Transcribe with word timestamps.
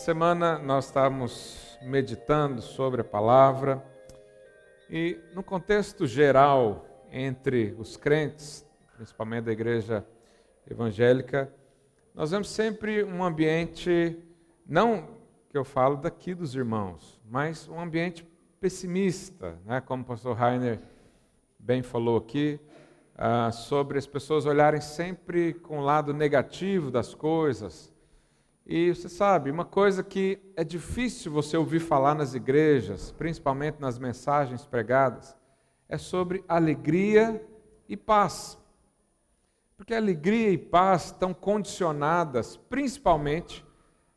semana 0.00 0.58
nós 0.58 0.86
estamos 0.86 1.78
meditando 1.82 2.62
sobre 2.62 3.02
a 3.02 3.04
palavra 3.04 3.84
e, 4.88 5.20
no 5.34 5.42
contexto 5.42 6.06
geral, 6.06 6.86
entre 7.12 7.76
os 7.78 7.98
crentes, 7.98 8.66
principalmente 8.96 9.44
da 9.44 9.52
igreja 9.52 10.02
evangélica, 10.68 11.52
nós 12.14 12.30
vemos 12.30 12.48
sempre 12.48 13.04
um 13.04 13.22
ambiente, 13.22 14.16
não 14.66 15.06
que 15.50 15.58
eu 15.58 15.64
falo 15.64 15.98
daqui 15.98 16.34
dos 16.34 16.54
irmãos, 16.54 17.20
mas 17.28 17.68
um 17.68 17.78
ambiente 17.78 18.26
pessimista, 18.58 19.58
né? 19.66 19.82
como 19.82 20.02
o 20.02 20.06
pastor 20.06 20.34
Rainer 20.34 20.80
bem 21.58 21.82
falou 21.82 22.16
aqui, 22.16 22.58
ah, 23.14 23.52
sobre 23.52 23.98
as 23.98 24.06
pessoas 24.06 24.46
olharem 24.46 24.80
sempre 24.80 25.52
com 25.52 25.78
o 25.78 25.82
lado 25.82 26.14
negativo 26.14 26.90
das 26.90 27.14
coisas. 27.14 27.92
E 28.66 28.94
você 28.94 29.08
sabe, 29.08 29.50
uma 29.50 29.64
coisa 29.64 30.02
que 30.02 30.38
é 30.54 30.62
difícil 30.62 31.32
você 31.32 31.56
ouvir 31.56 31.80
falar 31.80 32.14
nas 32.14 32.34
igrejas, 32.34 33.10
principalmente 33.12 33.80
nas 33.80 33.98
mensagens 33.98 34.64
pregadas, 34.64 35.36
é 35.88 35.98
sobre 35.98 36.44
alegria 36.46 37.44
e 37.88 37.96
paz. 37.96 38.58
Porque 39.76 39.94
alegria 39.94 40.50
e 40.50 40.58
paz 40.58 41.06
estão 41.06 41.34
condicionadas 41.34 42.56
principalmente 42.56 43.64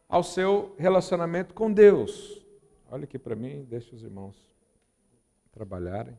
ao 0.08 0.22
seu 0.22 0.75
relacionamento 0.78 1.53
com 1.53 1.72
Deus. 1.72 2.45
Olha 2.91 3.05
aqui 3.05 3.17
para 3.17 3.35
mim, 3.35 3.66
deixa 3.67 3.95
os 3.95 4.03
irmãos 4.03 4.35
trabalharem. 5.52 6.16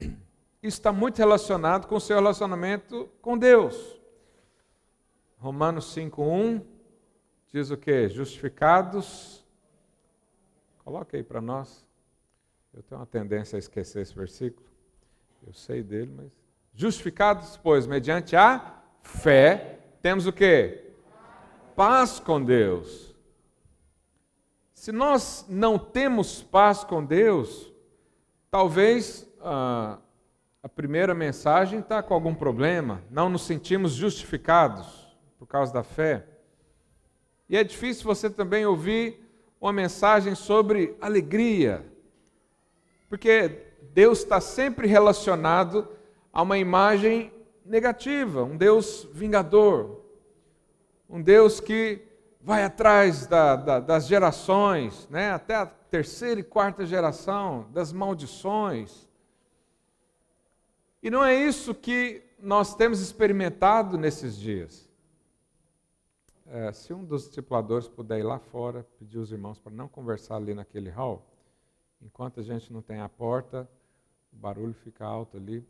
Está 0.60 0.90
muito 0.90 1.18
relacionado 1.18 1.86
com 1.86 1.94
o 1.94 2.00
seu 2.00 2.16
relacionamento 2.16 3.08
com 3.22 3.38
Deus. 3.38 4.00
Romanos 5.38 5.94
5:1 5.94 6.62
diz 7.52 7.70
o 7.70 7.76
que? 7.76 8.08
Justificados. 8.08 9.44
Coloca 10.84 11.16
aí 11.16 11.22
para 11.22 11.40
nós. 11.40 11.86
Eu 12.72 12.82
tenho 12.82 13.00
uma 13.00 13.06
tendência 13.06 13.56
a 13.56 13.58
esquecer 13.58 14.02
esse 14.02 14.14
versículo. 14.14 14.66
Eu 15.46 15.52
sei 15.52 15.82
dele, 15.82 16.12
mas 16.16 16.30
justificados, 16.74 17.56
pois, 17.56 17.86
mediante 17.86 18.36
a 18.36 18.82
fé, 19.02 19.80
temos 20.00 20.26
o 20.26 20.32
que? 20.32 20.84
Paz 21.74 22.20
com 22.20 22.42
Deus. 22.42 23.14
Se 24.72 24.92
nós 24.92 25.44
não 25.48 25.78
temos 25.78 26.42
paz 26.42 26.84
com 26.84 27.04
Deus, 27.04 27.70
talvez 28.50 29.28
ah, 29.40 29.98
a 30.62 30.68
primeira 30.68 31.14
mensagem 31.14 31.80
está 31.80 32.02
com 32.02 32.14
algum 32.14 32.34
problema, 32.34 33.02
não 33.10 33.28
nos 33.28 33.42
sentimos 33.42 33.92
justificados 33.92 35.14
por 35.38 35.46
causa 35.46 35.72
da 35.72 35.82
fé. 35.82 36.26
E 37.50 37.56
é 37.56 37.64
difícil 37.64 38.04
você 38.04 38.30
também 38.30 38.64
ouvir 38.64 39.20
uma 39.60 39.72
mensagem 39.72 40.36
sobre 40.36 40.96
alegria, 41.00 41.84
porque 43.08 43.66
Deus 43.92 44.20
está 44.20 44.40
sempre 44.40 44.86
relacionado 44.86 45.88
a 46.32 46.42
uma 46.42 46.58
imagem 46.58 47.32
negativa, 47.66 48.44
um 48.44 48.56
Deus 48.56 49.08
vingador, 49.12 50.00
um 51.08 51.20
Deus 51.20 51.58
que 51.58 52.00
vai 52.40 52.62
atrás 52.62 53.26
da, 53.26 53.56
da, 53.56 53.80
das 53.80 54.06
gerações, 54.06 55.08
né, 55.10 55.32
até 55.32 55.56
a 55.56 55.66
terceira 55.66 56.38
e 56.38 56.44
quarta 56.44 56.86
geração, 56.86 57.66
das 57.72 57.92
maldições. 57.92 59.08
E 61.02 61.10
não 61.10 61.24
é 61.24 61.34
isso 61.34 61.74
que 61.74 62.22
nós 62.38 62.76
temos 62.76 63.00
experimentado 63.00 63.98
nesses 63.98 64.36
dias. 64.38 64.89
É, 66.52 66.72
se 66.72 66.92
um 66.92 67.04
dos 67.04 67.28
discipuladores 67.28 67.86
puder 67.86 68.18
ir 68.18 68.24
lá 68.24 68.40
fora, 68.40 68.82
pedir 68.98 69.18
os 69.18 69.30
irmãos 69.30 69.60
para 69.60 69.72
não 69.72 69.88
conversar 69.88 70.34
ali 70.34 70.52
naquele 70.52 70.90
hall, 70.90 71.24
enquanto 72.02 72.40
a 72.40 72.42
gente 72.42 72.72
não 72.72 72.82
tem 72.82 72.98
a 72.98 73.08
porta, 73.08 73.70
o 74.32 74.36
barulho 74.36 74.74
fica 74.74 75.04
alto 75.04 75.36
ali. 75.36 75.64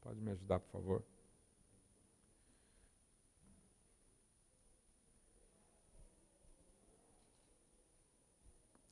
Pode 0.00 0.20
me 0.20 0.30
ajudar, 0.30 0.60
por 0.60 0.70
favor? 0.70 1.02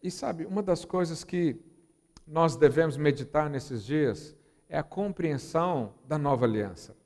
E 0.03 0.11
sabe, 0.11 0.45
uma 0.45 0.61
das 0.61 0.85
coisas 0.85 1.23
que 1.23 1.57
nós 2.27 2.57
devemos 2.57 2.97
meditar 2.97 3.49
nesses 3.49 3.85
dias 3.85 4.37
é 4.69 4.77
a 4.77 4.83
compreensão 4.83 5.95
da 6.05 6.19
nova 6.19 6.47
aliança. 6.47 6.97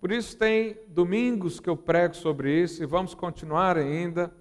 Por 0.00 0.10
isso, 0.10 0.34
tem 0.36 0.78
domingos 0.88 1.60
que 1.60 1.68
eu 1.68 1.76
prego 1.76 2.16
sobre 2.16 2.62
isso 2.62 2.82
e 2.82 2.86
vamos 2.86 3.14
continuar 3.14 3.76
ainda. 3.76 4.32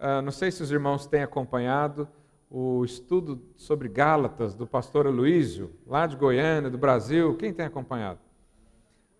Uh, 0.00 0.22
não 0.22 0.32
sei 0.32 0.50
se 0.50 0.62
os 0.62 0.72
irmãos 0.72 1.06
têm 1.06 1.22
acompanhado 1.22 2.08
o 2.50 2.82
estudo 2.82 3.40
sobre 3.56 3.88
Gálatas 3.88 4.54
do 4.54 4.66
pastor 4.66 5.06
Aloísio, 5.06 5.70
lá 5.86 6.06
de 6.06 6.16
Goiânia, 6.16 6.70
do 6.70 6.78
Brasil. 6.78 7.36
Quem 7.36 7.52
tem 7.52 7.66
acompanhado? 7.66 8.20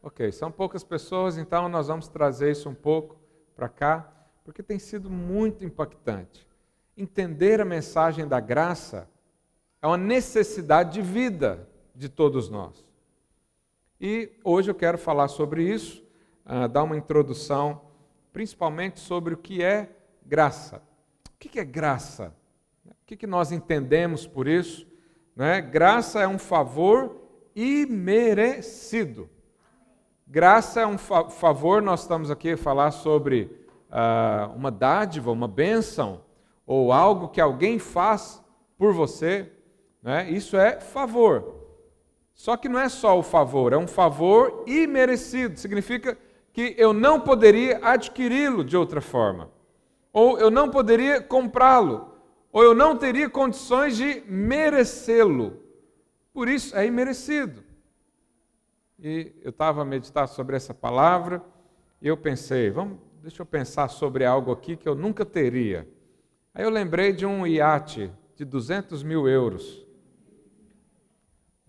Ok, 0.03 0.33
são 0.33 0.51
poucas 0.51 0.83
pessoas, 0.83 1.37
então 1.37 1.69
nós 1.69 1.89
vamos 1.89 2.09
trazer 2.09 2.51
isso 2.53 2.71
um 2.71 2.75
pouco 2.75 3.21
para 3.55 3.69
cá, 3.69 4.11
porque 4.45 4.63
tem 4.63 4.79
sido 4.79 5.11
muito 5.11 5.65
impactante. 5.65 6.47
Entender 6.97 7.61
a 7.61 7.65
mensagem 7.67 8.27
da 8.27 8.41
graça 8.41 9.09
é 9.81 9.87
uma 9.87 9.99
necessidade 9.99 10.95
de 10.95 11.03
vida 11.03 11.69
de 11.95 12.09
todos 12.09 12.49
nós. 12.49 12.85
E 14.05 14.33
hoje 14.43 14.69
eu 14.69 14.75
quero 14.75 14.99
falar 14.99 15.29
sobre 15.29 15.63
isso, 15.63 16.05
uh, 16.45 16.67
dar 16.67 16.83
uma 16.83 16.97
introdução, 16.97 17.83
principalmente 18.33 18.99
sobre 18.99 19.33
o 19.33 19.37
que 19.37 19.63
é 19.63 19.91
graça. 20.27 20.83
O 21.29 21.39
que 21.39 21.61
é 21.61 21.65
graça? 21.65 22.35
O 22.85 23.05
que 23.05 23.29
nós 23.29 23.53
entendemos 23.53 24.27
por 24.27 24.49
isso? 24.49 24.89
Né? 25.37 25.61
Graça 25.61 26.21
é 26.21 26.27
um 26.27 26.37
favor 26.37 27.17
imerecido. 27.55 29.31
Graça 30.27 30.81
é 30.81 30.87
um 30.87 30.99
fa 30.99 31.31
favor, 31.31 31.81
nós 31.81 32.01
estamos 32.01 32.29
aqui 32.29 32.51
a 32.51 32.59
falar 32.59 32.91
sobre 32.91 33.57
uh, 33.89 34.53
uma 34.57 34.73
dádiva, 34.73 35.31
uma 35.31 35.47
bênção, 35.47 36.23
ou 36.67 36.93
algo 36.93 37.29
que 37.29 37.41
alguém 37.41 37.79
faz 37.79 38.43
por 38.77 38.93
você. 38.93 39.53
Né? 40.03 40.29
Isso 40.29 40.57
é 40.57 40.81
favor. 40.81 41.62
Só 42.35 42.57
que 42.57 42.69
não 42.69 42.79
é 42.79 42.89
só 42.89 43.19
o 43.19 43.23
favor, 43.23 43.73
é 43.73 43.77
um 43.77 43.87
favor 43.87 44.65
imerecido. 44.67 45.59
Significa 45.59 46.17
que 46.53 46.75
eu 46.79 46.93
não 46.93 47.21
poderia 47.21 47.79
adquiri-lo 47.83 48.65
de 48.65 48.77
outra 48.77 49.01
forma. 49.01 49.51
Ou 50.13 50.39
eu 50.39 50.51
não 50.51 50.69
poderia 50.69 51.21
comprá-lo. 51.21 52.13
Ou 52.53 52.63
eu 52.63 52.75
não 52.75 52.97
teria 52.97 53.31
condições 53.31 53.97
de 53.97 54.23
merecê-lo. 54.27 55.59
Por 56.33 56.49
isso 56.49 56.77
é 56.77 56.87
imerecido. 56.87 57.63
E 58.99 59.33
eu 59.43 59.51
estava 59.51 59.83
a 59.83 59.85
meditar 59.85 60.29
sobre 60.29 60.57
essa 60.57 60.73
palavra 60.73 61.43
e 62.01 62.09
eu 62.09 62.17
pensei, 62.17 62.71
vamos, 62.71 62.99
deixa 63.23 63.43
eu 63.43 63.47
pensar 63.47 63.89
sobre 63.89 64.25
algo 64.25 64.53
aqui 64.53 64.77
que 64.77 64.89
eu 64.89 64.95
nunca 64.95 65.25
teria. 65.25 65.89
Aí 66.55 66.65
eu 66.65 66.71
lembrei 66.71 67.13
de 67.13 67.25
um 67.25 67.47
iate 67.47 68.13
de 68.37 68.45
200 68.45 69.03
mil 69.03 69.29
euros 69.29 69.82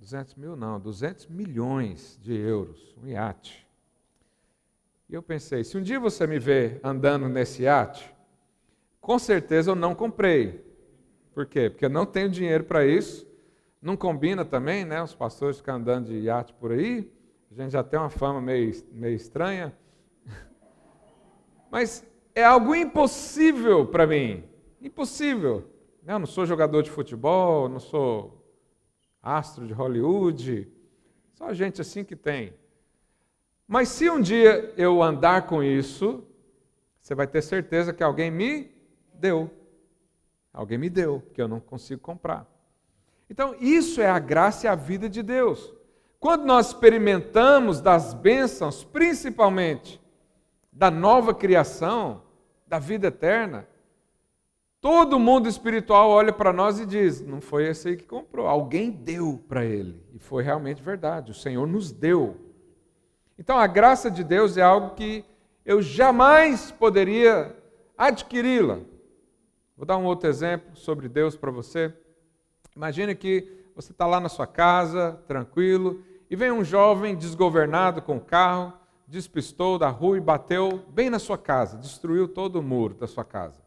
200 0.03 0.35
mil 0.35 0.58
não, 0.58 0.82
200 0.82 1.28
milhões 1.28 2.20
de 2.22 2.35
euros, 2.35 2.94
um 3.02 3.08
iate. 3.08 3.66
E 5.08 5.14
eu 5.14 5.23
pensei, 5.23 5.64
se 5.64 5.78
um 5.78 5.82
dia 5.82 5.97
você 5.97 6.28
me 6.28 6.38
ver 6.40 6.82
andando 6.84 7.29
nesse 7.29 7.64
iate, 7.64 8.14
com 9.00 9.17
certeza 9.17 9.72
eu 9.72 9.76
não 9.76 9.96
comprei. 9.96 10.61
Por 11.34 11.46
quê? 11.46 11.70
Porque 11.70 11.85
eu 11.85 11.90
não 11.90 12.05
tenho 12.05 12.29
dinheiro 12.29 12.66
para 12.66 12.85
isso. 12.85 13.26
Não 13.82 13.96
combina 13.96 14.44
também, 14.44 14.84
né? 14.84 15.02
Os 15.02 15.16
pastores 15.16 15.58
ficam 15.58 15.76
andando 15.76 16.08
de 16.08 16.20
iate 16.20 16.53
por 16.53 16.73
aí. 16.73 17.09
A 17.49 17.56
gente 17.56 17.72
já 17.72 17.84
tem 17.84 17.97
uma 17.97 18.09
fama 18.09 18.41
meio, 18.41 18.73
meio 18.91 19.16
estranha. 19.16 19.73
Mas 21.72 22.06
é 22.35 22.44
algo 22.44 22.76
impossível 22.76 23.88
para 23.88 24.06
mim. 24.06 24.44
Impossível. 24.82 25.64
Eu 26.06 26.20
não 26.20 26.28
sou 26.28 26.46
jogador 26.46 26.82
de 26.82 26.91
futebol, 26.91 27.70
não 27.70 27.79
sou 27.79 28.42
astro 29.23 29.66
de 29.66 29.72
Hollywood, 29.72 30.67
só 31.34 31.53
gente 31.53 31.79
assim 31.79 32.03
que 32.03 32.16
tem. 32.16 32.53
Mas 33.66 33.87
se 33.87 34.09
um 34.09 34.20
dia 34.20 34.73
eu 34.75 35.02
andar 35.02 35.47
com 35.47 35.64
isso, 35.64 36.28
você 37.02 37.16
vai 37.16 37.25
ter 37.25 37.41
certeza 37.41 37.93
que 37.93 38.03
alguém 38.03 38.29
me 38.29 38.70
deu. 39.14 39.49
Alguém 40.53 40.78
me 40.78 40.90
deu, 40.90 41.23
que 41.34 41.41
eu 41.41 41.47
não 41.47 41.59
consigo 41.59 42.02
comprar. 42.02 42.46
Então, 43.29 43.55
isso 43.59 44.02
é 44.02 44.08
a 44.08 44.20
graça 44.20 44.67
e 44.67 44.70
a 44.70 44.75
vida 44.75 45.09
de 45.09 45.23
Deus. 45.23 45.73
Quando 46.20 46.46
nós 46.46 46.67
experimentamos 46.67 47.81
das 47.81 48.14
bênçãos, 48.14 48.84
principalmente 48.84 49.99
da 50.72 50.91
nova 50.91 51.34
criação, 51.34 52.22
da 52.67 52.79
vida 52.79 53.08
eterna, 53.08 53.67
Todo 54.84 55.18
mundo 55.18 55.47
espiritual 55.47 56.09
olha 56.09 56.34
para 56.34 56.52
nós 56.52 56.78
e 56.78 56.85
diz: 56.85 57.22
não 57.22 57.40
foi 57.40 57.70
esse 57.70 57.88
aí 57.88 57.96
que 57.96 58.03
comprou, 58.03 58.46
alguém 58.46 58.91
deu 58.91 59.41
para 59.47 59.64
ele. 59.64 60.03
E 60.14 60.20
foi 60.20 60.44
realmente 60.44 60.84
verdade, 60.84 61.32
o 61.32 61.34
Senhor 61.34 61.66
nos 61.66 61.90
deu. 61.90 62.35
Então 63.40 63.58
a 63.58 63.66
graça 63.66 64.12
de 64.12 64.26
Deus 64.26 64.58
é 64.58 64.62
algo 64.62 64.94
que 64.94 65.24
eu 65.66 65.82
jamais 65.82 66.70
poderia 66.70 67.56
adquiri-la. 67.97 68.80
Vou 69.78 69.85
dar 69.85 69.96
um 69.96 70.03
outro 70.03 70.28
exemplo 70.28 70.76
sobre 70.76 71.08
Deus 71.08 71.38
para 71.38 71.50
você. 71.50 71.94
Imagine 72.76 73.16
que 73.16 73.66
você 73.74 73.94
está 73.94 74.06
lá 74.06 74.20
na 74.20 74.28
sua 74.28 74.46
casa, 74.46 75.18
tranquilo, 75.26 76.03
e 76.30 76.35
vem 76.35 76.52
um 76.52 76.62
jovem 76.62 77.16
desgovernado 77.16 78.02
com 78.02 78.18
o 78.18 78.22
carro, 78.22 78.74
despistou 79.08 79.80
da 79.80 79.88
rua 79.88 80.18
e 80.18 80.20
bateu 80.20 80.84
bem 80.90 81.09
na 81.09 81.20
sua 81.20 81.38
casa, 81.38 81.78
destruiu 81.78 82.28
todo 82.28 82.58
o 82.58 82.62
muro 82.62 82.96
da 82.96 83.08
sua 83.08 83.24
casa. 83.24 83.62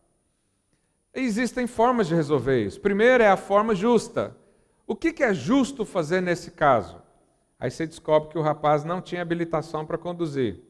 Existem 1.18 1.66
formas 1.66 2.06
de 2.06 2.14
resolver 2.14 2.62
isso. 2.62 2.78
Primeiro 2.78 3.22
é 3.22 3.28
a 3.28 3.38
forma 3.38 3.74
justa. 3.74 4.36
O 4.86 4.94
que 4.94 5.22
é 5.22 5.32
justo 5.32 5.86
fazer 5.86 6.20
nesse 6.20 6.50
caso? 6.50 7.00
Aí 7.58 7.70
você 7.70 7.86
descobre 7.86 8.28
que 8.28 8.38
o 8.38 8.42
rapaz 8.42 8.84
não 8.84 9.00
tinha 9.00 9.22
habilitação 9.22 9.86
para 9.86 9.96
conduzir. 9.96 10.62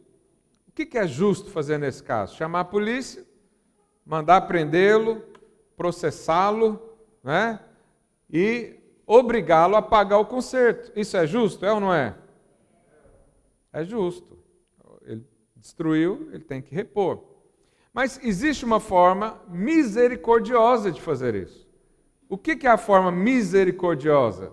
O 0.69 0.71
que 0.71 0.97
é 0.97 1.05
justo 1.05 1.51
fazer 1.51 1.79
nesse 1.79 2.01
caso? 2.01 2.37
Chamar 2.37 2.61
a 2.61 2.65
polícia, 2.65 3.27
mandar 4.05 4.43
prendê-lo, 4.43 5.21
processá-lo, 5.77 6.97
né? 7.25 7.59
E 8.31 8.79
obrigá-lo 9.05 9.75
a 9.75 9.83
pagar 9.83 10.19
o 10.19 10.27
conserto. 10.27 10.93
Isso 10.95 11.17
é 11.17 11.27
justo, 11.27 11.67
é 11.67 11.73
ou 11.73 11.81
não 11.81 11.93
é? 11.93 12.15
É 13.73 13.85
justo. 13.85 14.39
Ele 15.03 15.27
destruiu, 15.57 16.29
ele 16.33 16.45
tem 16.45 16.63
que 16.63 16.73
repor. 16.73 17.36
Mas 17.97 18.21
existe 18.23 18.63
uma 18.63 18.79
forma 18.79 19.41
misericordiosa 19.49 20.93
de 20.93 21.01
fazer 21.01 21.35
isso. 21.35 21.67
O 22.29 22.37
que 22.37 22.67
é 22.67 22.71
a 22.71 22.77
forma 22.77 23.11
misericordiosa? 23.11 24.53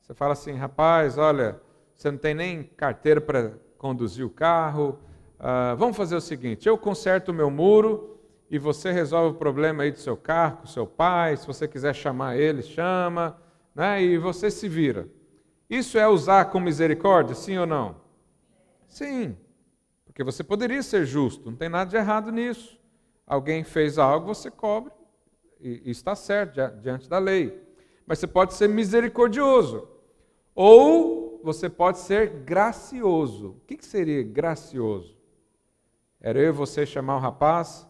Você 0.00 0.14
fala 0.14 0.32
assim, 0.32 0.54
rapaz, 0.54 1.18
olha, 1.18 1.60
você 1.94 2.10
não 2.10 2.16
tem 2.16 2.32
nem 2.32 2.62
carteira 2.62 3.20
para 3.20 3.52
conduzir 3.76 4.24
o 4.24 4.30
carro. 4.30 4.98
Uh, 5.38 5.76
vamos 5.76 5.94
fazer 5.94 6.16
o 6.16 6.22
seguinte: 6.22 6.66
eu 6.66 6.78
conserto 6.78 7.28
o 7.28 7.34
meu 7.34 7.50
muro 7.50 8.18
e 8.50 8.58
você 8.58 8.90
resolve 8.90 9.36
o 9.36 9.38
problema 9.38 9.82
aí 9.82 9.90
do 9.90 9.98
seu 9.98 10.16
carro, 10.16 10.62
com 10.62 10.66
seu 10.66 10.86
pai. 10.86 11.36
Se 11.36 11.46
você 11.46 11.68
quiser 11.68 11.94
chamar 11.94 12.38
ele, 12.38 12.62
chama, 12.62 13.36
né? 13.74 14.02
E 14.02 14.16
você 14.16 14.50
se 14.50 14.66
vira. 14.70 15.06
Isso 15.68 15.98
é 15.98 16.08
usar 16.08 16.46
com 16.46 16.58
misericórdia, 16.58 17.34
sim 17.34 17.58
ou 17.58 17.66
não? 17.66 17.96
Sim. 18.88 19.36
Porque 20.20 20.32
você 20.32 20.44
poderia 20.44 20.82
ser 20.82 21.06
justo, 21.06 21.50
não 21.50 21.56
tem 21.56 21.70
nada 21.70 21.88
de 21.88 21.96
errado 21.96 22.30
nisso. 22.30 22.78
Alguém 23.26 23.64
fez 23.64 23.96
algo, 23.96 24.26
você 24.26 24.50
cobre, 24.50 24.92
e, 25.58 25.90
está 25.90 26.14
certo 26.14 26.60
diante 26.82 27.08
da 27.08 27.18
lei. 27.18 27.58
Mas 28.06 28.18
você 28.18 28.26
pode 28.26 28.52
ser 28.52 28.68
misericordioso. 28.68 29.88
Ou 30.54 31.40
você 31.42 31.70
pode 31.70 32.00
ser 32.00 32.28
gracioso. 32.44 33.52
O 33.52 33.60
que, 33.66 33.78
que 33.78 33.86
seria 33.86 34.22
gracioso? 34.22 35.16
Era 36.20 36.38
eu 36.38 36.50
e 36.50 36.52
você 36.52 36.84
chamar 36.84 37.16
o 37.16 37.20
rapaz, 37.20 37.88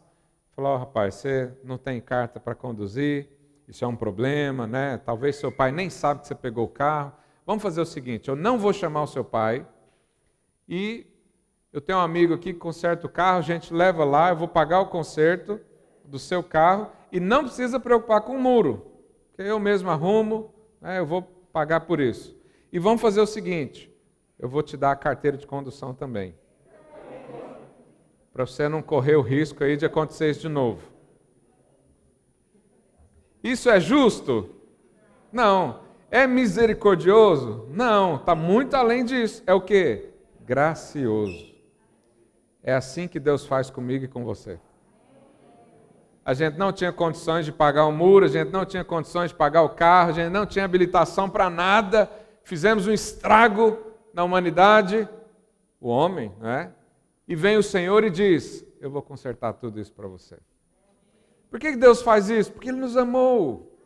falar: 0.53 0.75
oh, 0.75 0.79
rapaz, 0.79 1.17
você 1.17 1.53
não 1.65 1.79
tem 1.79 2.01
carta 2.01 2.39
para 2.39 2.55
conduzir, 2.55 3.29
isso 3.67 3.85
é 3.85 3.89
um 3.89 3.97
problema, 3.97 4.69
né? 4.69 4.99
Talvez 4.99 5.35
seu 5.35 5.51
pai 5.51 5.73
nem 5.73 5.91
sabe 5.91 6.21
que 6.21 6.29
você 6.29 6.35
pegou 6.37 6.67
o 6.67 6.69
carro. 6.69 7.13
Vamos 7.45 7.61
fazer 7.61 7.81
o 7.81 7.87
seguinte: 7.87 8.29
eu 8.29 8.37
não 8.37 8.57
vou 8.57 8.73
chamar 8.73 9.03
o 9.03 9.09
seu 9.09 9.25
pai 9.25 9.67
e 10.69 11.11
eu 11.73 11.81
tenho 11.81 11.99
um 11.99 12.03
amigo 12.03 12.35
aqui 12.35 12.53
que 12.53 12.59
conserta 12.59 13.07
o 13.07 13.11
carro, 13.11 13.39
a 13.39 13.43
gente 13.43 13.73
leva 13.73 14.05
lá, 14.05 14.31
eu 14.31 14.37
vou 14.37 14.49
pagar 14.49 14.81
o 14.81 14.87
conserto 14.87 15.61
do 16.05 16.19
seu 16.19 16.43
carro 16.43 16.91
e 17.13 17.21
não 17.21 17.45
precisa 17.45 17.79
preocupar 17.79 18.23
com 18.23 18.35
o 18.35 18.41
muro, 18.41 18.87
que 19.35 19.43
eu 19.43 19.61
mesmo 19.61 19.89
arrumo, 19.91 20.53
né, 20.81 20.99
eu 20.99 21.07
vou 21.07 21.23
pagar 21.53 21.81
por 21.81 22.01
isso. 22.01 22.37
E 22.73 22.79
vamos 22.79 23.01
fazer 23.01 23.21
o 23.21 23.27
seguinte: 23.27 23.93
eu 24.39 24.49
vou 24.49 24.63
te 24.63 24.77
dar 24.77 24.93
a 24.93 24.97
carteira 24.97 25.37
de 25.37 25.47
condução 25.47 25.95
também. 25.95 26.35
Para 28.33 28.47
você 28.47 28.69
não 28.69 28.81
correr 28.81 29.17
o 29.17 29.23
risco 29.23 29.63
aí 29.63 29.77
de 29.77 29.85
acontecer 29.85 30.31
isso 30.31 30.41
de 30.41 30.49
novo. 30.49 30.81
Isso 33.43 33.69
é 33.69 33.81
justo? 33.81 34.51
Não. 35.33 35.81
É 36.11 36.27
misericordioso? 36.27 37.67
Não, 37.71 38.17
está 38.17 38.35
muito 38.35 38.75
além 38.75 39.05
disso. 39.05 39.43
É 39.47 39.55
o 39.55 39.61
que? 39.61 40.11
Gracioso. 40.41 41.50
É 42.63 42.75
assim 42.75 43.09
que 43.09 43.19
Deus 43.19 43.47
faz 43.47 43.71
comigo 43.71 44.05
e 44.05 44.09
com 44.09 44.25
você. 44.25 44.59
A 46.25 46.35
gente 46.35 46.59
não 46.59 46.73
tinha 46.73 46.93
condições 46.93 47.47
de 47.47 47.53
pagar 47.53 47.87
o 47.87 47.93
muro, 47.93 48.27
a 48.27 48.29
gente 48.29 48.51
não 48.51 48.65
tinha 48.65 48.85
condições 48.85 49.31
de 49.31 49.37
pagar 49.37 49.63
o 49.63 49.71
carro, 49.71 50.11
a 50.11 50.13
gente 50.13 50.31
não 50.31 50.45
tinha 50.45 50.65
habilitação 50.65 51.29
para 51.29 51.49
nada, 51.49 52.11
fizemos 52.45 52.87
um 52.87 52.93
estrago 52.93 53.79
na 54.13 54.23
humanidade, 54.23 55.09
o 55.81 55.89
homem, 55.89 56.33
né? 56.39 56.73
E 57.27 57.35
vem 57.35 57.57
o 57.57 57.63
Senhor 57.63 58.05
e 58.05 58.11
diz: 58.11 58.65
Eu 58.81 58.91
vou 58.91 59.03
consertar 59.03 59.55
tudo 59.55 59.81
isso 59.81 59.93
para 59.93 60.07
você. 60.07 60.39
Por 61.51 61.59
que 61.59 61.75
Deus 61.75 62.03
faz 62.03 62.29
isso? 62.29 62.53
Porque 62.53 62.69
Ele 62.69 62.79
nos 62.79 62.97
amou. 62.97 63.77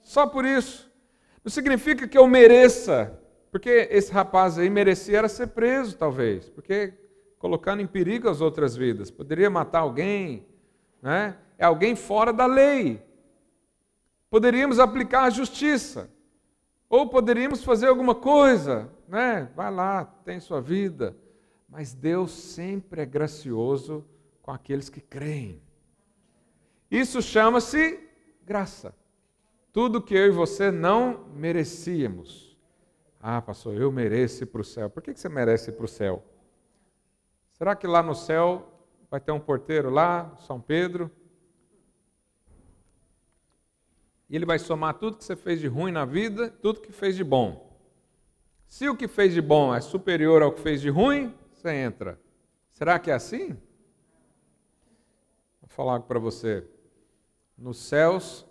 Só 0.00 0.26
por 0.26 0.44
isso. 0.44 0.90
Não 1.44 1.50
significa 1.50 2.06
que 2.06 2.16
eu 2.16 2.26
mereça, 2.26 3.20
porque 3.50 3.88
esse 3.90 4.12
rapaz 4.12 4.58
aí 4.58 4.70
merecia 4.70 5.18
era 5.18 5.28
ser 5.28 5.48
preso, 5.48 5.96
talvez, 5.96 6.48
porque 6.48 6.94
colocando 7.44 7.82
em 7.82 7.86
perigo 7.86 8.26
as 8.26 8.40
outras 8.40 8.74
vidas. 8.74 9.10
Poderia 9.10 9.50
matar 9.50 9.80
alguém, 9.80 10.46
né? 11.02 11.36
é 11.58 11.66
alguém 11.66 11.94
fora 11.94 12.32
da 12.32 12.46
lei. 12.46 13.02
Poderíamos 14.30 14.78
aplicar 14.78 15.24
a 15.24 15.30
justiça, 15.30 16.10
ou 16.88 17.06
poderíamos 17.06 17.62
fazer 17.62 17.88
alguma 17.88 18.14
coisa, 18.14 18.90
né? 19.06 19.50
vai 19.54 19.70
lá, 19.70 20.06
tem 20.24 20.40
sua 20.40 20.58
vida. 20.62 21.14
Mas 21.68 21.92
Deus 21.92 22.30
sempre 22.30 23.02
é 23.02 23.04
gracioso 23.04 24.02
com 24.40 24.50
aqueles 24.50 24.88
que 24.88 25.02
creem. 25.02 25.60
Isso 26.90 27.20
chama-se 27.20 28.08
graça. 28.42 28.94
Tudo 29.70 30.00
que 30.00 30.14
eu 30.14 30.28
e 30.28 30.30
você 30.30 30.70
não 30.70 31.26
merecíamos. 31.36 32.56
Ah, 33.20 33.42
pastor, 33.42 33.74
eu 33.74 33.92
mereço 33.92 34.44
ir 34.44 34.46
para 34.46 34.62
o 34.62 34.64
céu. 34.64 34.88
Por 34.88 35.02
que 35.02 35.14
você 35.14 35.28
merece 35.28 35.68
ir 35.68 35.74
para 35.74 35.84
o 35.84 35.88
céu? 35.88 36.24
Será 37.54 37.76
que 37.76 37.86
lá 37.86 38.02
no 38.02 38.16
céu 38.16 38.68
vai 39.08 39.20
ter 39.20 39.30
um 39.30 39.38
porteiro 39.38 39.88
lá, 39.88 40.36
São 40.38 40.60
Pedro? 40.60 41.08
E 44.28 44.34
ele 44.34 44.44
vai 44.44 44.58
somar 44.58 44.94
tudo 44.94 45.18
que 45.18 45.24
você 45.24 45.36
fez 45.36 45.60
de 45.60 45.68
ruim 45.68 45.92
na 45.92 46.04
vida, 46.04 46.50
tudo 46.50 46.80
que 46.80 46.90
fez 46.90 47.14
de 47.14 47.22
bom. 47.22 47.78
Se 48.66 48.88
o 48.88 48.96
que 48.96 49.06
fez 49.06 49.32
de 49.32 49.40
bom 49.40 49.72
é 49.72 49.80
superior 49.80 50.42
ao 50.42 50.52
que 50.52 50.60
fez 50.60 50.80
de 50.80 50.90
ruim, 50.90 51.32
você 51.52 51.72
entra. 51.72 52.20
Será 52.72 52.98
que 52.98 53.08
é 53.08 53.14
assim? 53.14 53.50
Vou 55.60 55.68
falar 55.68 55.92
algo 55.92 56.08
para 56.08 56.18
você. 56.18 56.68
Nos 57.56 57.78
céus 57.78 58.44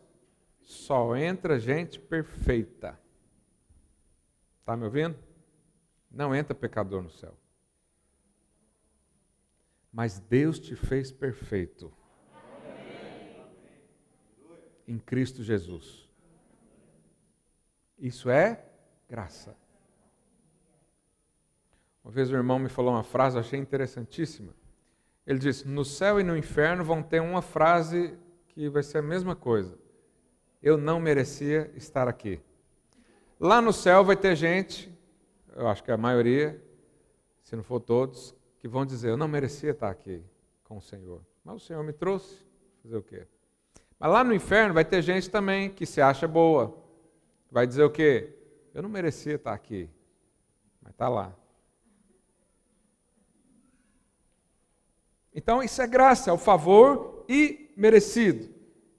só 0.61 1.13
entra 1.17 1.59
gente 1.59 1.99
perfeita. 1.99 2.97
Está 4.61 4.77
me 4.77 4.85
ouvindo? 4.85 5.17
Não 6.09 6.33
entra 6.33 6.55
pecador 6.55 7.01
no 7.01 7.09
céu 7.09 7.37
mas 9.93 10.17
Deus 10.17 10.59
te 10.59 10.75
fez 10.75 11.11
perfeito. 11.11 11.93
Em 14.87 14.97
Cristo 14.97 15.43
Jesus. 15.43 16.09
Isso 17.99 18.29
é 18.29 18.65
graça. 19.07 19.55
Uma 22.03 22.11
vez 22.11 22.29
o 22.31 22.35
irmão 22.35 22.57
me 22.59 22.67
falou 22.67 22.91
uma 22.91 23.03
frase, 23.03 23.37
eu 23.37 23.41
achei 23.41 23.59
interessantíssima. 23.59 24.53
Ele 25.25 25.39
disse: 25.39 25.65
No 25.67 25.85
céu 25.85 26.19
e 26.19 26.23
no 26.23 26.35
inferno 26.35 26.83
vão 26.83 27.01
ter 27.01 27.21
uma 27.21 27.41
frase 27.41 28.17
que 28.49 28.67
vai 28.67 28.83
ser 28.83 28.97
a 28.97 29.03
mesma 29.03 29.35
coisa. 29.35 29.77
Eu 30.61 30.77
não 30.77 30.99
merecia 30.99 31.71
estar 31.75 32.07
aqui. 32.07 32.41
Lá 33.39 33.61
no 33.61 33.71
céu 33.71 34.03
vai 34.03 34.17
ter 34.17 34.35
gente, 34.35 34.93
eu 35.55 35.67
acho 35.67 35.83
que 35.83 35.91
a 35.91 35.97
maioria, 35.97 36.61
se 37.41 37.55
não 37.55 37.63
for 37.63 37.79
todos, 37.79 38.35
que 38.63 38.67
vão 38.69 38.85
dizer: 38.85 39.09
Eu 39.09 39.17
não 39.17 39.27
merecia 39.27 39.71
estar 39.71 39.89
aqui 39.89 40.23
com 40.63 40.77
o 40.77 40.81
Senhor, 40.81 41.21
mas 41.43 41.57
o 41.57 41.59
Senhor 41.59 41.83
me 41.83 41.91
trouxe. 41.91 42.41
Fazer 42.81 42.95
o 42.95 43.03
quê? 43.03 43.27
Mas 43.99 44.09
lá 44.09 44.23
no 44.23 44.33
inferno 44.33 44.73
vai 44.73 44.85
ter 44.85 45.01
gente 45.01 45.29
também 45.29 45.69
que 45.69 45.85
se 45.85 45.99
acha 45.99 46.25
boa. 46.29 46.73
Vai 47.51 47.67
dizer 47.67 47.83
o 47.83 47.89
quê? 47.89 48.33
Eu 48.73 48.81
não 48.81 48.89
merecia 48.89 49.35
estar 49.35 49.51
aqui, 49.51 49.89
mas 50.81 50.93
está 50.93 51.09
lá. 51.09 51.35
Então, 55.35 55.61
isso 55.61 55.81
é 55.81 55.87
graça, 55.87 56.29
é 56.29 56.33
o 56.33 56.37
favor 56.37 57.25
e 57.27 57.69
merecido. 57.75 58.49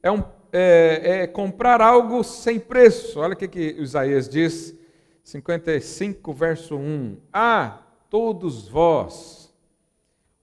É, 0.02 0.12
um, 0.12 0.22
é, 0.52 1.22
é 1.22 1.26
comprar 1.26 1.80
algo 1.80 2.22
sem 2.22 2.60
preço. 2.60 3.18
Olha 3.18 3.32
o 3.32 3.36
que, 3.36 3.48
que 3.48 3.76
Isaías 3.78 4.28
diz, 4.28 4.74
55, 5.22 6.34
verso 6.34 6.76
1. 6.76 7.16
Ah, 7.32 7.82
todos 8.10 8.68
vós 8.68 9.43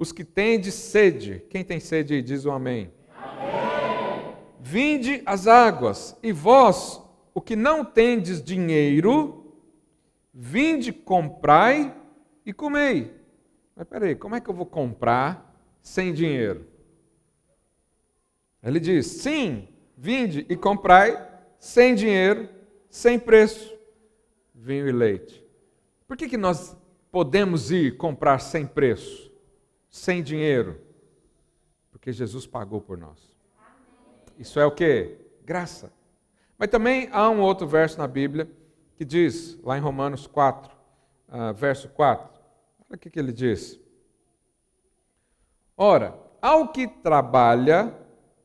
os 0.02 0.12
que 0.12 0.24
tendes 0.24 0.74
sede, 0.74 1.46
quem 1.48 1.64
tem 1.64 1.80
sede 1.80 2.24
diz 2.24 2.44
um 2.44 2.52
amém. 2.52 2.92
amém. 3.16 4.36
Vinde 4.60 5.22
as 5.28 5.46
águas, 5.46 6.18
e 6.24 6.32
vós, 6.32 7.00
o 7.36 7.40
que 7.40 7.56
não 7.56 7.86
tendes 7.86 8.42
dinheiro, 8.42 9.54
vinde, 10.34 10.92
comprai 10.92 11.96
e 12.44 12.52
comei. 12.52 13.14
Mas 13.76 13.88
peraí, 13.88 14.16
como 14.16 14.34
é 14.34 14.42
que 14.42 14.50
eu 14.50 14.56
vou 14.56 14.66
comprar 14.66 15.56
sem 15.84 16.12
dinheiro? 16.12 16.66
Ele 18.64 18.80
diz: 18.80 19.06
sim, 19.06 19.68
Vinde 19.96 20.48
e 20.50 20.56
comprai 20.56 21.16
sem 21.60 21.94
dinheiro, 21.94 22.50
sem 22.90 23.20
preço, 23.20 23.72
vinho 24.52 24.88
e 24.88 24.92
leite. 24.92 25.46
Por 26.08 26.18
que, 26.18 26.28
que 26.28 26.38
nós 26.38 26.76
podemos 27.12 27.70
ir 27.70 27.98
comprar 27.98 28.40
sem 28.40 28.66
preço, 28.66 29.31
sem 29.92 30.24
dinheiro? 30.24 30.82
Porque 31.92 32.12
Jesus 32.12 32.48
pagou 32.48 32.82
por 32.82 32.98
nós. 32.98 33.20
Isso 34.40 34.60
é 34.60 34.66
o 34.66 34.72
que? 34.72 35.18
Graça. 35.46 35.94
Mas 36.58 36.70
também 36.70 37.10
há 37.12 37.30
um 37.30 37.42
outro 37.42 37.68
verso 37.68 37.98
na 38.00 38.08
Bíblia 38.08 38.50
que 38.96 39.06
diz, 39.06 39.60
lá 39.64 39.78
em 39.78 39.82
Romanos 39.82 40.26
4, 40.28 40.72
uh, 40.72 40.76
ah, 41.30 41.52
verso 41.52 41.90
4, 41.90 42.30
olha 42.90 42.96
o 42.96 42.98
que, 42.98 43.10
que 43.10 43.20
ele 43.20 43.32
diz. 43.32 43.80
Ora, 45.76 46.16
ao 46.42 46.68
que 46.68 46.88
trabalha, 46.88 47.94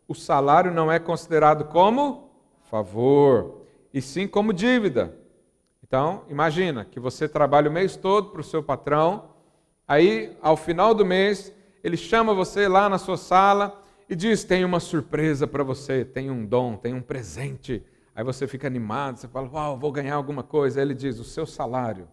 o 0.08 0.14
salário 0.14 0.72
não 0.72 0.90
é 0.90 0.98
considerado 0.98 1.66
como 1.66 2.30
favor, 2.70 3.66
e 3.92 4.00
sim 4.00 4.26
como 4.26 4.52
dívida. 4.52 5.14
Então, 5.82 6.24
imagina 6.28 6.84
que 6.84 6.98
você 6.98 7.28
trabalha 7.28 7.70
o 7.70 7.72
mês 7.72 7.96
todo 7.96 8.30
para 8.30 8.40
o 8.40 8.44
seu 8.44 8.62
patrão, 8.62 9.35
aí, 9.86 10.36
ao 10.40 10.56
final 10.56 10.94
do 10.94 11.04
mês, 11.04 11.52
ele 11.82 11.96
chama 11.96 12.34
você 12.34 12.66
lá 12.68 12.88
na 12.88 12.98
sua 12.98 13.16
sala 13.16 13.82
e 14.08 14.14
diz: 14.14 14.44
Tem 14.44 14.64
uma 14.64 14.80
surpresa 14.80 15.46
para 15.46 15.62
você, 15.62 16.04
tem 16.04 16.30
um 16.30 16.44
dom, 16.44 16.76
tem 16.76 16.94
um 16.94 17.00
presente. 17.00 17.82
Aí 18.14 18.24
você 18.24 18.46
fica 18.46 18.66
animado, 18.66 19.18
você 19.18 19.28
fala: 19.28 19.48
Uau, 19.52 19.78
vou 19.78 19.92
ganhar 19.92 20.14
alguma 20.14 20.42
coisa. 20.42 20.80
Aí 20.80 20.86
ele 20.86 20.94
diz: 20.94 21.18
O 21.18 21.24
seu 21.24 21.46
salário. 21.46 22.08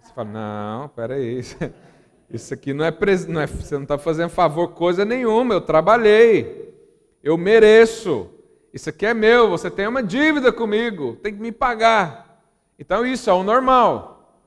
Você 0.00 0.12
fala: 0.12 0.28
Não, 0.30 0.88
peraí. 0.88 1.42
Isso 2.28 2.52
aqui 2.52 2.72
não 2.72 2.84
é, 2.84 2.92
não 3.28 3.40
é 3.40 3.46
você 3.46 3.76
não 3.76 3.84
está 3.84 3.96
fazendo 3.96 4.30
favor 4.30 4.68
coisa 4.68 5.04
nenhuma. 5.04 5.54
Eu 5.54 5.60
trabalhei, 5.60 6.74
eu 7.22 7.36
mereço. 7.36 8.28
Isso 8.72 8.90
aqui 8.90 9.06
é 9.06 9.14
meu. 9.14 9.48
Você 9.48 9.70
tem 9.70 9.86
uma 9.86 10.02
dívida 10.02 10.52
comigo, 10.52 11.16
tem 11.22 11.32
que 11.32 11.40
me 11.40 11.52
pagar. 11.52 12.42
Então 12.78 13.06
isso 13.06 13.30
é 13.30 13.32
o 13.32 13.44
normal. 13.44 14.42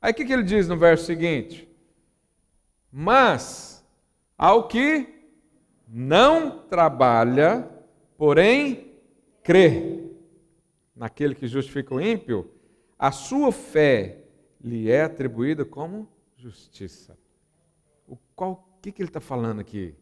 Aí 0.00 0.12
o 0.12 0.14
que, 0.14 0.24
que 0.24 0.32
ele 0.32 0.42
diz 0.42 0.68
no 0.68 0.76
verso 0.76 1.06
seguinte? 1.06 1.66
Mas 2.96 3.84
ao 4.38 4.68
que 4.68 5.12
não 5.88 6.64
trabalha, 6.68 7.68
porém 8.16 8.94
crê 9.42 10.12
naquele 10.94 11.34
que 11.34 11.48
justifica 11.48 11.92
o 11.92 12.00
ímpio, 12.00 12.48
a 12.96 13.10
sua 13.10 13.50
fé 13.50 14.24
lhe 14.60 14.88
é 14.88 15.02
atribuída 15.02 15.64
como 15.64 16.08
justiça. 16.36 17.18
O 18.06 18.16
qual 18.36 18.78
que, 18.80 18.92
que 18.92 19.02
ele 19.02 19.08
está 19.08 19.20
falando 19.20 19.58
aqui? 19.58 19.96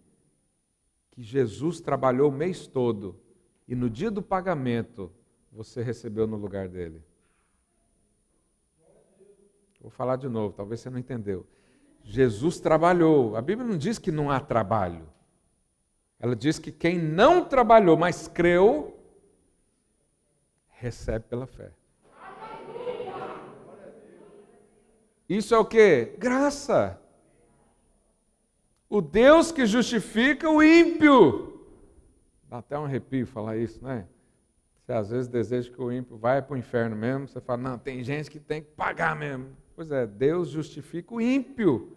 Que 1.12 1.22
Jesus 1.22 1.80
trabalhou 1.80 2.28
o 2.28 2.34
mês 2.34 2.66
todo 2.66 3.18
e 3.66 3.74
no 3.74 3.88
dia 3.88 4.10
do 4.10 4.20
pagamento 4.20 5.10
você 5.50 5.82
recebeu 5.82 6.26
no 6.26 6.36
lugar 6.36 6.68
dele. 6.68 7.02
Vou 9.80 9.90
falar 9.90 10.16
de 10.16 10.28
novo, 10.28 10.54
talvez 10.54 10.80
você 10.80 10.90
não 10.90 10.98
entendeu. 10.98 11.46
Jesus 12.04 12.60
trabalhou. 12.60 13.36
A 13.36 13.42
Bíblia 13.42 13.66
não 13.66 13.76
diz 13.76 13.98
que 13.98 14.10
não 14.10 14.30
há 14.30 14.40
trabalho. 14.40 15.08
Ela 16.18 16.36
diz 16.36 16.58
que 16.58 16.70
quem 16.70 16.98
não 16.98 17.44
trabalhou, 17.44 17.96
mas 17.96 18.28
creu, 18.28 18.96
recebe 20.70 21.24
pela 21.28 21.46
fé. 21.46 21.72
Isso 25.28 25.54
é 25.54 25.58
o 25.58 25.64
que? 25.64 26.14
Graça. 26.18 27.00
O 28.88 29.00
Deus 29.00 29.50
que 29.50 29.64
justifica 29.64 30.48
o 30.50 30.62
ímpio. 30.62 31.66
Dá 32.48 32.58
até 32.58 32.78
um 32.78 32.84
arrepio 32.84 33.26
falar 33.26 33.56
isso, 33.56 33.82
né? 33.82 34.06
Você 34.82 34.92
às 34.92 35.10
vezes 35.10 35.28
deseja 35.28 35.72
que 35.72 35.80
o 35.80 35.90
ímpio 35.90 36.18
vá 36.18 36.42
para 36.42 36.54
o 36.54 36.58
inferno 36.58 36.94
mesmo, 36.94 37.26
você 37.26 37.40
fala, 37.40 37.62
não, 37.62 37.78
tem 37.78 38.04
gente 38.04 38.30
que 38.30 38.38
tem 38.38 38.60
que 38.60 38.70
pagar 38.72 39.16
mesmo. 39.16 39.56
Pois 39.74 39.90
é, 39.90 40.06
Deus 40.06 40.50
justifica 40.50 41.14
o 41.14 41.20
ímpio. 41.20 41.96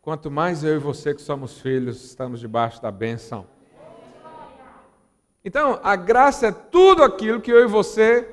Quanto 0.00 0.30
mais 0.30 0.64
eu 0.64 0.76
e 0.76 0.78
você 0.78 1.14
que 1.14 1.20
somos 1.20 1.60
filhos 1.60 2.02
estamos 2.02 2.40
debaixo 2.40 2.80
da 2.80 2.90
bênção. 2.90 3.46
Então, 5.44 5.78
a 5.82 5.94
graça 5.96 6.46
é 6.46 6.52
tudo 6.52 7.02
aquilo 7.02 7.42
que 7.42 7.50
eu 7.50 7.62
e 7.62 7.66
você 7.66 8.26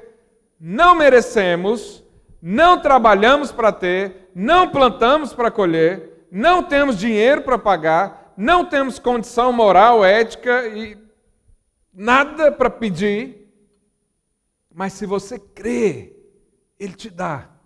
não 0.58 0.96
merecemos, 0.96 2.03
não 2.41 2.81
trabalhamos 2.81 3.51
para 3.51 3.74
ter, 3.74 4.31
não 4.34 4.69
plantamos 4.69 5.34
para 5.34 5.51
colher, 5.51 6.25
não 6.31 6.63
temos 6.63 6.98
dinheiro 6.98 7.41
para 7.41 7.58
pagar, 7.58 8.34
não 8.38 8.63
temos 8.63 9.00
condição 9.00 9.51
moral, 9.51 10.05
ética 10.05 10.65
e 10.67 10.98
nada 11.93 12.53
para 12.53 12.69
pedir. 12.69 13.51
Mas 14.74 14.93
se 14.93 15.05
você 15.05 15.38
crê, 15.38 16.15
Ele 16.79 16.93
te 16.93 17.10
dá. 17.10 17.58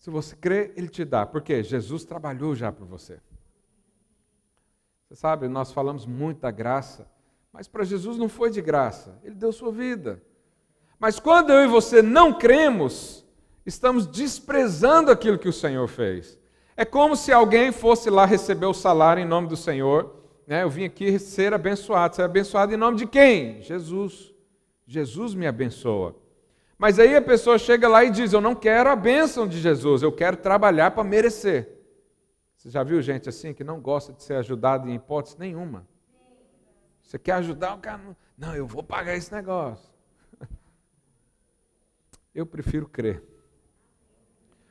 Se 0.00 0.08
você 0.08 0.34
crê, 0.34 0.72
Ele 0.76 0.88
te 0.88 1.04
dá. 1.04 1.26
Porque 1.26 1.62
Jesus 1.62 2.04
trabalhou 2.04 2.56
já 2.56 2.72
por 2.72 2.86
você. 2.86 3.20
Você 5.06 5.14
sabe, 5.14 5.46
nós 5.46 5.72
falamos 5.72 6.06
muito 6.06 6.40
da 6.40 6.50
graça, 6.50 7.06
mas 7.52 7.68
para 7.68 7.84
Jesus 7.84 8.16
não 8.16 8.28
foi 8.28 8.50
de 8.50 8.62
graça, 8.62 9.20
Ele 9.22 9.34
deu 9.34 9.52
sua 9.52 9.70
vida. 9.70 10.22
Mas 10.98 11.20
quando 11.20 11.52
eu 11.52 11.64
e 11.64 11.68
você 11.68 12.00
não 12.00 12.32
cremos, 12.32 13.26
estamos 13.66 14.06
desprezando 14.06 15.10
aquilo 15.10 15.38
que 15.38 15.48
o 15.48 15.52
Senhor 15.52 15.86
fez. 15.86 16.38
É 16.76 16.84
como 16.84 17.14
se 17.14 17.30
alguém 17.30 17.70
fosse 17.70 18.08
lá 18.08 18.24
receber 18.24 18.66
o 18.66 18.74
salário 18.74 19.22
em 19.22 19.26
nome 19.26 19.48
do 19.48 19.56
Senhor. 19.56 20.16
Né? 20.46 20.62
Eu 20.62 20.70
vim 20.70 20.84
aqui 20.84 21.18
ser 21.18 21.52
abençoado. 21.52 22.16
Ser 22.16 22.22
abençoado 22.22 22.72
em 22.72 22.76
nome 22.76 22.96
de 22.96 23.06
quem? 23.06 23.60
Jesus. 23.60 24.32
Jesus 24.86 25.34
me 25.34 25.46
abençoa. 25.46 26.16
Mas 26.80 26.98
aí 26.98 27.14
a 27.14 27.20
pessoa 27.20 27.58
chega 27.58 27.86
lá 27.86 28.02
e 28.04 28.10
diz: 28.10 28.32
Eu 28.32 28.40
não 28.40 28.54
quero 28.54 28.88
a 28.88 28.96
bênção 28.96 29.46
de 29.46 29.60
Jesus, 29.60 30.02
eu 30.02 30.10
quero 30.10 30.38
trabalhar 30.38 30.92
para 30.92 31.04
merecer. 31.04 31.78
Você 32.56 32.70
já 32.70 32.82
viu 32.82 33.02
gente 33.02 33.28
assim 33.28 33.52
que 33.52 33.62
não 33.62 33.78
gosta 33.78 34.14
de 34.14 34.22
ser 34.22 34.36
ajudado 34.36 34.88
em 34.88 34.94
hipótese 34.94 35.38
nenhuma? 35.38 35.86
Você 37.02 37.18
quer 37.18 37.32
ajudar 37.32 37.74
o 37.74 37.78
cara? 37.80 38.16
Não, 38.34 38.56
eu 38.56 38.66
vou 38.66 38.82
pagar 38.82 39.14
esse 39.14 39.30
negócio. 39.30 39.90
Eu 42.34 42.46
prefiro 42.46 42.88
crer. 42.88 43.22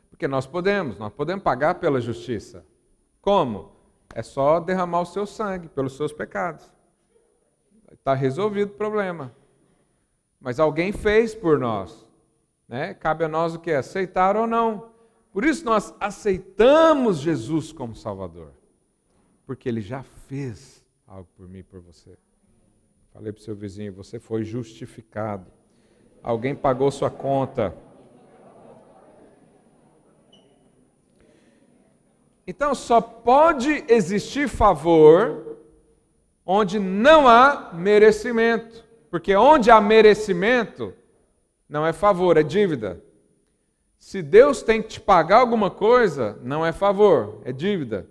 Porque 0.09 0.27
nós 0.27 0.47
podemos, 0.47 0.97
nós 0.97 1.13
podemos 1.13 1.43
pagar 1.43 1.75
pela 1.75 2.01
justiça. 2.01 2.65
Como? 3.21 3.75
É 4.15 4.23
só 4.23 4.59
derramar 4.59 5.01
o 5.01 5.05
seu 5.05 5.27
sangue 5.27 5.69
pelos 5.69 5.95
seus 5.95 6.11
pecados. 6.11 6.73
Está 7.91 8.15
resolvido 8.15 8.71
o 8.71 8.77
problema. 8.77 9.31
Mas 10.39 10.59
alguém 10.59 10.91
fez 10.91 11.35
por 11.35 11.59
nós. 11.59 12.07
Né? 12.67 12.93
Cabe 12.93 13.25
a 13.25 13.27
nós 13.27 13.55
o 13.55 13.59
que? 13.59 13.71
Aceitar 13.71 14.37
ou 14.37 14.47
não. 14.47 14.89
Por 15.31 15.43
isso 15.43 15.65
nós 15.65 15.93
aceitamos 15.99 17.17
Jesus 17.17 17.71
como 17.71 17.95
Salvador. 17.95 18.51
Porque 19.45 19.67
Ele 19.67 19.81
já 19.81 20.03
fez 20.03 20.85
algo 21.07 21.27
por 21.35 21.47
mim 21.47 21.59
e 21.59 21.63
por 21.63 21.81
você. 21.81 22.17
Falei 23.11 23.33
para 23.33 23.41
o 23.41 23.43
seu 23.43 23.55
vizinho, 23.55 23.91
você 23.91 24.19
foi 24.19 24.43
justificado. 24.43 25.51
Alguém 26.21 26.55
pagou 26.55 26.91
sua 26.91 27.09
conta. 27.09 27.75
Então 32.45 32.73
só 32.73 32.99
pode 33.01 33.83
existir 33.87 34.47
favor 34.47 35.57
onde 36.45 36.79
não 36.79 37.27
há 37.27 37.71
merecimento. 37.73 38.88
Porque 39.09 39.35
onde 39.35 39.71
há 39.71 39.81
merecimento, 39.81 40.93
não 41.67 41.85
é 41.85 41.91
favor, 41.91 42.37
é 42.37 42.43
dívida. 42.43 43.01
Se 43.97 44.21
Deus 44.21 44.63
tem 44.63 44.81
que 44.81 44.87
te 44.87 45.01
pagar 45.01 45.39
alguma 45.39 45.69
coisa, 45.69 46.39
não 46.41 46.65
é 46.65 46.71
favor, 46.71 47.41
é 47.43 47.51
dívida. 47.51 48.07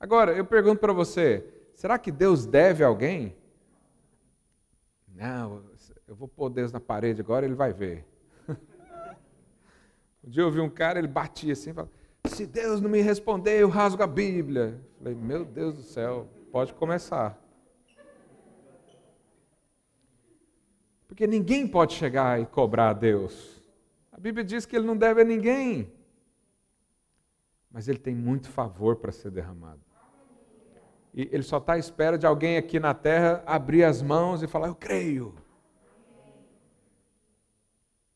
Agora, 0.00 0.32
eu 0.32 0.44
pergunto 0.44 0.80
para 0.80 0.92
você: 0.92 1.44
será 1.74 1.98
que 1.98 2.10
Deus 2.10 2.44
deve 2.44 2.82
alguém? 2.82 3.36
Não, 5.14 5.62
eu 6.06 6.14
vou 6.14 6.28
pôr 6.28 6.50
Deus 6.50 6.72
na 6.72 6.80
parede 6.80 7.20
agora, 7.20 7.46
ele 7.46 7.54
vai 7.54 7.72
ver. 7.72 8.04
Um 10.24 10.28
dia 10.28 10.42
eu 10.42 10.50
vi 10.50 10.60
um 10.60 10.68
cara, 10.68 10.98
ele 10.98 11.06
batia 11.06 11.52
assim, 11.52 11.72
falava, 11.72 11.92
se 12.24 12.46
Deus 12.46 12.80
não 12.80 12.90
me 12.90 13.00
responder, 13.00 13.60
eu 13.60 13.68
rasgo 13.68 14.02
a 14.02 14.08
Bíblia. 14.08 14.80
Eu 14.80 14.98
falei, 14.98 15.14
meu 15.14 15.44
Deus 15.44 15.76
do 15.76 15.82
céu, 15.82 16.26
pode 16.50 16.74
começar. 16.74 17.40
Porque 21.16 21.26
ninguém 21.26 21.66
pode 21.66 21.94
chegar 21.94 22.38
e 22.38 22.44
cobrar 22.44 22.90
a 22.90 22.92
Deus. 22.92 23.58
A 24.12 24.20
Bíblia 24.20 24.44
diz 24.44 24.66
que 24.66 24.76
ele 24.76 24.84
não 24.84 24.94
deve 24.94 25.22
a 25.22 25.24
ninguém. 25.24 25.90
Mas 27.70 27.88
ele 27.88 27.96
tem 27.96 28.14
muito 28.14 28.50
favor 28.50 28.96
para 28.96 29.10
ser 29.10 29.30
derramado. 29.30 29.80
E 31.14 31.26
ele 31.32 31.42
só 31.42 31.56
está 31.56 31.72
à 31.72 31.78
espera 31.78 32.18
de 32.18 32.26
alguém 32.26 32.58
aqui 32.58 32.78
na 32.78 32.92
terra 32.92 33.42
abrir 33.46 33.84
as 33.84 34.02
mãos 34.02 34.42
e 34.42 34.46
falar: 34.46 34.68
Eu 34.68 34.74
creio. 34.74 35.34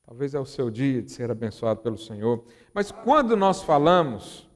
Talvez 0.05 0.35
é 0.35 0.39
o 0.39 0.45
seu 0.45 0.69
dia 0.69 1.01
de 1.01 1.11
ser 1.11 1.31
abençoado 1.31 1.81
pelo 1.81 1.97
Senhor. 1.97 2.45
Mas 2.75 2.93
quando 2.93 3.35
nós 3.35 3.63
falamos 3.63 4.47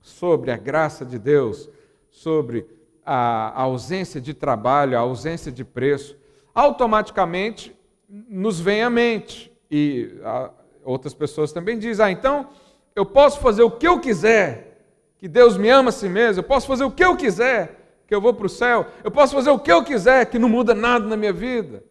sobre 0.00 0.50
a 0.50 0.56
graça 0.56 1.06
de 1.06 1.20
Deus, 1.20 1.70
sobre 2.10 2.66
a 3.06 3.62
ausência 3.62 4.20
de 4.20 4.34
trabalho, 4.34 4.98
a 4.98 5.02
ausência 5.02 5.52
de 5.52 5.64
preço, 5.64 6.18
automaticamente 6.52 7.80
nos 8.28 8.60
vem 8.60 8.82
à 8.82 8.90
mente. 8.90 9.50
E 9.70 10.20
a, 10.22 10.50
outras 10.84 11.14
pessoas 11.14 11.52
também 11.52 11.78
dizem: 11.78 12.04
ah, 12.04 12.10
então 12.10 12.50
eu 12.94 13.06
posso 13.06 13.40
fazer 13.40 13.62
o 13.62 13.70
que 13.70 13.88
eu 13.88 13.98
quiser, 14.00 14.84
que 15.16 15.26
Deus 15.26 15.56
me 15.56 15.70
ama 15.70 15.88
a 15.88 15.92
si 15.92 16.08
mesmo, 16.08 16.40
eu 16.40 16.46
posso 16.46 16.66
fazer 16.66 16.84
o 16.84 16.90
que 16.90 17.02
eu 17.02 17.16
quiser, 17.16 18.02
que 18.06 18.14
eu 18.14 18.20
vou 18.20 18.34
para 18.34 18.46
o 18.46 18.50
céu, 18.50 18.86
eu 19.02 19.10
posso 19.10 19.34
fazer 19.34 19.50
o 19.50 19.58
que 19.58 19.72
eu 19.72 19.82
quiser, 19.82 20.26
que 20.26 20.38
não 20.38 20.48
muda 20.48 20.74
nada 20.74 21.06
na 21.06 21.16
minha 21.16 21.32
vida. 21.32 21.82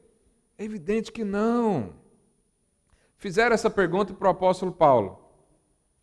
É 0.58 0.64
evidente 0.64 1.12
que 1.12 1.24
não. 1.24 1.94
Fizeram 3.18 3.54
essa 3.54 3.70
pergunta 3.70 4.14
para 4.14 4.28
o 4.28 4.32
apóstolo 4.32 4.72
Paulo, 4.72 5.20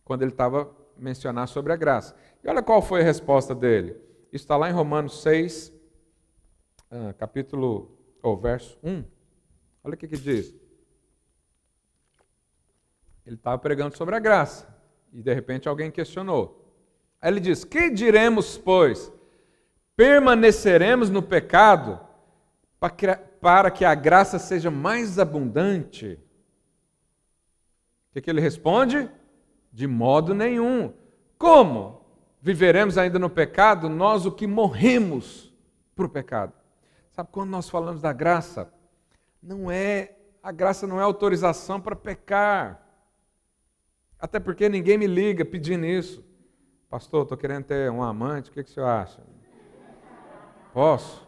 quando 0.05 0.23
ele 0.23 0.33
estava 0.33 0.69
mencionar 0.97 1.47
sobre 1.47 1.73
a 1.73 1.77
graça. 1.77 2.17
E 2.43 2.49
olha 2.49 2.63
qual 2.63 2.83
foi 2.83 3.01
a 3.01 3.05
resposta 3.05 3.55
dele. 3.55 3.97
Isso 4.33 4.45
está 4.45 4.57
lá 4.57 4.69
em 4.69 4.73
Romanos 4.73 5.23
6, 5.23 5.73
ah, 6.91 7.15
capítulo, 7.17 7.97
ou 8.23 8.37
verso 8.37 8.77
1. 8.83 9.05
Olha 9.89 9.95
o 9.95 9.97
que, 9.97 10.07
que 10.07 10.19
diz. 10.19 10.55
Ele 13.25 13.37
estava 13.37 13.57
pregando 13.57 13.97
sobre 13.97 14.15
a 14.15 14.19
graça. 14.19 14.69
E 15.15 15.23
de 15.23 15.33
repente 15.33 15.67
alguém 15.67 15.91
questionou. 15.91 16.71
Aí 17.23 17.31
ele 17.31 17.41
diz: 17.41 17.65
Que 17.65 17.89
diremos, 17.89 18.59
pois? 18.59 19.11
Permaneceremos 19.97 21.09
no 21.09 21.23
pecado 21.23 21.99
para 23.41 23.71
que 23.71 23.83
a 23.83 23.95
graça 23.95 24.39
seja 24.39 24.71
mais 24.71 25.19
abundante? 25.19 26.21
O 28.11 28.13
que, 28.13 28.21
que 28.21 28.29
ele 28.29 28.43
responde? 28.43 29.11
De 29.73 29.87
modo 29.87 30.35
nenhum. 30.35 30.93
Como 31.39 32.05
viveremos 32.43 32.99
ainda 32.99 33.19
no 33.19 33.31
pecado, 33.31 33.89
nós 33.89 34.27
o 34.27 34.33
que 34.33 34.47
morremos 34.47 35.51
para 35.97 36.05
o 36.05 36.11
pecado? 36.11 36.53
Sabe, 37.11 37.31
quando 37.33 37.49
nós 37.49 37.71
falamos 37.71 38.03
da 38.03 38.13
graça, 38.13 38.71
não 39.43 39.71
é, 39.71 40.17
a 40.43 40.53
graça 40.53 40.87
não 40.87 41.01
é 41.01 41.03
autorização 41.03 41.81
para 41.81 41.97
pecar. 41.97 42.85
Até 44.19 44.41
porque 44.41 44.69
ninguém 44.69 44.99
me 44.99 45.07
liga 45.07 45.45
pedindo 45.45 45.87
isso. 45.87 46.25
Pastor, 46.91 47.23
estou 47.23 47.37
querendo 47.37 47.65
ter 47.65 47.91
um 47.91 48.03
amante, 48.03 48.51
o 48.51 48.53
que, 48.53 48.65
que 48.65 48.71
o 48.71 48.73
senhor 48.73 48.87
acha? 48.87 49.23
Posso? 50.73 51.27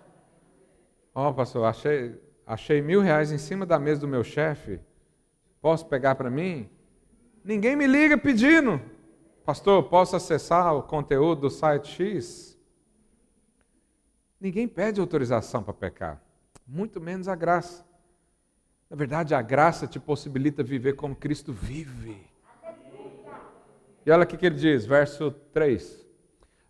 Ó, 1.15 1.29
oh, 1.29 1.35
pastor, 1.35 1.65
achei, 1.67 2.19
achei 2.47 2.81
mil 2.81 3.01
reais 3.01 3.31
em 3.31 3.39
cima 3.39 3.67
da 3.67 3.79
mesa 3.79 4.01
do 4.01 4.09
meu 4.09 4.25
chefe. 4.25 4.81
Posso 5.61 5.87
pegar 5.87 6.15
para 6.15 6.31
mim? 6.31 6.69
Ninguém 7.45 7.77
me 7.77 7.87
liga 7.87 8.17
pedindo. 8.17 8.81
Pastor, 9.45 9.83
posso 9.85 10.17
acessar 10.17 10.75
o 10.75 10.83
conteúdo 10.83 11.43
do 11.43 11.51
site 11.51 11.89
X? 11.89 12.59
Ninguém 14.41 14.67
pede 14.67 15.01
autorização 15.01 15.63
para 15.63 15.75
pecar, 15.75 16.23
muito 16.67 17.01
menos 17.01 17.29
a 17.29 17.35
graça. 17.35 17.85
Na 18.91 18.97
verdade, 18.97 19.37
a 19.37 19.41
graça 19.41 19.87
te 19.87 20.01
possibilita 20.01 20.65
viver 20.65 20.97
como 20.97 21.15
Cristo 21.15 21.53
vive. 21.53 22.27
E 24.05 24.11
olha 24.11 24.25
o 24.25 24.27
que 24.27 24.45
ele 24.45 24.57
diz, 24.57 24.85
verso 24.85 25.31
3. 25.53 26.05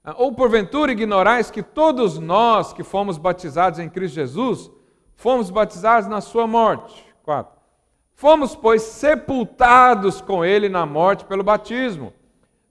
Ah, 0.04 0.14
Ou 0.18 0.34
porventura 0.34 0.92
ignorais 0.92 1.50
que 1.50 1.62
todos 1.62 2.18
nós 2.18 2.74
que 2.74 2.82
fomos 2.82 3.16
batizados 3.16 3.78
em 3.78 3.88
Cristo 3.88 4.16
Jesus, 4.16 4.70
fomos 5.14 5.48
batizados 5.48 6.10
na 6.10 6.20
sua 6.20 6.46
morte. 6.46 7.02
4. 7.22 7.58
Fomos, 8.14 8.54
pois, 8.54 8.82
sepultados 8.82 10.20
com 10.20 10.44
ele 10.44 10.68
na 10.68 10.84
morte 10.84 11.24
pelo 11.24 11.42
batismo, 11.42 12.12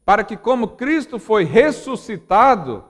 para 0.05 0.23
que, 0.23 0.37
como 0.37 0.67
Cristo 0.67 1.17
foi 1.17 1.43
ressuscitado 1.43 2.83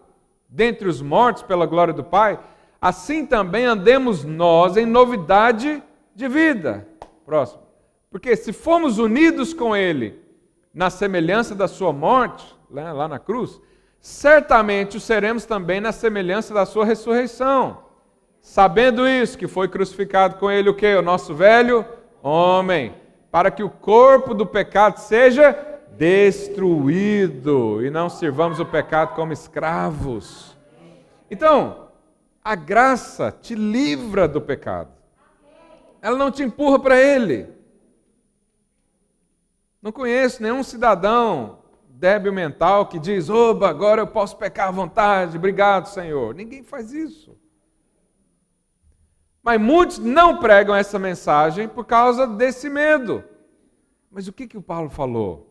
dentre 0.49 0.89
os 0.89 1.01
mortos 1.01 1.41
pela 1.41 1.65
glória 1.65 1.93
do 1.93 2.03
Pai, 2.03 2.37
assim 2.81 3.25
também 3.25 3.63
andemos 3.63 4.25
nós 4.25 4.75
em 4.75 4.85
novidade 4.85 5.81
de 6.19 6.27
vida. 6.27 6.85
Próximo. 7.25 7.61
Porque 8.11 8.35
se 8.35 8.51
fomos 8.51 8.97
unidos 8.97 9.53
com 9.53 9.75
ele 9.75 10.19
na 10.73 10.89
semelhança 10.89 11.55
da 11.55 11.67
sua 11.67 11.93
morte, 11.93 12.55
né, 12.69 12.91
lá 12.91 13.07
na 13.07 13.17
cruz, 13.17 13.59
certamente 13.99 14.97
o 14.97 14.99
seremos 14.99 15.45
também 15.45 15.79
na 15.79 15.91
semelhança 15.91 16.53
da 16.53 16.65
sua 16.65 16.85
ressurreição. 16.85 17.85
Sabendo 18.41 19.07
isso, 19.07 19.37
que 19.37 19.47
foi 19.47 19.67
crucificado 19.67 20.35
com 20.35 20.51
ele 20.51 20.69
o 20.69 20.75
que? 20.75 20.93
O 20.95 21.01
nosso 21.01 21.33
velho 21.33 21.85
homem, 22.21 22.93
para 23.31 23.49
que 23.49 23.63
o 23.63 23.69
corpo 23.69 24.33
do 24.33 24.45
pecado 24.45 24.97
seja 24.97 25.57
destruído 25.97 27.83
e 27.83 27.89
não 27.89 28.09
sirvamos 28.09 28.59
o 28.59 28.65
pecado 28.65 29.15
como 29.15 29.33
escravos. 29.33 30.57
Então, 31.29 31.89
a 32.43 32.55
graça 32.55 33.31
te 33.41 33.53
livra 33.53 34.27
do 34.27 34.41
pecado. 34.41 34.98
Ela 36.01 36.17
não 36.17 36.31
te 36.31 36.43
empurra 36.43 36.79
para 36.79 36.99
ele. 36.99 37.47
Não 39.81 39.91
conheço 39.91 40.41
nenhum 40.41 40.63
cidadão 40.63 41.59
débil 41.89 42.31
mental 42.31 42.87
que 42.87 42.97
diz: 42.97 43.29
Oba, 43.29 43.69
agora 43.69 44.01
eu 44.01 44.07
posso 44.07 44.37
pecar 44.37 44.69
à 44.69 44.71
vontade, 44.71 45.37
obrigado, 45.37 45.87
Senhor. 45.87 46.33
Ninguém 46.33 46.63
faz 46.63 46.91
isso. 46.91 47.37
Mas 49.43 49.59
muitos 49.59 49.99
não 49.99 50.39
pregam 50.39 50.75
essa 50.75 50.99
mensagem 50.99 51.67
por 51.67 51.85
causa 51.85 52.27
desse 52.27 52.69
medo. 52.69 53.23
Mas 54.11 54.27
o 54.27 54.33
que, 54.33 54.47
que 54.47 54.57
o 54.57 54.61
Paulo 54.61 54.89
falou? 54.89 55.47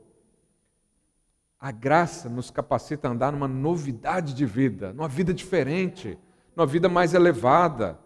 A 1.60 1.70
graça 1.70 2.28
nos 2.28 2.50
capacita 2.50 3.08
a 3.08 3.10
andar 3.10 3.32
numa 3.32 3.48
novidade 3.48 4.34
de 4.34 4.46
vida, 4.46 4.92
numa 4.92 5.08
vida 5.08 5.34
diferente, 5.34 6.18
numa 6.54 6.66
vida 6.66 6.88
mais 6.88 7.14
elevada. 7.14 7.98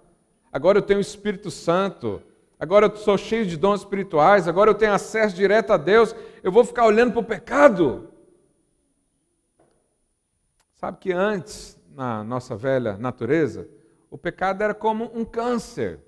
Agora 0.52 0.78
eu 0.78 0.82
tenho 0.82 0.98
o 0.98 1.02
Espírito 1.02 1.50
Santo, 1.50 2.22
agora 2.62 2.86
eu 2.86 2.94
sou 2.94 3.18
cheio 3.18 3.44
de 3.44 3.56
dons 3.56 3.80
espirituais, 3.80 4.46
agora 4.46 4.70
eu 4.70 4.74
tenho 4.74 4.92
acesso 4.92 5.34
direto 5.34 5.72
a 5.72 5.76
Deus, 5.76 6.14
eu 6.44 6.52
vou 6.52 6.64
ficar 6.64 6.86
olhando 6.86 7.10
para 7.10 7.20
o 7.20 7.24
pecado. 7.24 8.08
Sabe 10.74 10.98
que 10.98 11.12
antes, 11.12 11.76
na 11.92 12.22
nossa 12.22 12.54
velha 12.54 12.96
natureza, 12.96 13.68
o 14.08 14.16
pecado 14.16 14.62
era 14.62 14.72
como 14.72 15.10
um 15.12 15.24
câncer, 15.24 15.98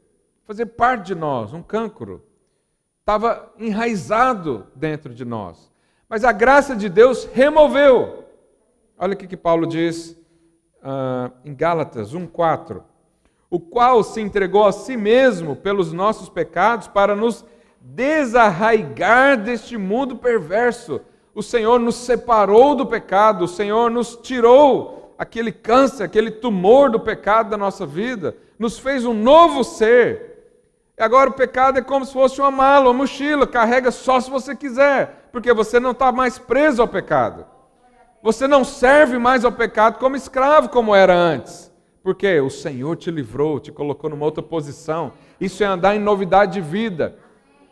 fazia 0.44 0.64
parte 0.64 1.06
de 1.06 1.16
nós, 1.16 1.52
um 1.52 1.60
cancro. 1.60 2.24
Estava 3.00 3.52
enraizado 3.58 4.68
dentro 4.76 5.12
de 5.12 5.24
nós. 5.24 5.72
Mas 6.08 6.22
a 6.22 6.30
graça 6.30 6.76
de 6.76 6.88
Deus 6.88 7.24
removeu. 7.32 8.26
Olha 8.96 9.14
o 9.14 9.16
que, 9.16 9.36
Paulo 9.36 9.66
diz 9.66 10.10
uh, 10.82 11.32
em 11.44 11.52
Gálatas 11.52 12.14
1,4. 12.14 12.80
O 13.54 13.60
qual 13.60 14.02
se 14.02 14.20
entregou 14.20 14.66
a 14.66 14.72
si 14.72 14.96
mesmo 14.96 15.54
pelos 15.54 15.92
nossos 15.92 16.28
pecados 16.28 16.88
para 16.88 17.14
nos 17.14 17.44
desarraigar 17.80 19.40
deste 19.40 19.78
mundo 19.78 20.16
perverso. 20.16 21.00
O 21.32 21.40
Senhor 21.40 21.78
nos 21.78 21.94
separou 21.94 22.74
do 22.74 22.84
pecado, 22.84 23.44
o 23.44 23.46
Senhor 23.46 23.92
nos 23.92 24.16
tirou 24.16 25.14
aquele 25.16 25.52
câncer, 25.52 26.02
aquele 26.02 26.32
tumor 26.32 26.90
do 26.90 26.98
pecado 26.98 27.48
da 27.48 27.56
nossa 27.56 27.86
vida, 27.86 28.36
nos 28.58 28.76
fez 28.76 29.06
um 29.06 29.14
novo 29.14 29.62
ser. 29.62 30.50
E 30.98 31.02
agora 31.04 31.30
o 31.30 31.34
pecado 31.34 31.78
é 31.78 31.82
como 31.82 32.04
se 32.04 32.12
fosse 32.12 32.40
uma 32.40 32.50
mala, 32.50 32.86
uma 32.86 32.92
mochila, 32.92 33.46
carrega 33.46 33.92
só 33.92 34.20
se 34.20 34.28
você 34.28 34.56
quiser, 34.56 35.28
porque 35.30 35.52
você 35.54 35.78
não 35.78 35.92
está 35.92 36.10
mais 36.10 36.40
preso 36.40 36.82
ao 36.82 36.88
pecado. 36.88 37.46
Você 38.20 38.48
não 38.48 38.64
serve 38.64 39.16
mais 39.16 39.44
ao 39.44 39.52
pecado 39.52 40.00
como 40.00 40.16
escravo, 40.16 40.70
como 40.70 40.92
era 40.92 41.14
antes. 41.14 41.72
Porque 42.04 42.38
o 42.38 42.50
Senhor 42.50 42.96
te 42.96 43.10
livrou, 43.10 43.58
te 43.58 43.72
colocou 43.72 44.10
numa 44.10 44.26
outra 44.26 44.42
posição. 44.42 45.14
Isso 45.40 45.64
é 45.64 45.66
andar 45.66 45.96
em 45.96 45.98
novidade 45.98 46.52
de 46.52 46.60
vida. 46.60 47.18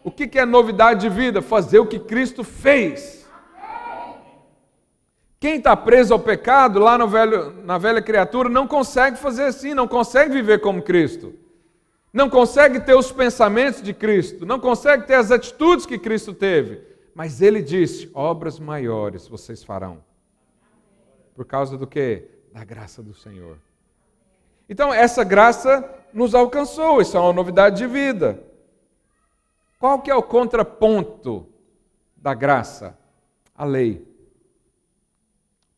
O 0.02 0.10
que 0.10 0.38
é 0.38 0.46
novidade 0.46 1.02
de 1.02 1.10
vida? 1.10 1.42
Fazer 1.42 1.78
o 1.78 1.86
que 1.86 1.98
Cristo 1.98 2.42
fez. 2.42 3.28
Quem 5.38 5.56
está 5.56 5.76
preso 5.76 6.14
ao 6.14 6.18
pecado, 6.18 6.78
lá 6.78 6.96
velho, 7.04 7.62
na 7.62 7.76
velha 7.76 8.00
criatura, 8.00 8.48
não 8.48 8.66
consegue 8.66 9.18
fazer 9.18 9.44
assim, 9.44 9.74
não 9.74 9.86
consegue 9.86 10.32
viver 10.32 10.62
como 10.62 10.80
Cristo. 10.80 11.34
Não 12.10 12.30
consegue 12.30 12.80
ter 12.80 12.94
os 12.94 13.12
pensamentos 13.12 13.82
de 13.82 13.92
Cristo, 13.92 14.46
não 14.46 14.58
consegue 14.58 15.06
ter 15.06 15.14
as 15.14 15.30
atitudes 15.30 15.84
que 15.84 15.98
Cristo 15.98 16.32
teve. 16.32 16.80
Mas 17.14 17.42
ele 17.42 17.60
disse: 17.60 18.10
obras 18.14 18.58
maiores 18.58 19.28
vocês 19.28 19.62
farão. 19.62 20.02
Por 21.34 21.44
causa 21.44 21.76
do 21.76 21.86
que? 21.86 22.28
Da 22.50 22.64
graça 22.64 23.02
do 23.02 23.12
Senhor. 23.12 23.58
Então, 24.68 24.92
essa 24.92 25.24
graça 25.24 25.88
nos 26.12 26.34
alcançou, 26.34 27.00
isso 27.00 27.16
é 27.16 27.20
uma 27.20 27.32
novidade 27.32 27.76
de 27.76 27.86
vida. 27.86 28.42
Qual 29.78 30.00
que 30.00 30.10
é 30.10 30.14
o 30.14 30.22
contraponto 30.22 31.46
da 32.16 32.34
graça? 32.34 32.98
A 33.54 33.64
lei 33.64 34.12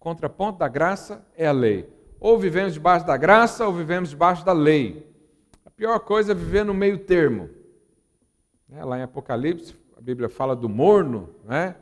contraponto 0.04 0.58
da 0.58 0.68
graça 0.68 1.26
é 1.34 1.46
a 1.46 1.52
lei. 1.52 1.88
Ou 2.20 2.38
vivemos 2.38 2.74
debaixo 2.74 3.06
da 3.06 3.16
graça 3.16 3.66
ou 3.66 3.72
vivemos 3.72 4.10
debaixo 4.10 4.44
da 4.44 4.52
lei. 4.52 5.10
A 5.64 5.70
pior 5.70 5.98
coisa 6.00 6.32
é 6.32 6.34
viver 6.34 6.62
no 6.62 6.74
meio 6.74 6.98
termo. 6.98 7.48
É, 8.70 8.84
lá 8.84 8.98
em 8.98 9.02
Apocalipse, 9.02 9.74
a 9.96 10.02
Bíblia 10.02 10.28
fala 10.28 10.54
do 10.54 10.68
morno, 10.68 11.30
né? 11.42 11.74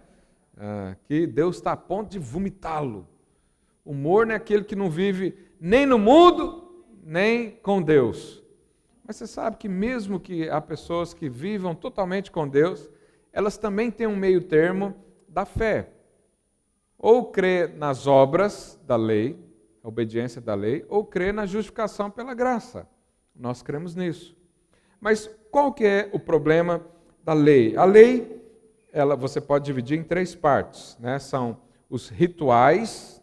Ah, 0.57 0.95
que 1.05 1.27
Deus 1.27 1.57
está 1.57 1.73
a 1.73 1.77
ponto 1.77 2.11
de 2.11 2.21
vomitá-lo. 2.21 3.09
O 3.85 3.93
morno 3.93 4.31
é 4.33 4.37
aquele 4.37 4.63
que 4.63 4.77
não 4.77 4.89
vive 4.89 5.37
nem 5.61 5.85
no 5.85 5.99
mundo, 5.99 6.62
nem 7.03 7.51
com 7.51 7.83
Deus. 7.83 8.43
Mas 9.05 9.17
você 9.17 9.27
sabe 9.27 9.57
que 9.57 9.69
mesmo 9.69 10.21
que 10.21 10.49
há 10.49 10.61
pessoas 10.61 11.13
que 11.13 11.29
vivam 11.29 11.75
totalmente 11.75 12.31
com 12.31 12.49
Deus, 12.49 12.89
elas 13.33 13.59
também 13.59 13.91
têm 13.91 14.07
um 14.07 14.17
meio 14.17 14.43
termo 14.43 14.95
da 15.29 15.45
fé. 15.45 15.91
Ou 16.97 17.33
crê 17.33 17.67
nas 17.67 18.07
obras 18.07 18.79
da 18.87 18.95
lei, 18.95 19.37
a 19.83 19.89
obediência 19.89 20.41
da 20.41 20.55
lei, 20.55 20.85
ou 20.89 21.05
crê 21.05 21.33
na 21.33 21.45
justificação 21.45 22.11
pela 22.11 22.33
graça. 22.33 22.89
Nós 23.35 23.63
cremos 23.63 23.97
nisso. 23.97 24.37
Mas 25.01 25.29
qual 25.51 25.73
que 25.73 25.85
é 25.85 26.09
o 26.13 26.21
problema 26.21 26.81
da 27.25 27.33
lei? 27.33 27.77
A 27.77 27.85
lei, 27.85 28.41
ela 28.93 29.17
você 29.17 29.41
pode 29.41 29.65
dividir 29.65 29.99
em 29.99 30.05
três 30.05 30.35
partes, 30.35 30.97
né? 31.01 31.19
São 31.19 31.59
os 31.91 32.09
rituais, 32.09 33.21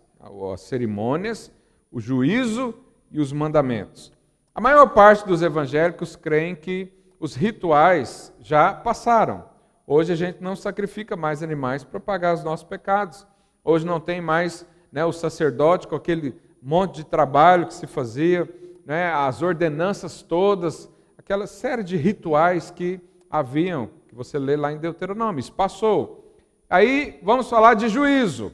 as 0.53 0.61
cerimônias, 0.61 1.49
o 1.89 2.01
juízo 2.01 2.75
e 3.11 3.19
os 3.19 3.31
mandamentos. 3.31 4.11
A 4.53 4.61
maior 4.61 4.87
parte 4.87 5.25
dos 5.25 5.41
evangélicos 5.41 6.15
creem 6.15 6.55
que 6.55 6.91
os 7.19 7.35
rituais 7.35 8.33
já 8.39 8.73
passaram. 8.73 9.45
Hoje 9.85 10.13
a 10.13 10.15
gente 10.15 10.41
não 10.41 10.55
sacrifica 10.55 11.15
mais 11.15 11.41
animais 11.41 11.83
para 11.83 11.99
pagar 11.99 12.33
os 12.33 12.43
nossos 12.43 12.65
pecados. 12.65 13.25
Hoje 13.63 13.85
não 13.85 13.99
tem 13.99 14.21
mais 14.21 14.65
né, 14.91 15.03
o 15.05 15.11
sacerdote 15.11 15.87
com 15.87 15.95
aquele 15.95 16.35
monte 16.61 16.97
de 16.97 17.03
trabalho 17.03 17.67
que 17.67 17.73
se 17.73 17.87
fazia, 17.87 18.49
né, 18.85 19.11
as 19.13 19.41
ordenanças 19.41 20.21
todas, 20.21 20.89
aquela 21.17 21.47
série 21.47 21.83
de 21.83 21.95
rituais 21.95 22.71
que 22.71 22.99
haviam, 23.29 23.89
que 24.07 24.15
você 24.15 24.37
lê 24.39 24.55
lá 24.55 24.71
em 24.71 24.77
Deuteronômio. 24.77 25.39
Isso 25.39 25.53
passou. 25.53 26.33
Aí 26.69 27.19
vamos 27.23 27.49
falar 27.49 27.75
de 27.75 27.87
juízo. 27.89 28.51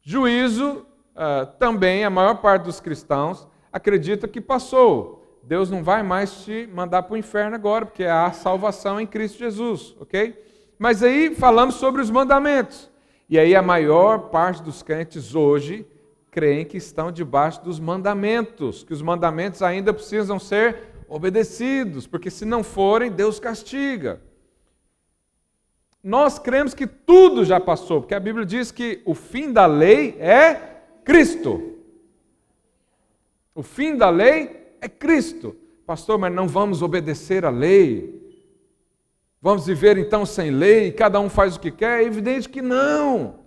Juízo, 0.00 0.86
uh, 1.14 1.46
também 1.58 2.04
a 2.04 2.10
maior 2.10 2.36
parte 2.36 2.64
dos 2.64 2.80
cristãos 2.80 3.46
acredita 3.78 4.28
que 4.28 4.40
passou. 4.40 5.24
Deus 5.42 5.70
não 5.70 5.82
vai 5.82 6.02
mais 6.02 6.44
te 6.44 6.68
mandar 6.74 7.04
para 7.04 7.14
o 7.14 7.16
inferno 7.16 7.54
agora, 7.54 7.86
porque 7.86 8.04
há 8.04 8.30
salvação 8.32 9.00
em 9.00 9.06
Cristo 9.06 9.38
Jesus, 9.38 9.96
ok? 9.98 10.44
Mas 10.78 11.02
aí 11.02 11.34
falamos 11.34 11.76
sobre 11.76 12.02
os 12.02 12.10
mandamentos. 12.10 12.90
E 13.30 13.38
aí 13.38 13.54
a 13.54 13.62
maior 13.62 14.30
parte 14.30 14.62
dos 14.62 14.82
crentes 14.82 15.34
hoje 15.34 15.86
creem 16.30 16.66
que 16.66 16.76
estão 16.76 17.10
debaixo 17.10 17.64
dos 17.64 17.80
mandamentos, 17.80 18.82
que 18.82 18.92
os 18.92 19.00
mandamentos 19.00 19.62
ainda 19.62 19.94
precisam 19.94 20.38
ser 20.38 20.76
obedecidos, 21.08 22.06
porque 22.06 22.30
se 22.30 22.44
não 22.44 22.62
forem, 22.62 23.10
Deus 23.10 23.40
castiga. 23.40 24.20
Nós 26.02 26.38
cremos 26.38 26.74
que 26.74 26.86
tudo 26.86 27.44
já 27.44 27.58
passou, 27.58 28.00
porque 28.00 28.14
a 28.14 28.20
Bíblia 28.20 28.44
diz 28.44 28.70
que 28.70 29.02
o 29.04 29.14
fim 29.14 29.52
da 29.52 29.66
lei 29.66 30.16
é 30.20 30.54
Cristo. 31.04 31.77
O 33.58 33.62
fim 33.64 33.96
da 33.96 34.08
lei 34.08 34.72
é 34.80 34.88
Cristo. 34.88 35.56
Pastor, 35.84 36.16
mas 36.16 36.32
não 36.32 36.46
vamos 36.46 36.80
obedecer 36.80 37.44
à 37.44 37.50
lei. 37.50 38.38
Vamos 39.42 39.66
viver 39.66 39.98
então 39.98 40.24
sem 40.24 40.52
lei, 40.52 40.92
cada 40.92 41.18
um 41.18 41.28
faz 41.28 41.56
o 41.56 41.60
que 41.60 41.72
quer? 41.72 42.00
É 42.00 42.04
evidente 42.04 42.48
que 42.48 42.62
não. 42.62 43.40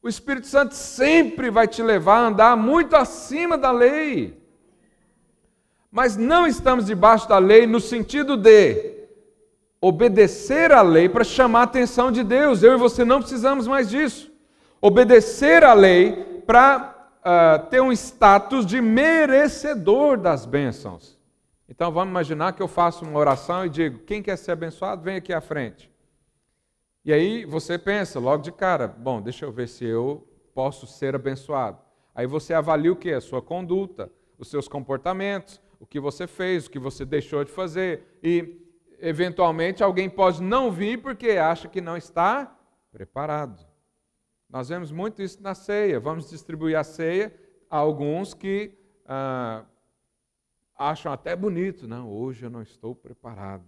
O 0.00 0.08
Espírito 0.08 0.46
Santo 0.46 0.76
sempre 0.76 1.50
vai 1.50 1.66
te 1.66 1.82
levar 1.82 2.18
a 2.18 2.26
andar 2.28 2.56
muito 2.56 2.94
acima 2.94 3.58
da 3.58 3.72
lei. 3.72 4.40
Mas 5.90 6.16
não 6.16 6.46
estamos 6.46 6.86
debaixo 6.86 7.28
da 7.28 7.38
lei 7.38 7.66
no 7.66 7.80
sentido 7.80 8.36
de 8.36 9.08
obedecer 9.80 10.70
à 10.70 10.82
lei 10.82 11.08
para 11.08 11.24
chamar 11.24 11.62
a 11.62 11.64
atenção 11.64 12.12
de 12.12 12.22
Deus. 12.22 12.62
Eu 12.62 12.74
e 12.74 12.78
você 12.78 13.04
não 13.04 13.18
precisamos 13.18 13.66
mais 13.66 13.90
disso. 13.90 14.30
Obedecer 14.80 15.64
à 15.64 15.74
lei 15.74 16.42
para 16.46 16.89
uh, 17.20 17.66
ter 17.68 17.80
um 17.80 17.92
status 17.92 18.66
de 18.66 18.80
merecedor 18.80 20.18
das 20.18 20.46
bênçãos. 20.46 21.18
Então 21.68 21.92
vamos 21.92 22.10
imaginar 22.10 22.52
que 22.52 22.62
eu 22.62 22.68
faço 22.68 23.04
uma 23.04 23.18
oração 23.18 23.64
e 23.64 23.70
digo: 23.70 24.00
quem 24.00 24.22
quer 24.22 24.36
ser 24.36 24.52
abençoado, 24.52 25.02
vem 25.02 25.16
aqui 25.16 25.32
à 25.32 25.40
frente. 25.40 25.90
E 27.04 27.12
aí 27.12 27.44
você 27.44 27.78
pensa 27.78 28.18
logo 28.18 28.42
de 28.42 28.52
cara: 28.52 28.88
bom, 28.88 29.22
deixa 29.22 29.44
eu 29.44 29.52
ver 29.52 29.68
se 29.68 29.84
eu 29.84 30.26
posso 30.54 30.86
ser 30.86 31.14
abençoado. 31.14 31.78
Aí 32.14 32.26
você 32.26 32.52
avalia 32.52 32.92
o 32.92 32.96
que? 32.96 33.12
A 33.12 33.20
sua 33.20 33.40
conduta, 33.40 34.10
os 34.38 34.48
seus 34.48 34.66
comportamentos, 34.66 35.60
o 35.78 35.86
que 35.86 36.00
você 36.00 36.26
fez, 36.26 36.66
o 36.66 36.70
que 36.70 36.78
você 36.78 37.04
deixou 37.04 37.44
de 37.44 37.50
fazer. 37.50 38.18
E, 38.22 38.60
eventualmente, 38.98 39.82
alguém 39.82 40.10
pode 40.10 40.42
não 40.42 40.70
vir 40.70 41.00
porque 41.00 41.30
acha 41.30 41.68
que 41.68 41.80
não 41.80 41.96
está 41.96 42.54
preparado. 42.92 43.69
Nós 44.50 44.68
vemos 44.68 44.90
muito 44.90 45.22
isso 45.22 45.40
na 45.42 45.54
ceia. 45.54 46.00
Vamos 46.00 46.28
distribuir 46.28 46.76
a 46.76 46.82
ceia 46.82 47.32
a 47.70 47.76
alguns 47.76 48.34
que 48.34 48.76
ah, 49.06 49.64
acham 50.76 51.12
até 51.12 51.36
bonito. 51.36 51.86
Não, 51.86 52.10
hoje 52.10 52.46
eu 52.46 52.50
não 52.50 52.60
estou 52.60 52.94
preparado. 52.94 53.64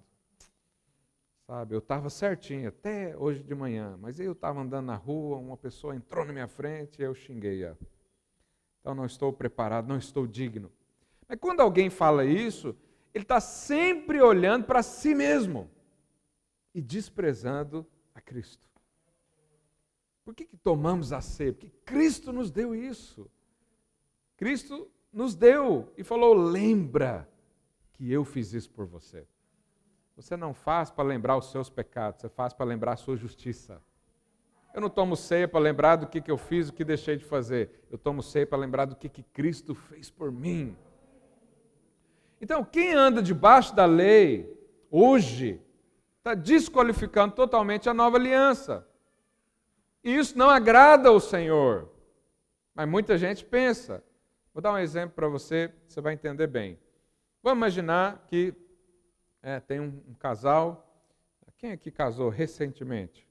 Sabe, 1.47 1.75
eu 1.75 1.81
estava 1.81 2.09
certinho 2.09 2.69
até 2.69 3.17
hoje 3.17 3.43
de 3.43 3.55
manhã, 3.55 3.97
mas 4.01 4.19
eu 4.19 4.33
estava 4.33 4.61
andando 4.61 4.87
na 4.87 4.97
rua, 4.97 5.37
uma 5.37 5.57
pessoa 5.57 5.95
entrou 5.95 6.25
na 6.25 6.33
minha 6.33 6.49
frente 6.49 7.01
e 7.01 7.05
eu 7.05 7.15
xinguei 7.15 7.63
ela. 7.63 7.79
Então 8.81 8.95
não 8.95 9.05
estou 9.05 9.33
preparado, 9.33 9.87
não 9.87 9.99
estou 9.99 10.27
digno. 10.27 10.73
Mas 11.29 11.39
quando 11.39 11.61
alguém 11.61 11.91
fala 11.91 12.25
isso, 12.25 12.75
ele 13.13 13.25
está 13.25 13.41
sempre 13.41 14.21
olhando 14.21 14.65
para 14.65 14.83
si 14.83 15.15
mesmo 15.15 15.71
e 16.75 16.81
desprezando 16.81 17.87
a 18.15 18.21
Cristo. 18.21 18.72
Por 20.25 20.35
que, 20.35 20.45
que 20.45 20.57
tomamos 20.57 21.13
a 21.13 21.21
ceia? 21.21 21.53
Porque 21.53 21.71
Cristo 21.85 22.33
nos 22.33 22.51
deu 22.51 22.75
isso. 22.75 23.31
Cristo 24.37 24.91
nos 25.13 25.35
deu 25.35 25.93
e 25.97 26.05
falou: 26.05 26.35
lembra 26.35 27.29
que 27.93 28.11
eu 28.11 28.25
fiz 28.25 28.53
isso 28.53 28.71
por 28.71 28.87
você. 28.87 29.27
Você 30.17 30.37
não 30.37 30.55
faz 30.55 30.91
para 30.91 31.05
lembrar 31.05 31.37
os 31.37 31.51
seus 31.51 31.69
pecados, 31.69 32.21
você 32.21 32.29
faz 32.29 32.53
para 32.53 32.67
lembrar 32.67 32.93
a 32.93 32.97
sua 32.97 33.17
justiça. 33.17 33.83
Eu 34.75 34.81
não 34.81 34.89
tomo 34.89 35.17
ceia 35.17 35.47
para 35.47 35.61
lembrar 35.61 35.97
do 35.97 36.07
que, 36.07 36.21
que 36.21 36.31
eu 36.31 36.39
fiz, 36.39 36.69
o 36.69 36.73
que 36.73 36.85
deixei 36.85 37.17
de 37.17 37.25
fazer. 37.25 37.85
Eu 37.91 37.99
tomo 37.99 38.23
ceia 38.23 38.47
para 38.47 38.59
lembrar 38.59 38.87
do 38.87 38.97
que, 38.97 39.09
que 39.09 39.23
Cristo 39.23 39.75
fez 39.75 40.11
por 40.11 40.33
mim. 40.33 40.77
Então, 42.41 42.65
quem 42.65 42.95
anda 42.95 43.23
debaixo 43.23 43.75
da 43.75 43.85
lei, 43.85 44.51
hoje, 44.91 45.61
está 46.19 46.35
desqualificando 46.35 47.35
totalmente 47.35 47.89
a 47.89 47.95
nova 47.95 48.17
aliança. 48.17 48.87
E 50.03 50.17
isso 50.17 50.37
não 50.37 50.51
agrada 50.51 51.09
ao 51.09 51.21
Senhor. 51.21 51.89
Mas 52.75 52.89
muita 52.89 53.17
gente 53.17 53.45
pensa. 53.45 54.03
Vou 54.53 54.61
dar 54.61 54.73
um 54.73 54.79
exemplo 54.79 55.15
para 55.15 55.29
você, 55.29 55.73
você 55.87 56.01
vai 56.01 56.15
entender 56.15 56.47
bem. 56.47 56.79
Vamos 57.43 57.59
imaginar 57.59 58.25
que 58.27 58.55
é, 59.43 59.61
tem 59.61 59.81
um, 59.81 60.03
um 60.09 60.15
casal. 60.15 60.89
Quem 61.59 61.73
aqui 61.73 61.91
casou 61.91 62.29
recentemente? 62.29 63.29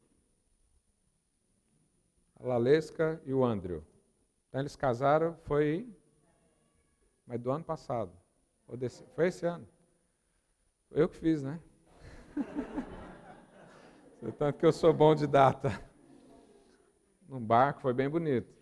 A 2.39 2.47
Lalesca 2.47 3.21
e 3.25 3.33
o 3.33 3.43
Andrew. 3.43 3.83
Então 4.47 4.61
eles 4.61 4.75
casaram, 4.75 5.35
foi. 5.43 5.87
Mas 7.27 7.39
do 7.39 7.51
ano 7.51 7.63
passado. 7.63 8.11
Foi 9.15 9.27
esse 9.27 9.45
ano. 9.45 9.67
Foi 10.89 11.01
eu 11.01 11.09
que 11.09 11.17
fiz, 11.17 11.43
né? 11.43 11.59
Tanto 14.37 14.57
que 14.57 14.65
eu 14.65 14.71
sou 14.71 14.93
bom 14.93 15.13
de 15.13 15.27
data. 15.27 15.90
Num 17.31 17.39
barco, 17.39 17.79
foi 17.79 17.93
bem 17.93 18.09
bonito. 18.09 18.53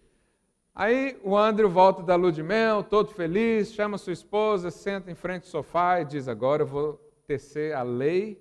Aí 0.75 1.19
o 1.23 1.35
Andrew 1.35 1.67
volta 1.67 2.03
da 2.03 2.15
lua 2.15 2.31
de 2.31 2.43
mel, 2.43 2.83
todo 2.83 3.09
feliz, 3.09 3.73
chama 3.73 3.97
sua 3.97 4.13
esposa, 4.13 4.69
senta 4.69 5.09
em 5.09 5.15
frente 5.15 5.45
ao 5.45 5.49
sofá 5.49 6.01
e 6.01 6.05
diz: 6.05 6.27
Agora 6.27 6.61
eu 6.61 6.67
vou 6.67 6.93
tecer 7.25 7.73
a 7.73 7.81
lei 7.81 8.39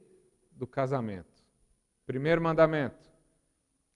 do 0.52 0.66
casamento. 0.66 1.42
Primeiro 2.04 2.42
mandamento: 2.42 3.10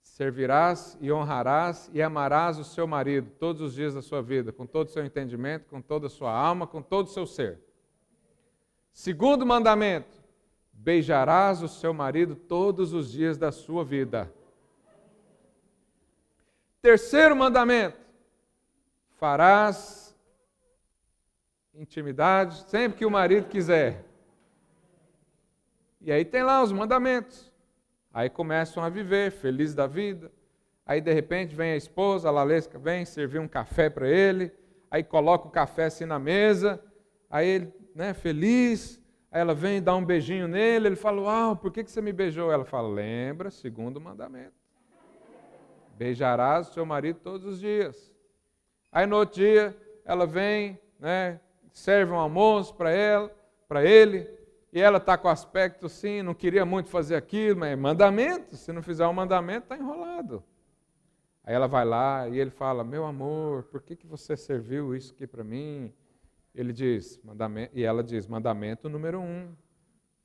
servirás 0.01 0.97
e 1.03 1.13
honrarás 1.13 1.91
e 1.93 2.01
amarás 2.01 2.59
o 2.59 2.65
seu 2.65 2.87
marido 2.87 3.31
todos 3.39 3.61
os 3.61 3.75
dias 3.75 3.93
da 3.93 4.01
sua 4.01 4.23
vida, 4.23 4.51
com 4.53 4.65
todo 4.65 4.87
o 4.87 4.91
seu 4.91 5.05
entendimento, 5.05 5.67
com 5.67 5.83
toda 5.83 6.07
a 6.07 6.11
sua 6.11 6.33
alma, 6.33 6.67
com 6.67 6.81
todo 6.81 7.09
o 7.09 7.11
seu 7.11 7.27
ser. 7.27 7.61
Segundo 8.91 9.45
mandamento: 9.45 10.19
beijarás 10.73 11.63
o 11.63 11.69
seu 11.69 11.93
marido 11.93 12.35
todos 12.35 12.95
os 12.95 13.13
dias 13.13 13.37
da 13.37 13.53
sua 13.53 13.85
vida. 13.85 14.33
Terceiro 16.83 17.37
mandamento: 17.37 17.97
farás 19.13 20.13
intimidade 21.73 22.69
sempre 22.69 22.99
que 22.99 23.07
o 23.07 23.11
marido 23.11 23.49
quiser. 23.49 24.05
E 26.01 26.11
aí 26.11 26.25
tem 26.25 26.43
lá 26.43 26.61
os 26.61 26.73
mandamentos. 26.73 27.53
Aí 28.13 28.29
começam 28.29 28.83
a 28.83 28.89
viver, 28.89 29.31
feliz 29.31 29.75
da 29.75 29.87
vida. 29.87 30.31
Aí 30.85 31.01
de 31.01 31.13
repente 31.13 31.55
vem 31.55 31.71
a 31.71 31.77
esposa, 31.77 32.29
a 32.29 32.33
Lalesca 32.33 32.79
vem 32.79 33.05
servir 33.05 33.39
um 33.39 33.47
café 33.47 33.89
para 33.89 34.09
ele. 34.09 34.53
Aí 34.91 35.05
coloca 35.05 35.47
o 35.47 35.51
café 35.51 35.85
assim 35.85 36.05
na 36.05 36.19
mesa. 36.19 36.83
Aí 37.31 37.47
ele, 37.47 37.73
né, 37.95 38.13
feliz. 38.13 39.01
Aí 39.31 39.41
ela 39.41 39.55
vem 39.55 39.81
dá 39.81 39.95
um 39.95 40.05
beijinho 40.05 40.49
nele. 40.49 40.89
Ele 40.89 40.97
fala: 40.97 41.23
Uau, 41.23 41.57
por 41.57 41.71
que, 41.71 41.85
que 41.85 41.91
você 41.93 42.03
me 42.03 42.13
beijou? 42.13 42.53
Ela 42.53 42.65
fala: 42.65 42.89
Lembra, 42.89 43.53
segundo 43.53 44.01
mandamento. 44.01 44.62
Beijarás 45.97 46.69
o 46.69 46.73
seu 46.73 46.85
marido 46.85 47.21
todos 47.21 47.47
os 47.47 47.61
dias. 47.61 48.13
Aí 48.91 49.07
no 49.07 49.17
outro 49.17 49.37
dia 49.37 49.77
ela 50.05 50.27
vem, 50.27 50.79
né, 50.99 51.41
serve 51.73 52.13
um 52.13 52.19
almoço 52.19 52.75
para 52.75 52.91
ela, 52.91 53.31
para 53.69 53.85
ele, 53.85 54.29
e 54.73 54.81
ela 54.81 54.99
está 54.99 55.17
com 55.19 55.29
aspecto 55.29 55.87
assim, 55.87 56.23
não 56.23 56.35
queria 56.35 56.65
muito 56.65 56.89
fazer 56.89 57.15
aquilo, 57.15 57.61
mas 57.61 57.73
é 57.73 57.77
mandamento, 57.77 58.57
se 58.57 58.73
não 58.73 58.83
fizer 58.83 59.07
o 59.07 59.11
um 59.11 59.15
mandamento, 59.15 59.65
está 59.65 59.77
enrolado. 59.77 60.43
Aí 61.45 61.55
ela 61.55 61.67
vai 61.67 61.85
lá 61.85 62.29
e 62.29 62.39
ele 62.39 62.51
fala: 62.51 62.85
Meu 62.85 63.05
amor, 63.05 63.65
por 63.65 63.83
que, 63.83 63.97
que 63.97 64.07
você 64.07 64.37
serviu 64.37 64.95
isso 64.95 65.13
aqui 65.13 65.27
para 65.27 65.43
mim? 65.43 65.93
Ele 66.55 66.73
diz, 66.73 67.21
mandamento, 67.25 67.77
e 67.77 67.83
ela 67.83 68.03
diz: 68.03 68.27
Mandamento 68.27 68.89
número 68.89 69.21
um: 69.21 69.53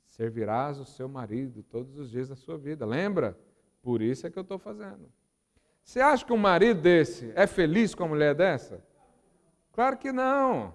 servirás 0.06 0.80
o 0.80 0.86
seu 0.86 1.10
marido 1.10 1.64
todos 1.64 1.98
os 1.98 2.12
dias 2.12 2.30
da 2.30 2.36
sua 2.36 2.58
vida. 2.58 2.86
Lembra? 2.86 3.38
Por 3.82 4.02
isso 4.02 4.28
é 4.28 4.30
que 4.30 4.38
eu 4.38 4.44
estou 4.44 4.60
fazendo. 4.60 5.12
Você 5.88 6.02
acha 6.02 6.26
que 6.26 6.34
um 6.34 6.38
marido 6.38 6.82
desse 6.82 7.32
é 7.34 7.48
feliz 7.48 7.96
com 7.96 8.04
a 8.04 8.08
mulher 8.10 8.36
dessa? 8.36 8.84
Claro 9.72 9.96
que 9.96 10.12
não. 10.12 10.74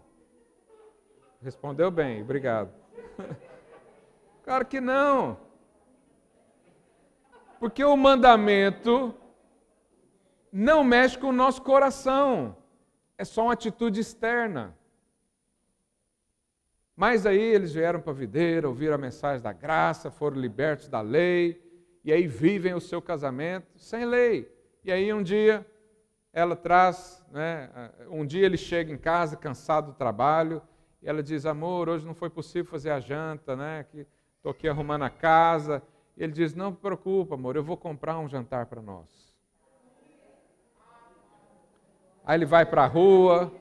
Respondeu 1.43 1.91
bem, 1.91 2.23
obrigado. 2.23 2.73
claro 4.43 4.65
que 4.65 4.81
não. 4.81 5.39
Porque 7.61 7.85
o 7.85 7.95
mandamento 7.95 9.15
não 10.51 10.83
mexe 10.83 11.19
com 11.19 11.27
o 11.27 11.33
nosso 11.33 11.61
coração. 11.61 12.57
É 13.19 13.25
só 13.27 13.43
uma 13.43 13.53
atitude 13.53 14.01
externa. 14.01 14.75
Mas 16.97 17.27
aí 17.27 17.39
eles 17.39 17.75
vieram 17.75 18.01
para 18.01 18.13
a 18.13 18.17
videira, 18.17 18.67
ouviram 18.67 18.95
a 18.95 18.99
mensagem 18.99 19.43
da 19.43 19.53
graça, 19.53 20.11
foram 20.11 20.39
libertos 20.39 20.89
da 20.89 21.03
lei, 21.03 21.63
e 22.03 22.11
aí 22.11 22.27
vivem 22.27 22.73
o 22.73 22.81
seu 22.81 23.03
casamento 23.03 23.79
sem 23.79 24.07
lei. 24.07 24.62
E 24.85 24.91
aí 24.91 25.13
um 25.13 25.23
dia 25.23 25.67
ela 26.33 26.57
traz, 26.57 27.25
né, 27.31 27.71
um 28.09 28.25
dia 28.25 28.47
ele 28.47 28.57
chega 28.57 28.93
em 28.93 28.97
casa 28.97 29.37
cansado 29.37 29.93
do 29.93 29.93
trabalho, 29.93 30.63
e 31.03 31.09
ela 31.09 31.23
diz: 31.23 31.45
Amor, 31.45 31.89
hoje 31.89 32.07
não 32.07 32.15
foi 32.15 32.31
possível 32.31 32.71
fazer 32.71 32.91
a 32.91 33.01
janta, 33.01 33.57
né? 33.57 33.85
Estou 34.37 34.53
aqui 34.53 34.69
arrumando 34.69 35.03
a 35.03 35.11
casa. 35.11 35.83
E 36.17 36.23
ele 36.23 36.33
diz: 36.33 36.55
Não 36.55 36.73
se 36.73 36.79
preocupa, 36.79 37.35
amor, 37.35 37.57
eu 37.57 37.65
vou 37.65 37.77
comprar 37.77 38.19
um 38.19 38.29
jantar 38.29 38.67
para 38.67 38.81
nós. 38.81 39.33
Aí 42.25 42.39
ele 42.39 42.47
vai 42.47 42.65
para 42.65 42.85
a 42.85 42.87
rua, 42.87 43.53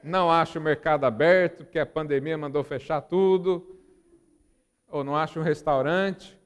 não 0.00 0.30
acha 0.30 0.60
o 0.60 0.62
mercado 0.62 1.04
aberto, 1.04 1.64
porque 1.64 1.78
a 1.78 1.86
pandemia 1.86 2.38
mandou 2.38 2.62
fechar 2.62 3.00
tudo, 3.00 3.80
ou 4.86 5.02
não 5.02 5.16
acha 5.16 5.40
um 5.40 5.42
restaurante. 5.42 6.38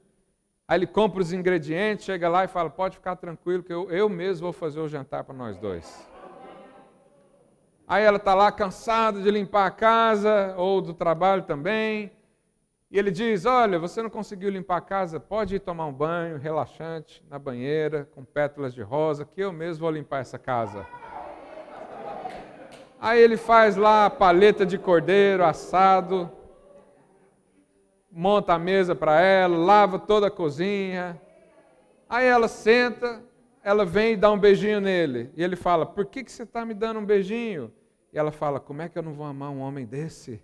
Aí 0.69 0.77
ele 0.77 0.87
compra 0.87 1.23
os 1.23 1.33
ingredientes, 1.33 2.05
chega 2.05 2.29
lá 2.29 2.45
e 2.45 2.47
fala: 2.47 2.69
Pode 2.69 2.97
ficar 2.97 3.17
tranquilo, 3.17 3.63
que 3.63 3.73
eu, 3.73 3.91
eu 3.91 4.07
mesmo 4.07 4.45
vou 4.45 4.53
fazer 4.53 4.81
o 4.81 4.87
jantar 4.87 5.25
para 5.25 5.35
nós 5.35 5.57
dois. 5.57 6.07
Aí 7.87 8.05
ela 8.05 8.19
está 8.19 8.35
lá 8.35 8.53
cansada 8.53 9.23
de 9.23 9.31
limpar 9.31 9.65
a 9.65 9.71
casa, 9.71 10.55
ou 10.59 10.83
do 10.83 10.93
trabalho 10.93 11.45
também. 11.45 12.13
E 12.91 12.99
ele 12.99 13.11
diz: 13.11 13.47
Olha, 13.47 13.79
você 13.79 14.03
não 14.03 14.11
conseguiu 14.11 14.51
limpar 14.51 14.77
a 14.77 14.83
casa, 14.83 15.19
pode 15.19 15.57
ir 15.57 15.61
tomar 15.61 15.87
um 15.87 15.93
banho 15.93 16.37
relaxante 16.37 17.25
na 17.31 17.39
banheira, 17.39 18.07
com 18.15 18.23
pétalas 18.23 18.75
de 18.75 18.83
rosa, 18.83 19.25
que 19.25 19.41
eu 19.41 19.51
mesmo 19.51 19.81
vou 19.81 19.91
limpar 19.91 20.21
essa 20.21 20.39
casa. 20.39 20.87
Aí 23.01 23.19
ele 23.19 23.39
faz 23.39 23.75
lá 23.75 24.05
a 24.05 24.11
paleta 24.11 24.67
de 24.67 24.77
cordeiro 24.77 25.43
assado, 25.43 26.31
monta 28.19 28.55
a 28.55 28.59
mesa 28.59 28.97
para 28.97 29.21
ela, 29.21 29.57
lava 29.57 29.97
toda 29.97 30.27
a 30.27 30.31
cozinha. 30.31 31.21
Aí 32.09 32.27
ela 32.27 32.49
senta, 32.49 33.23
ela 33.63 33.85
vem 33.85 34.15
e 34.15 34.17
dá 34.17 34.29
um 34.33 34.39
beijinho 34.39 34.81
nele. 34.81 35.31
E 35.37 35.43
ele 35.43 35.55
fala: 35.55 35.87
Por 35.87 36.05
que, 36.05 36.25
que 36.25 36.33
você 36.33 36.43
está 36.43 36.65
me 36.65 36.75
dando 36.75 36.99
um 36.99 37.05
beijinho? 37.05 37.73
E 38.13 38.19
ela 38.19 38.33
fala: 38.33 38.59
Como 38.59 38.83
é 38.83 38.89
que 38.89 38.99
eu 38.99 39.03
não 39.05 39.13
vou 39.13 39.25
amar 39.25 39.51
um 39.51 39.61
homem 39.61 39.87
desse? 39.87 40.43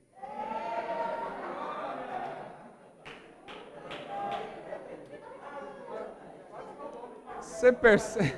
Você 7.40 7.72
percebe? 7.72 8.36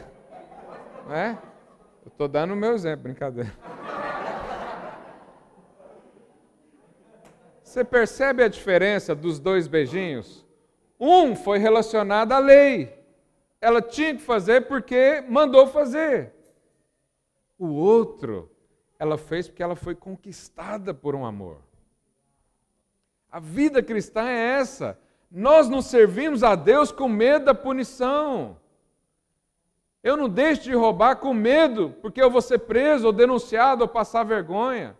Não 1.06 1.12
é? 1.14 1.38
Eu 2.02 2.08
estou 2.08 2.26
dando 2.26 2.54
o 2.54 2.56
meu 2.56 2.72
exemplo, 2.72 3.02
brincadeira. 3.02 3.52
Você 7.76 7.84
percebe 7.84 8.42
a 8.42 8.48
diferença 8.48 9.14
dos 9.14 9.38
dois 9.38 9.68
beijinhos? 9.68 10.46
Um 10.98 11.36
foi 11.36 11.58
relacionado 11.58 12.32
à 12.32 12.38
lei. 12.38 12.98
Ela 13.60 13.82
tinha 13.82 14.14
que 14.14 14.22
fazer 14.22 14.62
porque 14.62 15.22
mandou 15.28 15.66
fazer. 15.66 16.32
O 17.58 17.66
outro, 17.66 18.50
ela 18.98 19.18
fez 19.18 19.46
porque 19.46 19.62
ela 19.62 19.76
foi 19.76 19.94
conquistada 19.94 20.94
por 20.94 21.14
um 21.14 21.26
amor. 21.26 21.58
A 23.30 23.38
vida 23.40 23.82
cristã 23.82 24.26
é 24.26 24.58
essa. 24.58 24.98
Nós 25.30 25.68
não 25.68 25.82
servimos 25.82 26.42
a 26.42 26.54
Deus 26.54 26.90
com 26.90 27.06
medo 27.06 27.44
da 27.44 27.54
punição. 27.54 28.56
Eu 30.02 30.16
não 30.16 30.30
deixo 30.30 30.62
de 30.62 30.72
roubar 30.72 31.16
com 31.16 31.34
medo, 31.34 31.94
porque 32.00 32.22
eu 32.22 32.30
vou 32.30 32.40
ser 32.40 32.60
preso 32.60 33.08
ou 33.08 33.12
denunciado 33.12 33.82
ou 33.82 33.88
passar 33.88 34.24
vergonha. 34.24 34.96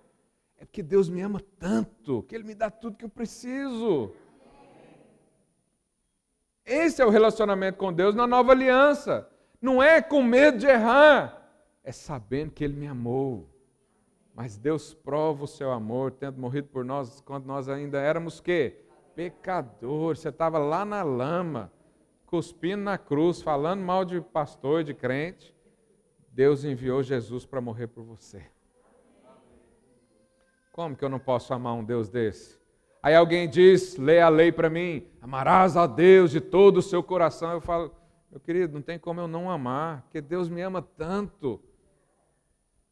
É 0.59 0.65
porque 0.65 0.83
Deus 0.83 1.09
me 1.09 1.21
ama 1.21 1.41
tanto 1.59 2.23
que 2.23 2.35
Ele 2.35 2.45
me 2.45 2.55
dá 2.55 2.71
tudo 2.71 2.97
que 2.97 3.05
eu 3.05 3.11
preciso. 3.11 4.13
Esse 6.65 7.01
é 7.01 7.07
o 7.07 7.11
relacionamento 7.11 7.79
com 7.79 7.93
Deus 7.93 8.15
na 8.15 8.27
nova 8.27 8.53
aliança. 8.53 9.29
Não 9.61 9.83
é 9.83 10.03
com 10.03 10.23
medo 10.23 10.59
de 10.59 10.67
errar, 10.67 11.51
é 11.85 11.93
sabendo 11.93 12.51
que 12.51 12.65
Ele 12.65 12.75
me 12.75 12.87
amou. 12.87 13.49
Mas 14.35 14.59
Deus 14.59 14.93
prova 14.93 15.45
o 15.45 15.47
seu 15.47 15.71
amor, 15.73 16.11
tendo 16.11 16.39
morrido 16.39 16.69
por 16.69 16.85
nós 16.85 17.21
quando 17.21 17.47
nós 17.47 17.69
ainda 17.69 17.99
éramos 17.99 18.41
quê? 18.41 18.85
Pecadores. 19.15 20.21
Você 20.21 20.29
estava 20.29 20.59
lá 20.59 20.85
na 20.85 21.03
lama, 21.03 21.73
cuspindo 22.27 22.83
na 22.83 22.99
cruz, 22.99 23.41
falando 23.41 23.81
mal 23.81 24.05
de 24.05 24.21
pastor, 24.21 24.85
de 24.85 24.93
crente. 24.93 25.55
Deus 26.33 26.65
enviou 26.65 27.03
Jesus 27.03 27.47
para 27.47 27.63
morrer 27.63 27.87
por 27.87 28.03
você. 28.03 28.45
Como 30.77 30.95
que 30.95 31.03
eu 31.03 31.09
não 31.09 31.19
posso 31.19 31.55
amar 31.55 31.73
um 31.73 31.83
Deus 31.83 32.11
desse? 32.11 32.59
Aí 33.03 33.15
alguém 33.15 33.49
diz, 33.49 33.97
lê 33.97 34.21
a 34.21 34.29
lei 34.29 34.53
para 34.53 34.69
mim, 34.69 35.07
amarás 35.23 35.75
a 35.75 35.87
Deus 35.87 36.31
de 36.31 36.39
todo 36.39 36.77
o 36.77 36.83
seu 36.83 37.03
coração. 37.03 37.51
Eu 37.53 37.63
falo, 37.63 37.95
meu 38.31 38.39
querido, 38.39 38.75
não 38.75 38.83
tem 38.83 38.99
como 38.99 39.19
eu 39.19 39.27
não 39.27 39.51
amar, 39.51 40.03
porque 40.03 40.21
Deus 40.21 40.51
me 40.51 40.61
ama 40.61 40.83
tanto, 40.83 41.59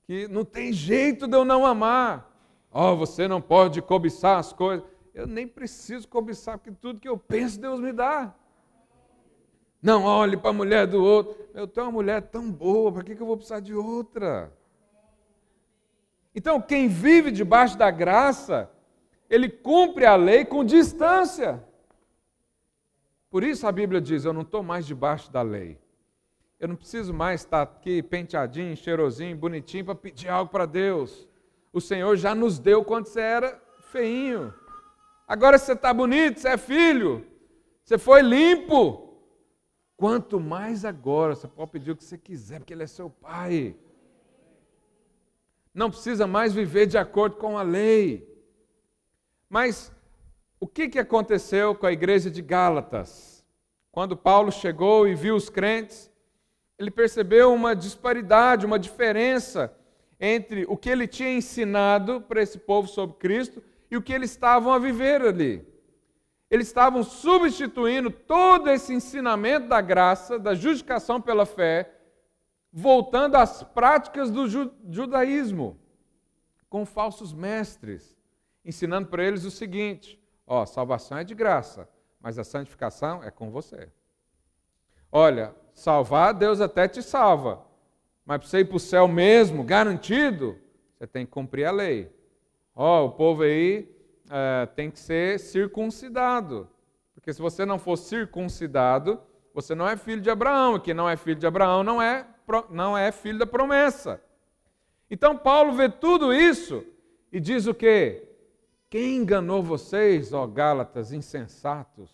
que 0.06 0.26
não 0.28 0.46
tem 0.46 0.72
jeito 0.72 1.28
de 1.28 1.36
eu 1.36 1.44
não 1.44 1.66
amar. 1.66 2.34
Oh, 2.72 2.96
você 2.96 3.28
não 3.28 3.42
pode 3.42 3.82
cobiçar 3.82 4.38
as 4.38 4.50
coisas. 4.50 4.82
Eu 5.12 5.26
nem 5.26 5.46
preciso 5.46 6.08
cobiçar, 6.08 6.56
porque 6.56 6.72
tudo 6.72 6.98
que 6.98 7.08
eu 7.08 7.18
penso, 7.18 7.60
Deus 7.60 7.78
me 7.80 7.92
dá. 7.92 8.34
Não 9.82 10.04
olhe 10.04 10.38
para 10.38 10.48
a 10.48 10.54
mulher 10.54 10.86
do 10.86 11.04
outro. 11.04 11.36
Eu 11.52 11.68
tenho 11.68 11.84
uma 11.84 11.92
mulher 11.92 12.22
tão 12.22 12.50
boa, 12.50 12.90
para 12.90 13.04
que 13.04 13.12
eu 13.12 13.26
vou 13.26 13.36
precisar 13.36 13.60
de 13.60 13.74
outra? 13.74 14.50
Então, 16.34 16.60
quem 16.60 16.88
vive 16.88 17.30
debaixo 17.30 17.78
da 17.78 17.90
graça, 17.90 18.68
ele 19.30 19.48
cumpre 19.48 20.04
a 20.04 20.16
lei 20.16 20.44
com 20.44 20.64
distância. 20.64 21.62
Por 23.30 23.44
isso 23.44 23.66
a 23.66 23.72
Bíblia 23.72 24.00
diz: 24.00 24.24
Eu 24.24 24.32
não 24.32 24.42
estou 24.42 24.62
mais 24.62 24.86
debaixo 24.86 25.30
da 25.30 25.42
lei. 25.42 25.78
Eu 26.58 26.68
não 26.68 26.76
preciso 26.76 27.12
mais 27.12 27.42
estar 27.42 27.62
aqui 27.62 28.02
penteadinho, 28.02 28.76
cheirosinho, 28.76 29.36
bonitinho 29.36 29.84
para 29.84 29.94
pedir 29.94 30.28
algo 30.28 30.50
para 30.50 30.66
Deus. 30.66 31.28
O 31.72 31.80
Senhor 31.80 32.16
já 32.16 32.34
nos 32.34 32.58
deu 32.58 32.84
quando 32.84 33.06
você 33.06 33.20
era 33.20 33.60
feinho. 33.90 34.52
Agora 35.26 35.58
você 35.58 35.72
está 35.72 35.92
bonito, 35.92 36.40
você 36.40 36.48
é 36.48 36.56
filho, 36.56 37.26
você 37.82 37.98
foi 37.98 38.22
limpo. 38.22 39.18
Quanto 39.96 40.40
mais 40.40 40.84
agora, 40.84 41.34
você 41.34 41.46
pode 41.46 41.70
pedir 41.70 41.92
o 41.92 41.96
que 41.96 42.04
você 42.04 42.18
quiser, 42.18 42.58
porque 42.58 42.72
Ele 42.72 42.82
é 42.82 42.86
seu 42.86 43.08
Pai 43.08 43.76
não 45.74 45.90
precisa 45.90 46.26
mais 46.26 46.54
viver 46.54 46.86
de 46.86 46.96
acordo 46.96 47.36
com 47.36 47.58
a 47.58 47.62
lei. 47.62 48.32
Mas 49.50 49.92
o 50.60 50.66
que, 50.66 50.88
que 50.88 50.98
aconteceu 50.98 51.74
com 51.74 51.86
a 51.86 51.92
igreja 51.92 52.30
de 52.30 52.40
Gálatas? 52.40 53.44
Quando 53.90 54.16
Paulo 54.16 54.52
chegou 54.52 55.06
e 55.06 55.14
viu 55.14 55.34
os 55.34 55.50
crentes, 55.50 56.10
ele 56.78 56.90
percebeu 56.90 57.52
uma 57.52 57.74
disparidade, 57.74 58.66
uma 58.66 58.78
diferença 58.78 59.76
entre 60.18 60.64
o 60.68 60.76
que 60.76 60.88
ele 60.88 61.06
tinha 61.06 61.32
ensinado 61.32 62.20
para 62.20 62.40
esse 62.40 62.58
povo 62.58 62.88
sobre 62.88 63.16
Cristo 63.16 63.62
e 63.90 63.96
o 63.96 64.02
que 64.02 64.12
eles 64.12 64.30
estavam 64.30 64.72
a 64.72 64.78
viver 64.78 65.22
ali. 65.22 65.66
Eles 66.50 66.68
estavam 66.68 67.02
substituindo 67.02 68.10
todo 68.10 68.70
esse 68.70 68.94
ensinamento 68.94 69.68
da 69.68 69.80
graça, 69.80 70.38
da 70.38 70.54
justificação 70.54 71.20
pela 71.20 71.44
fé, 71.44 71.93
voltando 72.76 73.36
às 73.36 73.62
práticas 73.62 74.32
do 74.32 74.48
judaísmo, 74.90 75.78
com 76.68 76.84
falsos 76.84 77.32
mestres, 77.32 78.18
ensinando 78.64 79.06
para 79.06 79.22
eles 79.22 79.44
o 79.44 79.50
seguinte: 79.50 80.20
ó, 80.44 80.66
salvação 80.66 81.18
é 81.18 81.24
de 81.24 81.36
graça, 81.36 81.88
mas 82.20 82.36
a 82.36 82.42
santificação 82.42 83.22
é 83.22 83.30
com 83.30 83.48
você. 83.48 83.88
Olha, 85.12 85.54
salvar, 85.72 86.34
Deus 86.34 86.60
até 86.60 86.88
te 86.88 87.00
salva, 87.00 87.64
Mas 88.26 88.38
para 88.38 88.48
você 88.48 88.58
ir 88.60 88.64
para 88.64 88.76
o 88.76 88.80
céu 88.80 89.06
mesmo, 89.06 89.62
garantido, 89.62 90.58
você 90.98 91.06
tem 91.06 91.24
que 91.24 91.30
cumprir 91.30 91.66
a 91.66 91.70
lei. 91.70 92.10
Ó, 92.74 93.06
o 93.06 93.12
povo 93.12 93.44
aí 93.44 93.88
uh, 94.24 94.66
tem 94.74 94.90
que 94.90 94.98
ser 94.98 95.38
circuncidado. 95.38 96.68
Porque 97.14 97.32
se 97.32 97.40
você 97.40 97.64
não 97.64 97.78
for 97.78 97.96
circuncidado, 97.96 99.20
você 99.52 99.74
não 99.74 99.86
é 99.86 99.96
filho 99.96 100.20
de 100.20 100.30
Abraão. 100.30 100.76
E 100.76 100.80
quem 100.80 100.94
não 100.94 101.08
é 101.08 101.16
filho 101.16 101.38
de 101.38 101.46
Abraão 101.46 101.84
não 101.84 102.02
é, 102.02 102.26
não 102.70 102.96
é 102.96 103.10
filho 103.12 103.38
da 103.38 103.46
promessa. 103.46 104.22
Então 105.10 105.36
Paulo 105.36 105.72
vê 105.72 105.88
tudo 105.88 106.32
isso 106.32 106.84
e 107.32 107.40
diz 107.40 107.66
o 107.66 107.74
quê? 107.74 108.28
Quem 108.90 109.16
enganou 109.16 109.62
vocês, 109.62 110.32
ó 110.32 110.46
Gálatas 110.46 111.12
insensatos? 111.12 112.10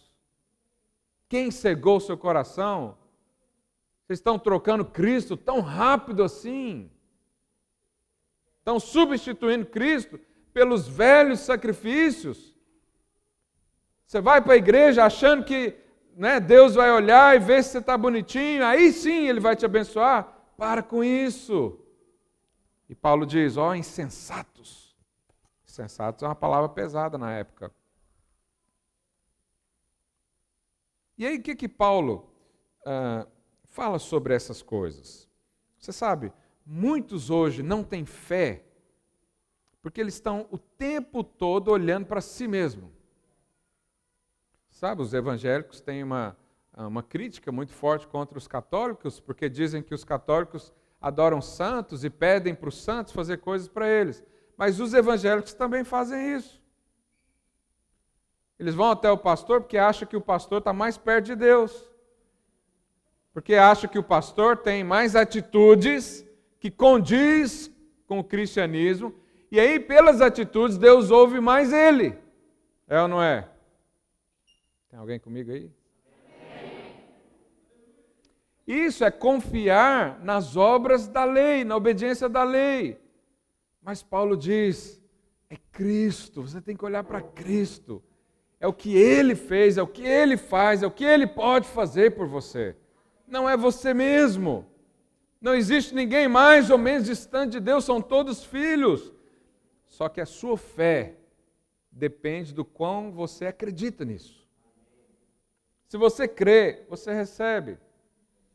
Quem 1.28 1.50
cegou 1.50 2.00
seu 2.00 2.16
coração? 2.16 2.96
Vocês 4.06 4.18
estão 4.18 4.38
trocando 4.38 4.84
Cristo 4.84 5.36
tão 5.36 5.60
rápido 5.60 6.24
assim? 6.24 6.90
Estão 8.58 8.80
substituindo 8.80 9.66
Cristo 9.66 10.18
pelos 10.52 10.88
velhos 10.88 11.40
sacrifícios? 11.40 12.54
Você 14.04 14.20
vai 14.20 14.40
para 14.40 14.54
a 14.54 14.56
igreja 14.56 15.04
achando 15.04 15.44
que 15.44 15.76
né, 16.20 16.38
Deus 16.38 16.74
vai 16.74 16.92
olhar 16.92 17.34
e 17.34 17.38
ver 17.38 17.64
se 17.64 17.70
você 17.70 17.78
está 17.78 17.96
bonitinho, 17.96 18.62
aí 18.62 18.92
sim 18.92 19.26
Ele 19.26 19.40
vai 19.40 19.56
te 19.56 19.64
abençoar. 19.64 20.36
Para 20.54 20.82
com 20.82 21.02
isso. 21.02 21.80
E 22.86 22.94
Paulo 22.94 23.24
diz: 23.24 23.56
ó, 23.56 23.70
oh, 23.70 23.74
insensatos. 23.74 24.94
Insensatos 25.66 26.22
é 26.22 26.26
uma 26.26 26.34
palavra 26.34 26.68
pesada 26.68 27.16
na 27.16 27.32
época. 27.32 27.72
E 31.16 31.26
aí, 31.26 31.38
o 31.38 31.42
que 31.42 31.54
que 31.54 31.68
Paulo 31.68 32.30
uh, 32.82 33.26
fala 33.64 33.98
sobre 33.98 34.34
essas 34.34 34.60
coisas? 34.60 35.26
Você 35.78 35.92
sabe, 35.92 36.30
muitos 36.66 37.30
hoje 37.30 37.62
não 37.62 37.82
têm 37.82 38.04
fé 38.04 38.66
porque 39.80 39.98
eles 40.02 40.14
estão 40.14 40.46
o 40.50 40.58
tempo 40.58 41.24
todo 41.24 41.70
olhando 41.70 42.04
para 42.04 42.20
si 42.20 42.46
mesmo. 42.46 42.92
Sabe, 44.80 45.02
os 45.02 45.12
evangélicos 45.12 45.78
têm 45.78 46.02
uma, 46.02 46.34
uma 46.74 47.02
crítica 47.02 47.52
muito 47.52 47.70
forte 47.70 48.06
contra 48.06 48.38
os 48.38 48.48
católicos, 48.48 49.20
porque 49.20 49.46
dizem 49.46 49.82
que 49.82 49.92
os 49.92 50.04
católicos 50.04 50.72
adoram 50.98 51.42
santos 51.42 52.02
e 52.02 52.08
pedem 52.08 52.54
para 52.54 52.70
os 52.70 52.82
santos 52.82 53.12
fazer 53.12 53.40
coisas 53.40 53.68
para 53.68 53.86
eles. 53.86 54.24
Mas 54.56 54.80
os 54.80 54.94
evangélicos 54.94 55.52
também 55.52 55.84
fazem 55.84 56.34
isso. 56.34 56.62
Eles 58.58 58.74
vão 58.74 58.90
até 58.90 59.10
o 59.10 59.18
pastor 59.18 59.60
porque 59.60 59.76
acham 59.76 60.08
que 60.08 60.16
o 60.16 60.20
pastor 60.22 60.60
está 60.60 60.72
mais 60.72 60.96
perto 60.96 61.26
de 61.26 61.36
Deus. 61.36 61.92
Porque 63.34 63.56
acham 63.56 63.90
que 63.90 63.98
o 63.98 64.02
pastor 64.02 64.56
tem 64.56 64.82
mais 64.82 65.14
atitudes 65.14 66.26
que 66.58 66.70
condiz 66.70 67.70
com 68.06 68.18
o 68.18 68.24
cristianismo. 68.24 69.14
E 69.52 69.60
aí, 69.60 69.78
pelas 69.78 70.22
atitudes, 70.22 70.78
Deus 70.78 71.10
ouve 71.10 71.38
mais 71.38 71.70
ele. 71.70 72.16
É 72.88 72.98
ou 73.02 73.08
não 73.08 73.22
é? 73.22 73.46
Tem 74.90 74.98
alguém 74.98 75.20
comigo 75.20 75.52
aí? 75.52 75.70
Isso 78.66 79.04
é 79.04 79.10
confiar 79.10 80.18
nas 80.20 80.56
obras 80.56 81.06
da 81.06 81.24
lei, 81.24 81.64
na 81.64 81.76
obediência 81.76 82.28
da 82.28 82.42
lei. 82.42 83.00
Mas 83.80 84.02
Paulo 84.02 84.36
diz: 84.36 85.00
é 85.48 85.56
Cristo, 85.72 86.42
você 86.42 86.60
tem 86.60 86.76
que 86.76 86.84
olhar 86.84 87.04
para 87.04 87.22
Cristo. 87.22 88.02
É 88.58 88.66
o 88.66 88.72
que 88.72 88.94
ele 88.96 89.34
fez, 89.34 89.78
é 89.78 89.82
o 89.82 89.86
que 89.86 90.02
ele 90.02 90.36
faz, 90.36 90.82
é 90.82 90.86
o 90.86 90.90
que 90.90 91.04
ele 91.04 91.26
pode 91.26 91.66
fazer 91.68 92.14
por 92.14 92.26
você. 92.26 92.76
Não 93.26 93.48
é 93.48 93.56
você 93.56 93.94
mesmo. 93.94 94.66
Não 95.40 95.54
existe 95.54 95.94
ninguém 95.94 96.28
mais 96.28 96.68
ou 96.68 96.76
menos 96.76 97.06
distante 97.06 97.52
de 97.52 97.60
Deus, 97.60 97.84
são 97.84 98.02
todos 98.02 98.44
filhos. 98.44 99.12
Só 99.86 100.08
que 100.08 100.20
a 100.20 100.26
sua 100.26 100.58
fé 100.58 101.16
depende 101.90 102.52
do 102.52 102.64
quão 102.64 103.10
você 103.10 103.46
acredita 103.46 104.04
nisso. 104.04 104.39
Se 105.90 105.96
você 105.98 106.28
crê, 106.28 106.84
você 106.88 107.12
recebe. 107.12 107.76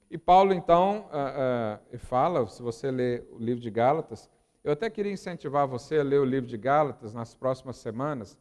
E 0.09 0.17
Paulo, 0.17 0.53
então, 0.53 1.09
uh, 1.11 1.93
uh, 1.93 1.99
fala, 1.99 2.47
se 2.47 2.61
você 2.61 2.89
ler 2.89 3.27
o 3.29 3.37
livro 3.37 3.59
de 3.61 3.69
Gálatas, 3.69 4.29
eu 4.63 4.71
até 4.71 4.89
queria 4.89 5.11
incentivar 5.11 5.67
você 5.67 5.99
a 5.99 6.03
ler 6.03 6.21
o 6.21 6.23
livro 6.23 6.47
de 6.47 6.57
Gálatas 6.57 7.13
nas 7.13 7.35
próximas 7.35 7.75
semanas, 7.75 8.37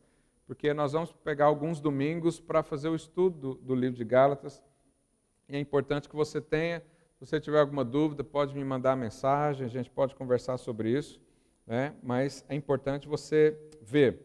porque 0.47 0.73
nós 0.73 0.93
vamos 0.93 1.11
pegar 1.11 1.47
alguns 1.47 1.81
domingos 1.81 2.39
para 2.39 2.63
fazer 2.63 2.89
o 2.89 2.95
estudo 2.95 3.37
do, 3.37 3.55
do, 3.57 3.75
livro 3.75 3.97
de 3.97 4.05
Gálatas. 4.05 4.63
E 5.49 5.57
é 5.57 5.59
importante 5.59 6.09
que 6.09 6.15
você 6.15 6.41
tenha, 6.41 6.79
se 7.19 7.27
você 7.27 7.41
tiver 7.41 7.59
alguma 7.59 7.85
dúvida, 7.85 8.23
pode 8.23 8.55
me 8.55 8.65
mandar 8.65 8.97
mensagem, 8.97 9.67
a 9.67 9.69
gente 9.69 9.91
pode 9.91 10.15
conversar 10.15 10.57
sobre 10.57 10.97
isso, 10.97 11.21
né? 11.67 11.97
mas 12.01 12.45
é 12.49 12.55
importante 12.55 13.09
você 13.09 13.59
ver. 13.83 14.21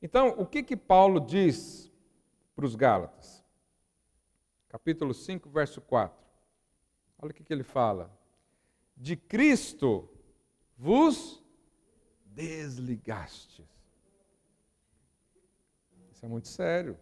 Então, 0.00 0.36
o 0.38 0.46
que, 0.46 0.62
que 0.62 0.76
Paulo 0.76 1.18
diz 1.18 1.92
para 2.54 2.64
os 2.64 2.76
Gálatas? 2.76 3.43
Capítulo 4.74 5.14
5, 5.14 5.48
verso 5.50 5.80
4. 5.80 6.18
Olha 7.22 7.30
o 7.30 7.32
que, 7.32 7.44
que 7.44 7.52
ele 7.52 7.62
fala. 7.62 8.10
De 8.96 9.14
Cristo 9.14 10.10
vos 10.76 11.40
desligastes. 12.24 13.64
Isso 16.10 16.24
é 16.24 16.28
muito 16.28 16.48
sério. 16.48 16.98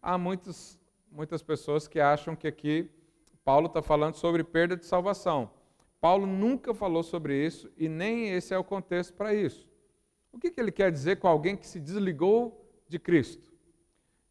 Há 0.00 0.16
muitos, 0.16 0.80
muitas 1.12 1.42
pessoas 1.42 1.86
que 1.86 2.00
acham 2.00 2.34
que 2.34 2.48
aqui 2.48 2.90
Paulo 3.44 3.66
está 3.66 3.82
falando 3.82 4.14
sobre 4.14 4.42
perda 4.42 4.74
de 4.74 4.86
salvação. 4.86 5.50
Paulo 6.00 6.26
nunca 6.26 6.72
falou 6.72 7.02
sobre 7.02 7.36
isso 7.46 7.70
e 7.76 7.86
nem 7.86 8.30
esse 8.30 8.54
é 8.54 8.58
o 8.58 8.64
contexto 8.64 9.12
para 9.12 9.34
isso. 9.34 9.68
O 10.32 10.38
que, 10.38 10.50
que 10.50 10.58
ele 10.58 10.72
quer 10.72 10.90
dizer 10.90 11.16
com 11.16 11.28
alguém 11.28 11.54
que 11.54 11.66
se 11.66 11.78
desligou 11.78 12.66
de 12.88 12.98
Cristo? 12.98 13.52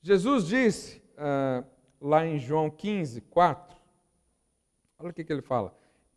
Jesus 0.01 0.47
disse 0.47 1.03
uh, 1.19 1.63
lá 2.01 2.25
em 2.25 2.37
João 2.37 2.69
15, 2.69 3.21
4, 3.21 3.79
Olha 4.99 5.11
o 5.11 5.13
que, 5.13 5.25
ele 5.31 5.41
fala: 5.41 5.73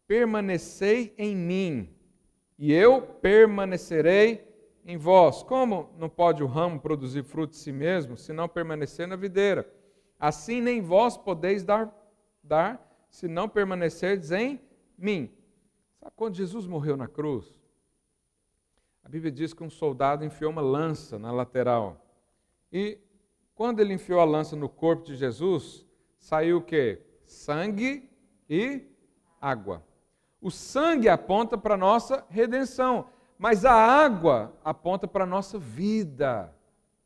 permanecei 0.06 1.14
em 1.16 1.36
mim, 1.36 1.88
e 2.58 2.72
eu 2.72 3.00
permanecerei 3.00 4.44
em 4.84 4.96
vós. 4.96 5.42
Como 5.44 5.90
não 5.96 6.08
pode 6.08 6.42
o 6.42 6.46
ramo 6.46 6.80
produzir 6.80 7.22
fruto 7.22 7.52
de 7.52 7.58
si 7.58 7.70
mesmo, 7.70 8.16
se 8.16 8.32
não 8.32 8.48
permanecer 8.48 9.06
na 9.06 9.14
videira? 9.14 9.72
Assim 10.18 10.60
nem 10.60 10.80
vós 10.80 11.16
podeis 11.16 11.62
dar, 11.62 11.92
dar 12.42 13.06
se 13.08 13.28
não 13.28 13.48
permanecerdes 13.48 14.32
em 14.32 14.60
mim. 14.98 15.30
Sabe 16.00 16.12
quando 16.16 16.34
Jesus 16.34 16.66
morreu 16.66 16.96
na 16.96 17.06
cruz? 17.06 17.54
A 19.04 19.08
Bíblia 19.08 19.30
diz 19.30 19.52
que 19.52 19.62
um 19.62 19.70
soldado 19.70 20.24
enfiou 20.24 20.50
uma 20.50 20.62
lança 20.62 21.18
na 21.18 21.30
lateral. 21.30 22.04
E 22.72 22.98
quando 23.62 23.78
ele 23.78 23.94
enfiou 23.94 24.18
a 24.18 24.24
lança 24.24 24.56
no 24.56 24.68
corpo 24.68 25.04
de 25.04 25.14
Jesus, 25.14 25.86
saiu 26.18 26.56
o 26.56 26.62
quê? 26.62 27.00
Sangue 27.24 28.10
e 28.50 28.84
água. 29.40 29.86
O 30.40 30.50
sangue 30.50 31.08
aponta 31.08 31.56
para 31.56 31.74
a 31.74 31.76
nossa 31.76 32.26
redenção, 32.28 33.08
mas 33.38 33.64
a 33.64 33.72
água 33.72 34.52
aponta 34.64 35.06
para 35.06 35.22
a 35.22 35.26
nossa 35.28 35.60
vida, 35.60 36.52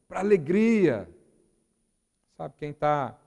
para 0.09 0.21
a 0.21 0.23
alegria. 0.23 1.07
Sabe, 2.39 2.55
quem 2.57 2.71
está 2.71 3.19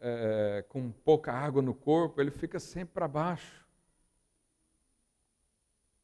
é, 0.00 0.64
com 0.70 0.90
pouca 0.90 1.34
água 1.34 1.60
no 1.60 1.74
corpo, 1.74 2.18
ele 2.18 2.30
fica 2.30 2.58
sempre 2.58 2.94
para 2.94 3.06
baixo. 3.06 3.62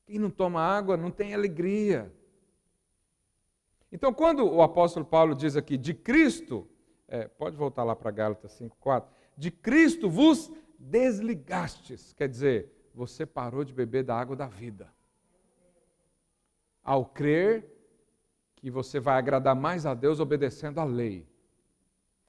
Quem 0.04 0.18
não 0.18 0.28
toma 0.28 0.60
água 0.60 0.94
não 0.94 1.10
tem 1.10 1.32
alegria. 1.32 2.12
Então, 3.92 4.12
quando 4.12 4.44
o 4.44 4.62
apóstolo 4.62 5.04
Paulo 5.04 5.34
diz 5.34 5.56
aqui, 5.56 5.76
de 5.76 5.94
Cristo, 5.94 6.68
é, 7.08 7.26
pode 7.26 7.56
voltar 7.56 7.82
lá 7.82 7.96
para 7.96 8.10
Gálatas 8.10 8.52
5,4, 8.60 9.04
de 9.36 9.50
Cristo 9.50 10.08
vos 10.08 10.50
desligastes, 10.78 12.12
quer 12.12 12.28
dizer, 12.28 12.72
você 12.94 13.26
parou 13.26 13.64
de 13.64 13.72
beber 13.72 14.04
da 14.04 14.16
água 14.16 14.36
da 14.36 14.46
vida. 14.46 14.92
Ao 16.82 17.04
crer 17.04 17.66
que 18.56 18.70
você 18.70 19.00
vai 19.00 19.18
agradar 19.18 19.56
mais 19.56 19.86
a 19.86 19.94
Deus 19.94 20.20
obedecendo 20.20 20.78
à 20.78 20.84
lei. 20.84 21.26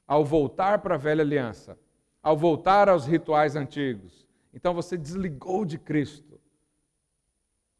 Ao 0.08 0.26
voltar 0.26 0.80
para 0.80 0.96
a 0.96 0.98
velha 0.98 1.22
aliança, 1.22 1.78
ao 2.22 2.38
voltar 2.38 2.90
aos 2.90 3.06
rituais 3.06 3.56
antigos. 3.56 4.28
Então 4.54 4.74
você 4.74 4.98
desligou 4.98 5.66
de 5.66 5.78
Cristo. 5.78 6.40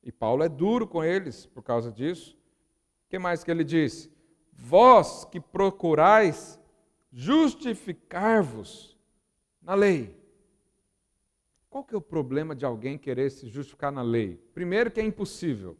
E 0.04 0.12
Paulo 0.12 0.44
é 0.44 0.50
duro 0.50 0.88
com 0.88 1.04
eles 1.04 1.46
por 1.46 1.62
causa 1.62 1.92
disso. 1.92 2.38
Que 3.12 3.20
mais 3.20 3.44
que 3.44 3.52
ele 3.52 3.64
diz? 3.64 4.10
Vós 4.52 5.24
que 5.26 5.40
procurais 5.40 6.60
justificar-vos 7.12 8.98
na 9.62 9.76
lei. 9.76 10.20
Qual 11.70 11.84
que 11.84 11.94
é 11.94 11.98
o 11.98 12.02
problema 12.02 12.56
de 12.56 12.66
alguém 12.66 12.98
querer 12.98 13.30
se 13.30 13.48
justificar 13.48 13.92
na 13.92 14.02
lei? 14.02 14.42
Primeiro 14.54 14.90
que 14.90 15.00
é 15.00 15.04
impossível. 15.04 15.78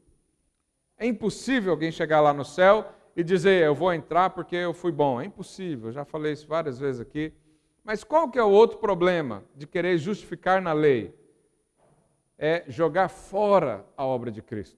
É 0.96 1.08
impossível 1.08 1.72
alguém 1.72 1.92
chegar 1.92 2.22
lá 2.22 2.34
no 2.34 2.46
céu 2.46 2.94
e 3.16 3.24
dizer, 3.24 3.64
eu 3.64 3.74
vou 3.74 3.92
entrar 3.92 4.30
porque 4.30 4.56
eu 4.56 4.74
fui 4.74 4.92
bom. 4.92 5.20
É 5.20 5.26
impossível, 5.26 5.88
eu 5.88 5.94
já 5.94 6.06
falei 6.06 6.34
isso 6.34 6.46
várias 6.46 6.78
vezes 6.78 7.02
aqui. 7.02 7.34
Mas 7.84 8.04
qual 8.04 8.30
que 8.30 8.38
é 8.38 8.44
o 8.44 8.52
outro 8.52 8.78
problema 8.78 9.44
de 9.56 9.66
querer 9.66 9.98
justificar 9.98 10.62
na 10.62 10.74
lei? 10.74 11.20
é 12.42 12.64
jogar 12.68 13.08
fora 13.08 13.86
a 13.96 14.04
obra 14.04 14.32
de 14.32 14.42
Cristo. 14.42 14.76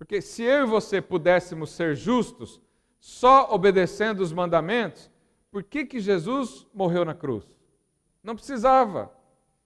Porque 0.00 0.22
se 0.22 0.42
eu 0.42 0.62
e 0.62 0.66
você 0.66 1.02
pudéssemos 1.02 1.72
ser 1.72 1.94
justos 1.94 2.58
só 2.98 3.52
obedecendo 3.52 4.20
os 4.20 4.32
mandamentos, 4.32 5.10
por 5.50 5.62
que, 5.62 5.84
que 5.84 6.00
Jesus 6.00 6.66
morreu 6.72 7.04
na 7.04 7.14
cruz? 7.14 7.44
Não 8.22 8.34
precisava. 8.34 9.12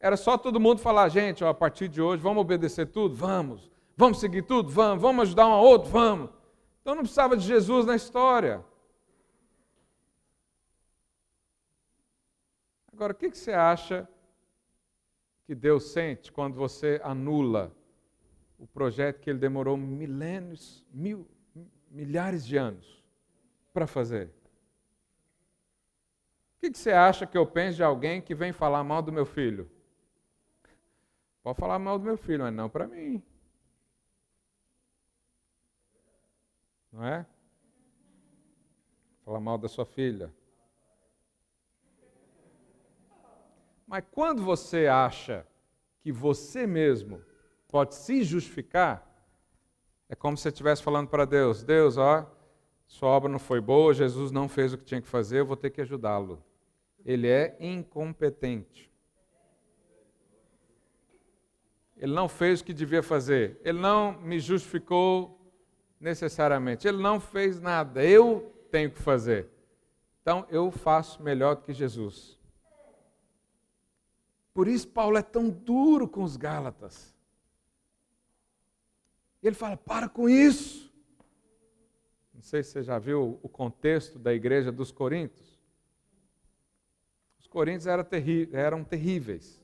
Era 0.01 0.17
só 0.17 0.37
todo 0.37 0.59
mundo 0.59 0.81
falar, 0.81 1.09
gente, 1.09 1.45
ó, 1.45 1.49
a 1.51 1.55
partir 1.55 1.87
de 1.87 2.03
hoje 2.03 2.21
vamos 2.21 2.41
obedecer 2.41 2.89
tudo? 2.89 3.15
Vamos. 3.15 3.71
Vamos 3.97 4.19
seguir 4.19 4.43
tudo? 4.43 4.69
Vamos. 4.71 5.01
Vamos 5.01 5.23
ajudar 5.23 5.47
um 5.47 5.53
ao 5.53 5.65
outro? 5.65 5.89
Vamos. 5.89 6.31
Então 6.81 6.97
não 6.97 7.03
precisava 7.03 7.37
de 7.37 7.47
Jesus 7.47 7.87
na 7.87 7.95
história. 7.95 8.65
Agora, 12.93 13.13
o 13.13 13.17
que, 13.17 13.31
que 13.31 13.39
você 13.39 13.53
acha 13.53 14.09
que 15.47 15.55
Deus 15.55 15.93
sente 15.93 16.33
quando 16.33 16.57
você 16.57 17.01
anula 17.05 17.73
o 18.59 18.67
projeto 18.67 19.21
que 19.21 19.31
ele 19.31 19.39
demorou 19.39 19.77
milênios, 19.77 20.85
mil, 20.93 21.29
milhares 21.91 22.47
de 22.47 22.57
anos 22.57 23.03
para 23.73 23.87
fazer? 23.87 24.29
O 26.57 26.61
que, 26.61 26.71
que 26.71 26.79
você 26.79 26.93
acha 26.93 27.27
que 27.27 27.37
eu 27.37 27.47
penso 27.47 27.77
de 27.77 27.83
alguém 27.83 28.23
que 28.23 28.35
vem 28.35 28.53
falar 28.53 28.83
mal 28.83 29.03
do 29.03 29.13
meu 29.13 29.27
filho? 29.27 29.71
Pode 31.43 31.59
falar 31.59 31.79
mal 31.79 31.99
do 31.99 32.05
meu 32.05 32.17
filho, 32.17 32.43
mas 32.43 32.55
não 32.55 32.71
para 32.71 32.87
mim. 32.87 33.23
Não 36.91 37.05
é? 37.05 37.27
Falar 39.25 39.41
mal 39.41 39.59
da 39.59 39.69
sua 39.69 39.85
filha. 39.85 40.33
Mas 43.87 44.05
quando 44.11 44.43
você 44.43 44.87
acha 44.87 45.47
que 46.01 46.11
você 46.11 46.67
mesmo 46.67 47.23
pode 47.75 47.97
se 47.97 48.23
justificar, 48.23 49.05
é 50.09 50.15
como 50.15 50.37
se 50.37 50.45
você 50.45 50.51
estivesse 50.51 50.81
falando 50.81 51.09
para 51.09 51.25
Deus: 51.25 51.65
Deus, 51.65 51.97
ó, 51.97 52.25
sua 52.87 53.09
obra 53.09 53.29
não 53.29 53.41
foi 53.41 53.61
boa, 53.61 53.93
Jesus 53.93 54.31
não 54.31 54.49
fez 54.49 54.73
o 54.73 54.79
que 54.79 54.85
tinha 54.85 55.03
que 55.03 55.09
fazer, 55.09 55.41
eu 55.41 55.47
vou 55.47 55.57
ter 55.57 55.71
que 55.71 55.81
ajudá-lo. 55.81 56.41
Ele 57.05 57.27
é 57.27 57.57
incompetente. 57.59 58.89
Ele 61.97 62.13
não 62.13 62.29
fez 62.29 62.61
o 62.61 62.65
que 62.65 62.73
devia 62.73 63.03
fazer. 63.03 63.61
Ele 63.65 63.81
não 63.81 64.21
me 64.21 64.39
justificou 64.39 65.53
necessariamente. 65.99 66.87
Ele 66.87 67.03
não 67.03 67.19
fez 67.19 67.61
nada. 67.61 68.05
Eu 68.05 68.55
tenho 68.71 68.93
que 68.93 69.03
fazer. 69.03 69.49
Então 70.23 70.47
eu 70.49 70.71
faço 70.71 71.21
melhor 71.21 71.57
do 71.57 71.63
que 71.63 71.73
Jesus. 71.73 72.39
Por 74.53 74.69
isso 74.69 74.87
Paulo 74.87 75.19
é 75.19 75.23
tão 75.23 75.51
duro 75.51 76.07
com 76.07 76.23
os 76.23 76.37
Gálatas. 76.37 77.14
Ele 79.45 79.55
fala: 79.55 79.77
para 79.77 80.09
com 80.09 80.29
isso. 80.29 80.91
Não 82.33 82.41
sei 82.41 82.63
se 82.63 82.71
você 82.71 82.83
já 82.83 82.99
viu 82.99 83.39
o 83.43 83.49
contexto 83.49 84.19
da 84.19 84.33
igreja 84.33 84.73
dos 84.73 84.91
Coríntios. 84.91 85.63
Os 87.39 87.47
Coríntios 87.47 87.87
eram, 87.87 88.83
terríveis. 88.85 89.63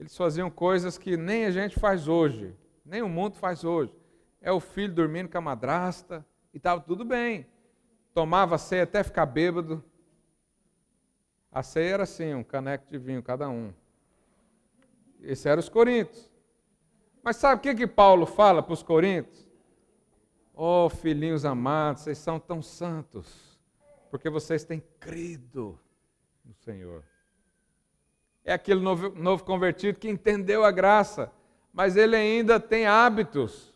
Eles 0.00 0.16
faziam 0.16 0.50
coisas 0.50 0.98
que 0.98 1.16
nem 1.16 1.44
a 1.44 1.50
gente 1.50 1.78
faz 1.78 2.08
hoje, 2.08 2.56
nem 2.84 3.02
o 3.02 3.08
mundo 3.08 3.36
faz 3.36 3.64
hoje. 3.64 3.94
É 4.40 4.50
o 4.50 4.60
filho 4.60 4.92
dormindo 4.92 5.28
com 5.28 5.38
a 5.38 5.42
madrasta 5.42 6.26
e 6.52 6.56
estava 6.56 6.80
tudo 6.80 7.04
bem. 7.04 7.46
Tomava 8.12 8.58
ceia 8.58 8.82
até 8.82 9.02
ficar 9.04 9.26
bêbado. 9.26 9.84
A 11.50 11.62
ceia 11.62 11.94
era 11.94 12.02
assim, 12.02 12.34
um 12.34 12.42
caneco 12.42 12.90
de 12.90 12.98
vinho 12.98 13.22
cada 13.22 13.48
um. 13.48 13.72
Esse 15.22 15.48
era 15.48 15.60
os 15.60 15.68
coríntios. 15.68 16.33
Mas 17.24 17.36
sabe 17.36 17.58
o 17.58 17.62
que, 17.62 17.74
que 17.74 17.86
Paulo 17.86 18.26
fala 18.26 18.62
para 18.62 18.74
os 18.74 18.82
coríntios? 18.82 19.48
Oh, 20.54 20.88
filhinhos 20.88 21.44
amados, 21.44 22.02
vocês 22.02 22.18
são 22.18 22.38
tão 22.38 22.62
santos, 22.62 23.58
porque 24.10 24.30
vocês 24.30 24.62
têm 24.64 24.82
crido 25.00 25.78
no 26.44 26.54
Senhor. 26.54 27.02
É 28.44 28.52
aquele 28.52 28.80
novo, 28.80 29.08
novo 29.18 29.42
convertido 29.42 29.98
que 29.98 30.08
entendeu 30.08 30.64
a 30.64 30.70
graça, 30.70 31.32
mas 31.72 31.96
ele 31.96 32.14
ainda 32.14 32.60
tem 32.60 32.86
hábitos, 32.86 33.74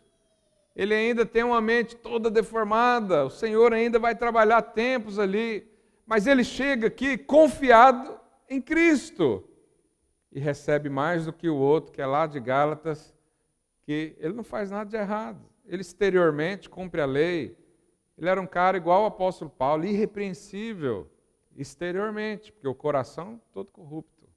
ele 0.76 0.94
ainda 0.94 1.26
tem 1.26 1.42
uma 1.42 1.60
mente 1.60 1.96
toda 1.96 2.30
deformada, 2.30 3.24
o 3.24 3.30
Senhor 3.30 3.72
ainda 3.72 3.98
vai 3.98 4.14
trabalhar 4.14 4.62
tempos 4.62 5.18
ali 5.18 5.66
mas 6.08 6.26
ele 6.26 6.42
chega 6.42 6.86
aqui 6.86 7.18
confiado 7.18 8.18
em 8.48 8.62
Cristo 8.62 9.44
e 10.32 10.40
recebe 10.40 10.88
mais 10.88 11.26
do 11.26 11.34
que 11.34 11.50
o 11.50 11.54
outro, 11.54 11.92
que 11.92 12.00
é 12.00 12.06
lá 12.06 12.26
de 12.26 12.40
Gálatas, 12.40 13.14
que 13.88 14.14
ele 14.18 14.34
não 14.34 14.44
faz 14.44 14.70
nada 14.70 14.90
de 14.90 14.96
errado. 14.96 15.40
Ele 15.64 15.80
exteriormente 15.80 16.68
cumpre 16.68 17.00
a 17.00 17.06
lei. 17.06 17.56
Ele 18.18 18.28
era 18.28 18.38
um 18.38 18.46
cara 18.46 18.76
igual 18.76 19.00
ao 19.00 19.06
apóstolo 19.06 19.50
Paulo, 19.50 19.86
irrepreensível 19.86 21.10
exteriormente, 21.56 22.52
porque 22.52 22.68
o 22.68 22.74
coração 22.74 23.40
todo 23.50 23.72
corrupto. 23.72 24.28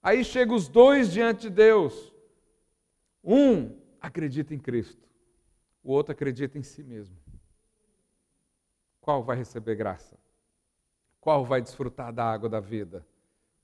Aí 0.00 0.24
chegam 0.24 0.54
os 0.54 0.68
dois 0.68 1.12
diante 1.12 1.40
de 1.40 1.50
Deus. 1.50 2.14
Um 3.24 3.76
acredita 4.00 4.54
em 4.54 4.58
Cristo, 4.60 5.10
o 5.82 5.90
outro 5.90 6.12
acredita 6.12 6.56
em 6.56 6.62
si 6.62 6.84
mesmo. 6.84 7.16
Qual 9.00 9.24
vai 9.24 9.36
receber 9.36 9.74
graça? 9.74 10.16
Qual 11.20 11.44
vai 11.44 11.60
desfrutar 11.60 12.12
da 12.12 12.24
água 12.24 12.48
da 12.48 12.60
vida? 12.60 13.04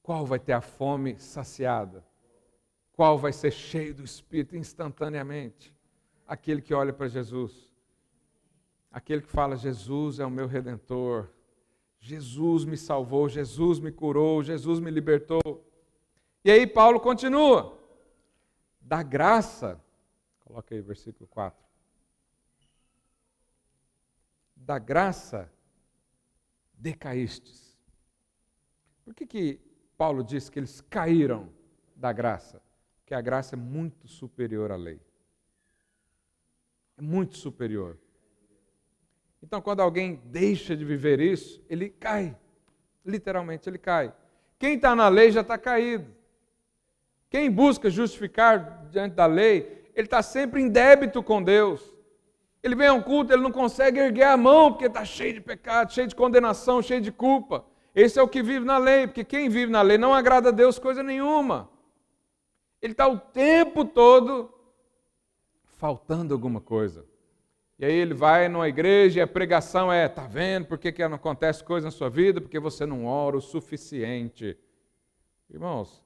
Qual 0.03 0.27
vai 0.27 0.41
ter 0.41 0.55
a 0.55 0.61
fome 0.61 1.17
saciada? 1.21 2.05
Qual 2.97 3.17
vai 3.19 3.33
ser 3.33 3.53
cheio 3.53 3.95
do 3.95 4.03
Espírito 4.03 4.57
instantaneamente? 4.57 5.73
Aquele 6.27 6.61
que 6.61 6.75
olha 6.75 6.93
para 6.93 7.07
Jesus. 7.07 7.71
Aquele 8.91 9.23
que 9.23 9.31
fala: 9.31 9.55
Jesus 9.55 10.19
é 10.19 10.27
o 10.27 10.31
meu 10.31 10.49
redentor. 10.49 11.29
Jesus 12.01 12.65
me 12.65 12.77
salvou, 12.77 13.29
Jesus 13.29 13.79
me 13.79 13.93
curou, 13.93 14.43
Jesus 14.43 14.81
me 14.81 14.91
libertou. 14.91 15.65
E 16.45 16.51
aí 16.51 16.67
Paulo 16.67 16.99
continua. 16.99 17.79
Da 18.81 19.03
graça, 19.03 19.81
coloca 20.41 20.75
aí 20.75 20.81
versículo 20.81 21.29
4 21.29 21.67
da 24.67 24.81
graça 24.81 25.49
decaístes. 26.75 27.79
Por 29.05 29.15
que, 29.15 29.25
que 29.25 29.61
Paulo 29.97 30.25
diz 30.25 30.51
que 30.51 30.59
eles 30.59 30.81
caíram 30.81 31.49
da 31.95 32.13
graça? 32.13 32.61
Porque 33.07 33.15
a 33.15 33.21
graça 33.21 33.55
é 33.55 33.57
muito 33.57 34.09
superior 34.09 34.73
à 34.73 34.77
lei. 34.77 35.01
É 36.99 37.01
muito 37.01 37.37
superior. 37.37 37.97
Então, 39.41 39.63
quando 39.63 39.79
alguém 39.79 40.21
deixa 40.25 40.77
de 40.77 40.85
viver 40.85 41.21
isso, 41.21 41.65
ele 41.71 41.89
cai. 41.89 42.37
Literalmente, 43.05 43.69
ele 43.69 43.79
cai. 43.79 44.13
Quem 44.59 44.75
está 44.75 44.97
na 44.97 45.09
lei 45.09 45.31
já 45.31 45.43
está 45.43 45.57
caído. 45.57 46.13
Quem 47.31 47.49
busca 47.49 47.89
justificar 47.89 48.89
diante 48.91 49.15
da 49.15 49.27
lei, 49.27 49.89
ele 49.95 50.09
está 50.09 50.21
sempre 50.21 50.61
em 50.61 50.69
débito 50.69 51.23
com 51.23 51.41
Deus. 51.41 51.95
Ele 52.61 52.75
vem 52.75 52.89
a 52.89 52.93
um 52.93 53.01
culto, 53.01 53.33
ele 53.33 53.43
não 53.43 53.53
consegue 53.53 54.01
erguer 54.01 54.25
a 54.25 54.37
mão, 54.37 54.73
porque 54.73 54.87
está 54.87 55.05
cheio 55.05 55.35
de 55.35 55.41
pecado, 55.41 55.93
cheio 55.93 56.09
de 56.09 56.17
condenação, 56.17 56.83
cheio 56.83 57.01
de 57.01 57.13
culpa. 57.13 57.65
Esse 57.95 58.19
é 58.19 58.23
o 58.23 58.27
que 58.27 58.43
vive 58.43 58.67
na 58.67 58.79
lei, 58.79 59.07
porque 59.07 59.23
quem 59.23 59.49
vive 59.49 59.71
na 59.71 59.81
lei 59.81 59.97
não 59.97 60.13
agrada 60.13 60.49
a 60.49 60.53
Deus 60.53 60.77
coisa 60.77 61.05
nenhuma. 61.05 61.76
Ele 62.81 62.93
está 62.93 63.09
o 63.09 63.19
tempo 63.19 63.85
todo 63.85 64.53
faltando 65.77 66.35
alguma 66.35 66.61
coisa. 66.61 67.07
E 67.79 67.85
aí 67.85 67.93
ele 67.93 68.15
vai 68.15 68.49
numa 68.49 68.69
igreja 68.69 69.21
e 69.21 69.23
a 69.23 69.27
pregação 69.27 69.93
é: 69.93 70.07
está 70.07 70.27
vendo 70.27 70.67
por 70.67 70.79
que, 70.79 70.91
que 70.91 71.07
não 71.07 71.17
acontece 71.17 71.63
coisa 71.63 71.87
na 71.87 71.91
sua 71.91 72.09
vida? 72.09 72.41
Porque 72.41 72.59
você 72.59 72.87
não 72.87 73.05
ora 73.05 73.37
o 73.37 73.41
suficiente. 73.41 74.57
Irmãos, 75.51 76.03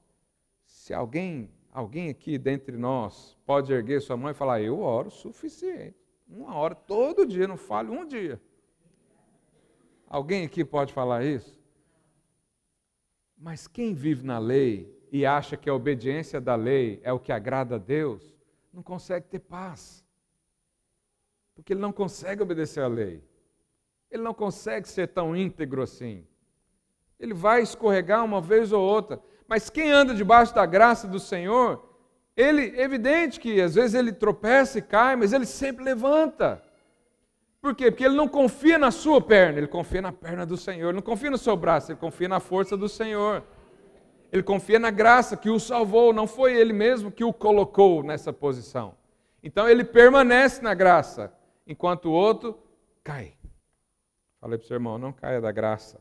se 0.65 0.93
alguém, 0.93 1.49
alguém 1.71 2.09
aqui 2.09 2.37
dentre 2.37 2.77
nós 2.77 3.37
pode 3.45 3.71
erguer 3.71 4.01
sua 4.01 4.17
mão 4.17 4.29
e 4.29 4.33
falar: 4.33 4.61
Eu 4.61 4.81
oro 4.81 5.07
o 5.07 5.11
suficiente. 5.11 5.95
Uma 6.27 6.55
hora, 6.55 6.75
todo 6.75 7.25
dia, 7.25 7.47
não 7.47 7.57
falho 7.57 7.91
um 7.91 8.05
dia. 8.05 8.41
Alguém 10.07 10.45
aqui 10.45 10.63
pode 10.63 10.93
falar 10.93 11.23
isso? 11.23 11.59
Mas 13.37 13.67
quem 13.67 13.93
vive 13.93 14.25
na 14.25 14.39
lei 14.39 15.00
e 15.11 15.25
acha 15.25 15.57
que 15.57 15.69
a 15.69 15.73
obediência 15.73 16.39
da 16.39 16.55
lei 16.55 17.01
é 17.03 17.11
o 17.11 17.19
que 17.19 17.33
agrada 17.33 17.75
a 17.75 17.77
Deus, 17.77 18.33
não 18.73 18.81
consegue 18.81 19.27
ter 19.27 19.39
paz. 19.39 20.05
Porque 21.53 21.73
ele 21.73 21.81
não 21.81 21.91
consegue 21.91 22.41
obedecer 22.41 22.81
à 22.81 22.87
lei. 22.87 23.21
Ele 24.09 24.23
não 24.23 24.33
consegue 24.33 24.87
ser 24.87 25.09
tão 25.09 25.35
íntegro 25.35 25.81
assim. 25.81 26.25
Ele 27.19 27.33
vai 27.33 27.61
escorregar 27.61 28.23
uma 28.23 28.39
vez 28.39 28.71
ou 28.71 28.81
outra. 28.81 29.21
Mas 29.47 29.69
quem 29.69 29.91
anda 29.91 30.15
debaixo 30.15 30.55
da 30.55 30.65
graça 30.65 31.07
do 31.07 31.19
Senhor, 31.19 31.85
ele, 32.35 32.79
evidente 32.79 33.37
que 33.37 33.59
às 33.59 33.75
vezes 33.75 33.93
ele 33.93 34.13
tropeça 34.13 34.79
e 34.79 34.81
cai, 34.81 35.17
mas 35.17 35.33
ele 35.33 35.45
sempre 35.45 35.83
levanta. 35.83 36.63
Por 37.61 37.75
quê? 37.75 37.91
Porque 37.91 38.05
ele 38.05 38.15
não 38.15 38.29
confia 38.29 38.77
na 38.77 38.91
sua 38.91 39.21
perna, 39.21 39.59
ele 39.59 39.67
confia 39.67 40.01
na 40.01 40.11
perna 40.11 40.45
do 40.45 40.55
Senhor. 40.55 40.87
Ele 40.87 40.95
não 40.95 41.01
confia 41.01 41.29
no 41.29 41.37
seu 41.37 41.55
braço, 41.57 41.91
ele 41.91 41.99
confia 41.99 42.29
na 42.29 42.39
força 42.39 42.77
do 42.77 42.87
Senhor. 42.87 43.43
Ele 44.31 44.41
confia 44.41 44.79
na 44.79 44.89
graça 44.89 45.35
que 45.35 45.49
o 45.49 45.59
salvou, 45.59 46.13
não 46.13 46.25
foi 46.25 46.55
ele 46.55 46.71
mesmo 46.71 47.11
que 47.11 47.23
o 47.23 47.33
colocou 47.33 48.01
nessa 48.01 48.31
posição. 48.31 48.95
Então 49.43 49.67
ele 49.67 49.83
permanece 49.83 50.61
na 50.61 50.73
graça, 50.73 51.33
enquanto 51.67 52.05
o 52.05 52.13
outro 52.13 52.57
cai. 53.03 53.35
Falei 54.39 54.57
para 54.57 54.63
o 54.63 54.67
seu 54.67 54.75
irmão, 54.75 54.97
não 54.97 55.11
caia 55.11 55.41
da 55.41 55.51
graça. 55.51 55.99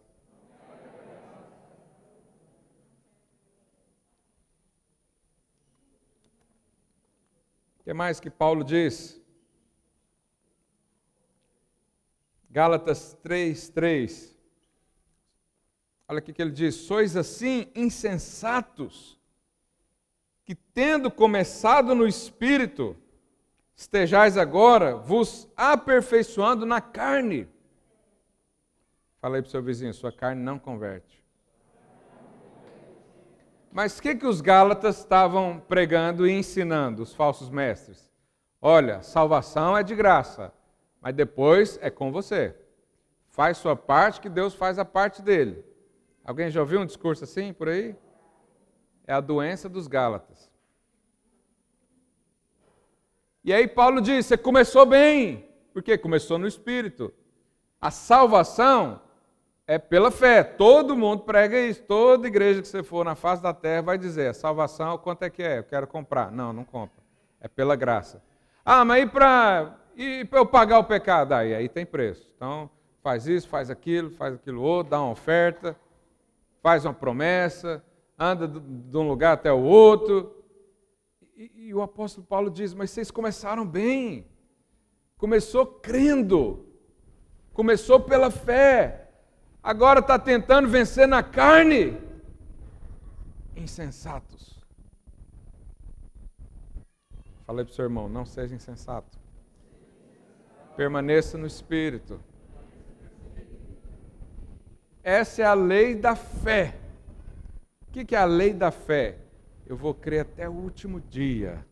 O 7.80 7.82
que 7.82 7.92
mais 7.92 8.20
que 8.20 8.30
Paulo 8.30 8.62
diz? 8.62 9.20
Gálatas 12.48 13.14
3, 13.22 13.68
3. 13.70 14.39
Olha 16.10 16.18
o 16.18 16.22
que 16.22 16.42
ele 16.42 16.50
diz: 16.50 16.74
sois 16.74 17.16
assim 17.16 17.70
insensatos, 17.72 19.16
que 20.44 20.56
tendo 20.56 21.08
começado 21.08 21.94
no 21.94 22.04
espírito, 22.04 22.96
estejais 23.76 24.36
agora 24.36 24.96
vos 24.96 25.48
aperfeiçoando 25.56 26.66
na 26.66 26.80
carne. 26.80 27.48
Falei 29.20 29.40
para 29.40 29.46
o 29.46 29.50
seu 29.52 29.62
vizinho: 29.62 29.94
sua 29.94 30.10
carne 30.10 30.42
não 30.42 30.58
converte. 30.58 31.24
Mas 33.70 33.96
o 33.96 34.02
que, 34.02 34.16
que 34.16 34.26
os 34.26 34.40
Gálatas 34.40 34.98
estavam 34.98 35.62
pregando 35.68 36.26
e 36.26 36.32
ensinando, 36.32 37.04
os 37.04 37.14
falsos 37.14 37.48
mestres? 37.48 38.10
Olha, 38.60 39.00
salvação 39.00 39.78
é 39.78 39.84
de 39.84 39.94
graça, 39.94 40.52
mas 41.00 41.14
depois 41.14 41.78
é 41.80 41.88
com 41.88 42.10
você. 42.10 42.56
Faz 43.28 43.58
sua 43.58 43.76
parte, 43.76 44.20
que 44.20 44.28
Deus 44.28 44.54
faz 44.54 44.76
a 44.76 44.84
parte 44.84 45.22
dele. 45.22 45.69
Alguém 46.24 46.50
já 46.50 46.60
ouviu 46.60 46.80
um 46.80 46.86
discurso 46.86 47.24
assim 47.24 47.52
por 47.52 47.68
aí? 47.68 47.96
É 49.06 49.12
a 49.12 49.20
doença 49.20 49.68
dos 49.68 49.86
Gálatas. 49.86 50.50
E 53.42 53.52
aí 53.52 53.66
Paulo 53.66 54.00
diz: 54.00 54.26
você 54.26 54.36
começou 54.36 54.84
bem, 54.86 55.48
porque 55.72 55.96
começou 55.96 56.38
no 56.38 56.46
Espírito. 56.46 57.12
A 57.80 57.90
salvação 57.90 59.00
é 59.66 59.78
pela 59.78 60.10
fé. 60.10 60.42
Todo 60.42 60.96
mundo 60.96 61.22
prega 61.22 61.58
isso. 61.58 61.82
Toda 61.82 62.28
igreja 62.28 62.60
que 62.60 62.68
você 62.68 62.82
for 62.82 63.04
na 63.04 63.14
face 63.14 63.42
da 63.42 63.54
terra 63.54 63.82
vai 63.82 63.98
dizer: 63.98 64.28
a 64.28 64.34
salvação, 64.34 64.98
quanto 64.98 65.22
é 65.22 65.30
que 65.30 65.42
é? 65.42 65.58
Eu 65.58 65.64
quero 65.64 65.86
comprar. 65.86 66.30
Não, 66.30 66.52
não 66.52 66.64
compra. 66.64 67.00
É 67.40 67.48
pela 67.48 67.74
graça. 67.74 68.22
Ah, 68.64 68.84
mas 68.84 69.02
e 69.02 69.06
para 69.06 69.76
e 69.96 70.28
eu 70.30 70.46
pagar 70.46 70.78
o 70.78 70.84
pecado? 70.84 71.32
Aí, 71.32 71.54
aí 71.54 71.68
tem 71.68 71.86
preço. 71.86 72.30
Então, 72.36 72.70
faz 73.02 73.26
isso, 73.26 73.48
faz 73.48 73.70
aquilo, 73.70 74.10
faz 74.10 74.34
aquilo 74.34 74.62
outro, 74.62 74.90
dá 74.90 75.00
uma 75.00 75.12
oferta, 75.12 75.76
faz 76.62 76.84
uma 76.84 76.94
promessa, 76.94 77.84
anda 78.18 78.46
de 78.46 78.96
um 78.96 79.08
lugar 79.08 79.32
até 79.32 79.52
o 79.52 79.62
outro. 79.62 80.44
E, 81.36 81.68
e 81.68 81.74
o 81.74 81.82
apóstolo 81.82 82.26
Paulo 82.26 82.50
diz: 82.50 82.74
Mas 82.74 82.90
vocês 82.90 83.10
começaram 83.10 83.66
bem. 83.66 84.26
Começou 85.16 85.66
crendo. 85.66 86.66
Começou 87.52 88.00
pela 88.00 88.30
fé. 88.30 89.08
Agora 89.62 90.00
está 90.00 90.18
tentando 90.18 90.68
vencer 90.68 91.06
na 91.06 91.22
carne. 91.22 91.98
Insensatos. 93.56 94.58
Falei 97.46 97.64
para 97.64 97.72
o 97.72 97.74
seu 97.74 97.84
irmão: 97.84 98.08
não 98.08 98.24
seja 98.24 98.54
insensato. 98.54 99.18
Permaneça 100.76 101.36
no 101.36 101.46
espírito. 101.46 102.20
Essa 105.02 105.42
é 105.42 105.44
a 105.44 105.54
lei 105.54 105.94
da 105.94 106.14
fé. 106.14 106.74
O 107.88 107.92
que 107.92 108.14
é 108.14 108.18
a 108.18 108.24
lei 108.24 108.52
da 108.52 108.70
fé? 108.70 109.16
eu 109.70 109.76
vou 109.76 109.94
crer 109.94 110.22
até 110.22 110.48
o 110.48 110.52
último 110.52 111.00
dia 111.00 111.64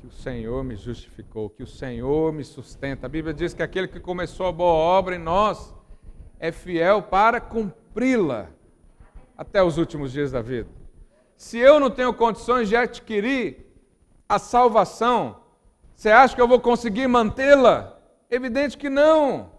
que 0.00 0.08
o 0.08 0.10
Senhor 0.10 0.64
me 0.64 0.74
justificou, 0.74 1.48
que 1.48 1.62
o 1.62 1.66
Senhor 1.66 2.32
me 2.32 2.42
sustenta. 2.42 3.06
A 3.06 3.08
Bíblia 3.08 3.32
diz 3.32 3.54
que 3.54 3.62
aquele 3.62 3.86
que 3.86 4.00
começou 4.00 4.46
a 4.46 4.50
boa 4.50 4.72
obra 4.72 5.14
em 5.14 5.18
nós 5.20 5.72
é 6.40 6.50
fiel 6.50 7.00
para 7.00 7.40
cumpri-la 7.40 8.48
até 9.38 9.62
os 9.62 9.78
últimos 9.78 10.10
dias 10.10 10.32
da 10.32 10.42
vida. 10.42 10.68
Se 11.36 11.58
eu 11.58 11.78
não 11.78 11.92
tenho 11.92 12.12
condições 12.12 12.68
de 12.68 12.74
adquirir 12.74 13.64
a 14.28 14.40
salvação, 14.40 15.42
você 15.94 16.10
acha 16.10 16.34
que 16.34 16.42
eu 16.42 16.48
vou 16.48 16.58
conseguir 16.58 17.06
mantê-la? 17.06 18.00
Evidente 18.28 18.76
que 18.76 18.90
não. 18.90 19.52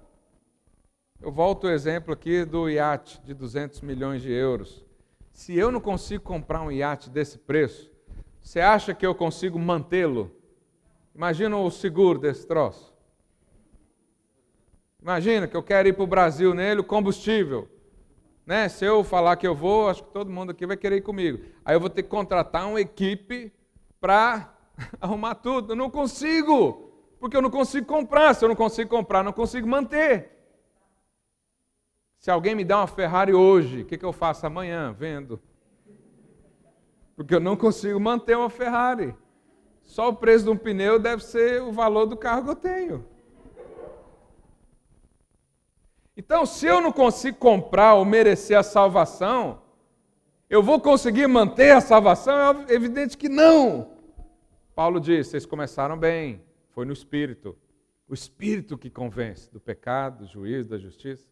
Eu 1.20 1.32
volto 1.32 1.64
o 1.64 1.70
exemplo 1.70 2.14
aqui 2.14 2.46
do 2.46 2.70
iate 2.70 3.20
de 3.24 3.34
200 3.34 3.82
milhões 3.82 4.22
de 4.22 4.32
euros. 4.32 4.86
Se 5.32 5.58
eu 5.58 5.72
não 5.72 5.80
consigo 5.80 6.24
comprar 6.24 6.62
um 6.62 6.72
iate 6.72 7.10
desse 7.10 7.40
preço, 7.40 7.92
você 8.40 8.60
acha 8.60 8.94
que 8.94 9.06
eu 9.06 9.16
consigo 9.16 9.58
mantê-lo? 9.58 10.32
Imagina 11.16 11.58
o 11.58 11.72
seguro 11.72 12.20
desse 12.20 12.46
troço. 12.46 12.94
Imagina 15.02 15.48
que 15.48 15.58
eu 15.58 15.64
quero 15.64 15.88
ir 15.88 15.94
para 15.94 16.04
o 16.04 16.08
Brasil 16.08 16.54
nele, 16.54 16.82
o 16.82 16.84
combustível. 16.84 17.68
Né? 18.46 18.70
Se 18.70 18.86
eu 18.86 19.04
falar 19.04 19.38
que 19.38 19.48
eu 19.48 19.56
vou, 19.56 19.90
acho 19.90 20.04
que 20.04 20.12
todo 20.12 20.32
mundo 20.32 20.52
aqui 20.52 20.68
vai 20.68 20.78
querer 20.78 20.98
ir 20.98 21.02
comigo. 21.02 21.44
Aí 21.66 21.76
eu 21.76 21.80
vou 21.80 21.90
ter 21.90 22.04
que 22.04 22.10
contratar 22.10 22.68
uma 22.68 22.80
equipe 22.80 23.52
para 24.00 24.56
arrumar 25.02 25.34
tudo. 25.34 25.72
Eu 25.72 25.76
não 25.76 25.90
consigo, 25.90 26.92
porque 27.20 27.36
eu 27.36 27.42
não 27.42 27.50
consigo 27.50 27.88
comprar. 27.88 28.36
Se 28.36 28.46
eu 28.46 28.50
não 28.50 28.56
consigo 28.56 28.90
comprar, 28.92 29.24
não 29.24 29.34
consigo 29.34 29.68
manter. 29.68 30.37
Se 32.18 32.32
alguém 32.32 32.56
me 32.56 32.64
dá 32.64 32.80
uma 32.80 32.88
Ferrari 32.88 33.34
hoje, 33.34 33.82
o 33.82 33.86
que, 33.86 33.98
que 33.98 34.06
eu 34.06 34.14
faço 34.14 34.46
amanhã? 34.46 34.92
Vendo. 34.92 35.40
Porque 37.16 37.34
eu 37.34 37.40
não 37.40 37.56
consigo 37.56 38.00
manter 38.00 38.36
uma 38.36 38.50
Ferrari. 38.50 39.16
Só 39.84 40.10
o 40.10 40.16
preço 40.16 40.46
de 40.46 40.52
um 40.52 40.58
pneu 40.58 41.00
deve 41.00 41.24
ser 41.24 41.62
o 41.62 41.72
valor 41.72 42.06
do 42.06 42.18
carro 42.18 42.44
que 42.44 42.50
eu 42.50 42.56
tenho. 42.56 43.06
Então, 46.16 46.46
se 46.46 46.66
eu 46.66 46.82
não 46.82 46.92
consigo 46.92 47.38
comprar 47.38 47.94
ou 47.94 48.04
merecer 48.04 48.58
a 48.58 48.64
salvação, 48.64 49.62
eu 50.50 50.64
vou 50.64 50.82
conseguir 50.82 51.28
manter 51.28 51.72
a 51.72 51.82
salvação? 51.82 52.66
É 52.68 52.74
evidente 52.74 53.18
que 53.18 53.30
não. 53.30 53.92
Paulo 54.74 55.00
diz: 55.00 55.28
vocês 55.28 55.46
começaram 55.46 55.98
bem, 55.98 56.42
foi 56.72 56.86
no 56.86 56.94
Espírito. 56.94 57.56
O 58.08 58.14
Espírito 58.14 58.78
que 58.78 58.90
convence 58.90 59.52
do 59.52 59.60
pecado, 59.60 60.20
do 60.20 60.28
juízo, 60.28 60.70
da 60.70 60.78
justiça. 60.78 61.28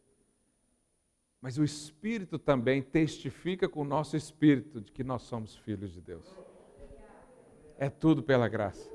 Mas 1.45 1.59
o 1.59 1.63
Espírito 1.63 2.39
também 2.39 2.81
testifica 2.81 3.69
com 3.69 3.81
o 3.81 3.85
nosso 3.85 4.17
espírito 4.17 4.81
de 4.81 4.91
que 4.91 5.03
nós 5.03 5.21
somos 5.21 5.55
filhos 5.55 5.93
de 5.93 6.01
Deus. 6.01 6.27
É 7.77 7.87
tudo 7.87 8.23
pela 8.23 8.47
graça. 8.47 8.91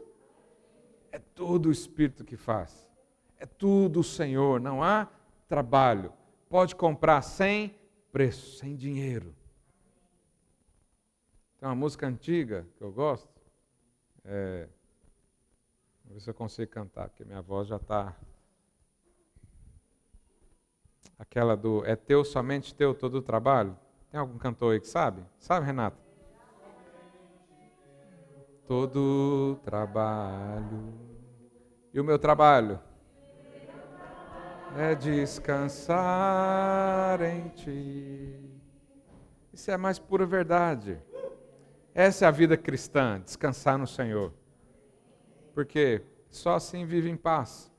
É 1.13 1.21
tudo 1.21 1.69
o 1.69 1.71
Espírito 1.71 2.25
que 2.25 2.37
faz. 2.37 2.91
É 3.37 3.47
tudo 3.47 4.01
o 4.01 4.03
Senhor. 4.03 4.59
Não 4.61 4.83
há 4.83 5.09
trabalho. 5.47 6.13
Pode 6.49 6.75
comprar 6.75 7.23
sem 7.23 7.73
preço, 8.11 8.59
sem 8.59 8.75
dinheiro. 8.75 9.33
Tem 11.57 11.69
uma 11.69 11.77
música 11.77 12.09
antiga 12.09 12.67
que 12.77 12.83
eu 12.83 12.91
gosto. 12.91 13.41
É... 14.25 14.69
Vou 16.05 16.15
ver 16.15 16.21
se 16.21 16.29
eu 16.29 16.35
consigo 16.35 16.73
cantar, 16.73 17.11
porque 17.11 17.25
minha 17.25 17.43
voz 17.43 17.69
já 17.69 17.77
está 17.77 18.17
Aquela 21.21 21.55
do 21.55 21.85
é 21.85 21.95
teu, 21.95 22.25
somente 22.25 22.75
teu, 22.75 22.95
todo 22.95 23.17
o 23.17 23.23
trabalho. 23.23 23.77
Tem 24.11 24.19
algum 24.19 24.39
cantor 24.39 24.73
aí 24.73 24.81
que 24.81 24.89
sabe? 24.89 25.23
Sabe, 25.39 25.67
Renata? 25.67 25.99
Todo 28.67 29.61
trabalho. 29.63 30.95
E 31.93 32.01
o 32.01 32.05
meu 32.05 32.19
trabalho? 32.19 32.81
É 34.79 34.95
descansar 34.95 36.01
em 37.21 37.49
ti. 37.51 38.35
Isso 39.53 39.71
é 39.71 39.75
a 39.75 39.79
mais 39.79 39.99
pura 39.99 40.25
verdade. 40.25 40.99
Essa 41.95 42.25
é 42.25 42.29
a 42.29 42.31
vida 42.31 42.57
cristã, 42.57 43.21
descansar 43.21 43.77
no 43.77 43.87
Senhor. 43.87 44.33
Porque 45.55 46.01
só 46.31 46.55
assim 46.55 46.87
vive 46.87 47.11
em 47.11 47.17
paz. 47.17 47.71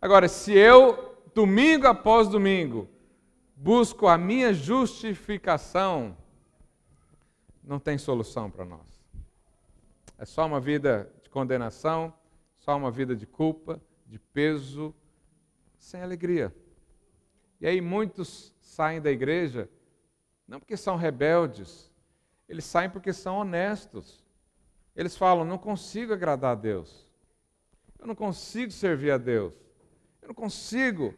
Agora, 0.00 0.28
se 0.28 0.54
eu 0.54 1.13
domingo 1.34 1.86
após 1.86 2.28
domingo, 2.28 2.88
busco 3.56 4.06
a 4.06 4.16
minha 4.16 4.54
justificação, 4.54 6.16
não 7.62 7.78
tem 7.78 7.98
solução 7.98 8.50
para 8.50 8.64
nós. 8.64 9.02
É 10.16 10.24
só 10.24 10.46
uma 10.46 10.60
vida 10.60 11.12
de 11.22 11.28
condenação, 11.28 12.14
só 12.58 12.76
uma 12.76 12.90
vida 12.90 13.16
de 13.16 13.26
culpa, 13.26 13.82
de 14.06 14.18
peso, 14.18 14.94
sem 15.76 16.00
alegria. 16.00 16.54
E 17.60 17.66
aí 17.66 17.80
muitos 17.80 18.54
saem 18.60 19.00
da 19.00 19.10
igreja 19.10 19.68
não 20.46 20.60
porque 20.60 20.76
são 20.76 20.96
rebeldes, 20.96 21.90
eles 22.48 22.64
saem 22.64 22.90
porque 22.90 23.12
são 23.12 23.38
honestos. 23.38 24.22
Eles 24.94 25.16
falam: 25.16 25.44
não 25.44 25.58
consigo 25.58 26.12
agradar 26.12 26.52
a 26.52 26.54
Deus, 26.54 27.06
eu 27.98 28.06
não 28.06 28.14
consigo 28.14 28.70
servir 28.70 29.10
a 29.10 29.18
Deus, 29.18 29.52
eu 30.20 30.28
não 30.28 30.34
consigo 30.34 31.14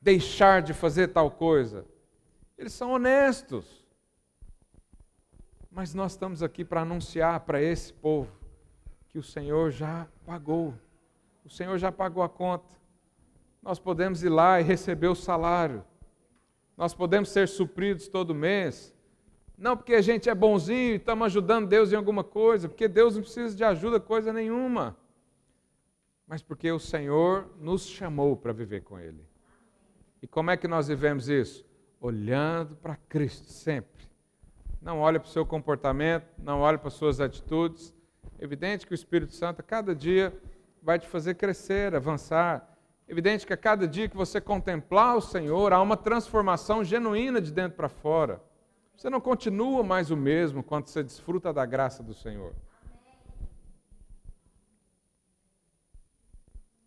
deixar 0.00 0.62
de 0.62 0.72
fazer 0.72 1.08
tal 1.08 1.30
coisa. 1.30 1.84
Eles 2.56 2.72
são 2.72 2.92
honestos. 2.92 3.86
Mas 5.70 5.94
nós 5.94 6.12
estamos 6.12 6.42
aqui 6.42 6.64
para 6.64 6.80
anunciar 6.80 7.40
para 7.40 7.62
esse 7.62 7.92
povo 7.92 8.32
que 9.08 9.18
o 9.18 9.22
Senhor 9.22 9.70
já 9.70 10.08
pagou. 10.24 10.74
O 11.44 11.50
Senhor 11.50 11.78
já 11.78 11.92
pagou 11.92 12.22
a 12.22 12.28
conta. 12.28 12.76
Nós 13.62 13.78
podemos 13.78 14.22
ir 14.22 14.28
lá 14.28 14.60
e 14.60 14.64
receber 14.64 15.08
o 15.08 15.14
salário. 15.14 15.84
Nós 16.76 16.94
podemos 16.94 17.28
ser 17.28 17.46
supridos 17.46 18.08
todo 18.08 18.34
mês. 18.34 18.94
Não 19.56 19.76
porque 19.76 19.94
a 19.94 20.00
gente 20.00 20.30
é 20.30 20.34
bonzinho 20.34 20.92
e 20.92 20.96
estamos 20.96 21.26
ajudando 21.26 21.68
Deus 21.68 21.92
em 21.92 21.96
alguma 21.96 22.24
coisa, 22.24 22.68
porque 22.68 22.88
Deus 22.88 23.14
não 23.14 23.22
precisa 23.22 23.54
de 23.54 23.62
ajuda 23.62 24.00
coisa 24.00 24.32
nenhuma. 24.32 24.96
Mas 26.26 26.42
porque 26.42 26.72
o 26.72 26.78
Senhor 26.78 27.50
nos 27.58 27.86
chamou 27.86 28.36
para 28.36 28.52
viver 28.52 28.82
com 28.82 28.98
Ele. 28.98 29.29
E 30.22 30.26
como 30.26 30.50
é 30.50 30.56
que 30.56 30.68
nós 30.68 30.88
vivemos 30.88 31.28
isso? 31.28 31.64
Olhando 32.00 32.76
para 32.76 32.96
Cristo 32.96 33.46
sempre. 33.50 34.08
Não 34.80 35.00
olhe 35.00 35.18
para 35.18 35.28
o 35.28 35.30
seu 35.30 35.44
comportamento, 35.44 36.26
não 36.38 36.60
olhe 36.60 36.78
para 36.78 36.88
as 36.88 36.94
suas 36.94 37.20
atitudes. 37.20 37.94
Evidente 38.38 38.86
que 38.86 38.92
o 38.92 38.94
Espírito 38.94 39.34
Santo, 39.34 39.62
cada 39.62 39.94
dia, 39.94 40.34
vai 40.82 40.98
te 40.98 41.06
fazer 41.06 41.34
crescer, 41.34 41.94
avançar. 41.94 42.66
Evidente 43.06 43.46
que 43.46 43.52
a 43.52 43.56
cada 43.56 43.86
dia 43.86 44.08
que 44.08 44.16
você 44.16 44.40
contemplar 44.40 45.16
o 45.16 45.20
Senhor, 45.20 45.72
há 45.72 45.82
uma 45.82 45.96
transformação 45.96 46.82
genuína 46.82 47.40
de 47.40 47.52
dentro 47.52 47.76
para 47.76 47.88
fora. 47.88 48.42
Você 48.96 49.10
não 49.10 49.20
continua 49.20 49.82
mais 49.82 50.10
o 50.10 50.16
mesmo 50.16 50.62
quando 50.62 50.86
você 50.86 51.02
desfruta 51.02 51.52
da 51.52 51.66
graça 51.66 52.02
do 52.02 52.14
Senhor. 52.14 52.54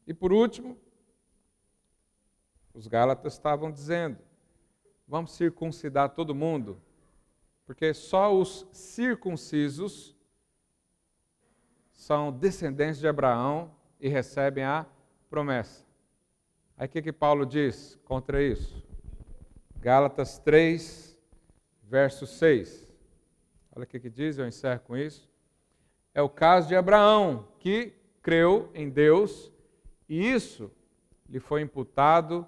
E 0.05 0.13
por 0.13 0.31
último, 0.31 0.77
os 2.73 2.87
Gálatas 2.87 3.33
estavam 3.33 3.71
dizendo: 3.71 4.17
vamos 5.07 5.33
circuncidar 5.33 6.09
todo 6.09 6.33
mundo, 6.33 6.81
porque 7.65 7.93
só 7.93 8.35
os 8.35 8.67
circuncisos 8.71 10.15
são 11.91 12.31
descendentes 12.31 12.99
de 12.99 13.07
Abraão 13.07 13.73
e 13.99 14.09
recebem 14.09 14.63
a 14.63 14.85
promessa. 15.29 15.85
Aí 16.77 16.87
o 16.87 16.89
que, 16.89 17.01
que 17.01 17.13
Paulo 17.13 17.45
diz 17.45 17.99
contra 18.03 18.41
isso? 18.41 18.83
Gálatas 19.79 20.37
3, 20.39 21.17
verso 21.83 22.25
6. 22.25 22.89
Olha 23.75 23.83
o 23.83 23.87
que, 23.87 23.99
que 23.99 24.09
diz, 24.09 24.37
eu 24.37 24.47
encerro 24.47 24.81
com 24.81 24.97
isso. 24.97 25.29
É 26.13 26.21
o 26.21 26.29
caso 26.29 26.67
de 26.67 26.75
Abraão, 26.75 27.47
que 27.59 27.93
creu 28.21 28.69
em 28.73 28.89
Deus 28.89 29.51
e 30.07 30.27
isso 30.31 30.71
lhe 31.27 31.39
foi 31.39 31.61
imputado 31.61 32.47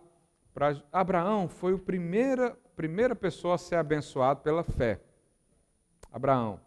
Abraão 0.91 1.49
foi 1.49 1.73
a 1.73 1.77
primeira, 1.77 2.57
primeira 2.75 3.15
pessoa 3.15 3.55
a 3.55 3.57
ser 3.57 3.75
abençoado 3.75 4.41
pela 4.41 4.63
fé. 4.63 5.01
Abraão. 6.11 6.61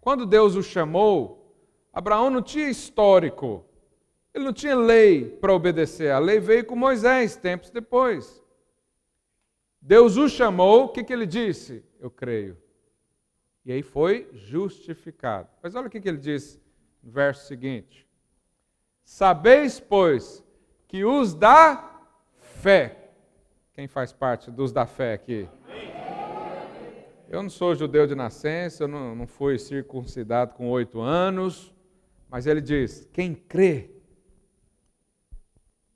Quando 0.00 0.26
Deus 0.26 0.54
o 0.54 0.62
chamou, 0.62 1.56
Abraão 1.92 2.28
não 2.28 2.42
tinha 2.42 2.68
histórico, 2.68 3.64
ele 4.34 4.44
não 4.44 4.52
tinha 4.52 4.76
lei 4.76 5.24
para 5.24 5.54
obedecer. 5.54 6.12
A 6.12 6.18
lei 6.18 6.38
veio 6.38 6.66
com 6.66 6.76
Moisés, 6.76 7.34
tempos 7.34 7.70
depois. 7.70 8.42
Deus 9.80 10.16
o 10.16 10.28
chamou, 10.28 10.84
o 10.84 10.88
que, 10.90 11.02
que 11.02 11.12
ele 11.12 11.26
disse? 11.26 11.82
Eu 11.98 12.10
creio. 12.10 12.56
E 13.64 13.72
aí 13.72 13.82
foi 13.82 14.28
justificado. 14.32 15.48
Mas 15.62 15.74
olha 15.74 15.86
o 15.86 15.90
que, 15.90 16.00
que 16.00 16.08
ele 16.08 16.18
diz 16.18 16.60
no 17.02 17.10
verso 17.10 17.46
seguinte: 17.46 18.06
Sabeis, 19.02 19.80
pois, 19.80 20.44
que 20.86 21.04
os 21.04 21.34
da 21.34 22.02
fé 22.38 22.97
quem 23.78 23.86
faz 23.86 24.12
parte 24.12 24.50
dos 24.50 24.72
da 24.72 24.86
fé 24.86 25.12
aqui? 25.12 25.48
Eu 27.28 27.44
não 27.44 27.48
sou 27.48 27.76
judeu 27.76 28.08
de 28.08 28.14
nascença, 28.16 28.82
eu 28.82 28.88
não, 28.88 29.14
não 29.14 29.24
fui 29.24 29.56
circuncidado 29.56 30.52
com 30.54 30.68
oito 30.68 31.00
anos, 31.00 31.72
mas 32.28 32.48
ele 32.48 32.60
diz: 32.60 33.08
quem 33.12 33.36
crê 33.36 33.94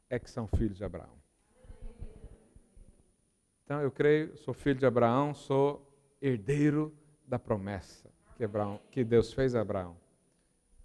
é 0.09 0.16
que 0.16 0.30
são 0.30 0.47
filhos 0.47 0.76
de 0.76 0.85
Abraão. 0.85 1.11
Então 3.64 3.80
eu 3.80 3.91
creio, 3.91 4.37
sou 4.37 4.55
filho 4.55 4.78
de 4.78 4.87
Abraão, 4.87 5.35
sou 5.35 5.85
herdeiro 6.20 6.97
da 7.26 7.37
promessa 7.37 8.09
que, 8.37 8.45
Abraão, 8.45 8.78
que 8.93 9.03
Deus 9.03 9.33
fez 9.33 9.57
a 9.57 9.61
Abraão. 9.61 9.97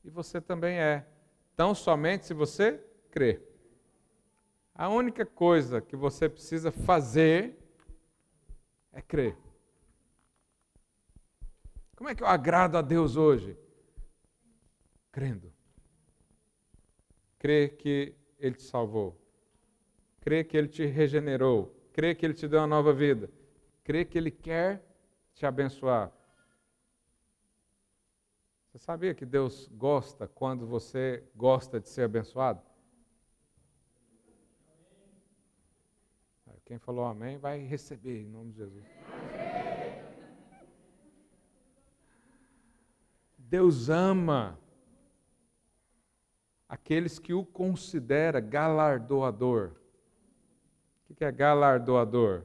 E 0.04 0.10
você 0.10 0.42
também 0.42 0.80
é. 0.80 1.06
Então, 1.54 1.76
somente 1.76 2.26
se 2.26 2.34
você 2.34 2.84
crê. 3.12 3.40
A 4.78 4.88
única 4.90 5.26
coisa 5.26 5.82
que 5.82 5.96
você 5.96 6.30
precisa 6.30 6.72
fazer 6.72 7.58
é 8.92 9.02
crer. 9.02 9.36
Como 11.96 12.08
é 12.08 12.14
que 12.14 12.22
eu 12.22 12.28
agrado 12.28 12.78
a 12.78 12.82
Deus 12.84 13.16
hoje? 13.16 13.58
Crendo. 15.12 15.52
Crer 17.40 17.76
que 17.78 18.14
Ele 18.38 18.54
te 18.54 18.62
salvou. 18.62 19.20
Crer 20.22 20.48
que 20.48 20.56
Ele 20.56 20.68
te 20.68 20.86
regenerou. 20.86 21.76
Crer 21.92 22.16
que 22.16 22.24
Ele 22.24 22.36
te 22.36 22.48
deu 22.48 22.60
uma 22.60 22.68
nova 22.68 22.94
vida. 22.94 23.32
Crer 23.84 24.06
que 24.06 24.16
Ele 24.16 24.30
quer 24.30 24.86
te 25.34 25.44
abençoar. 25.44 26.12
Você 28.68 28.78
sabia 28.78 29.16
que 29.16 29.26
Deus 29.26 29.68
gosta 29.70 30.28
quando 30.28 30.68
você 30.68 31.24
gosta 31.36 31.80
de 31.80 31.90
ser 31.90 32.04
abençoado? 32.04 32.67
Quem 36.68 36.78
falou 36.78 37.06
amém 37.06 37.38
vai 37.38 37.60
receber 37.60 38.24
em 38.24 38.26
nome 38.26 38.52
de 38.52 38.58
Jesus. 38.58 38.84
Deus 43.38 43.88
ama 43.88 44.60
aqueles 46.68 47.20
que 47.20 47.34
o 47.34 47.46
considera 47.46 48.42
galardoador. 48.42 49.72
O 51.10 51.16
que 51.16 51.24
é 51.24 51.32
galardoador? 51.32 52.44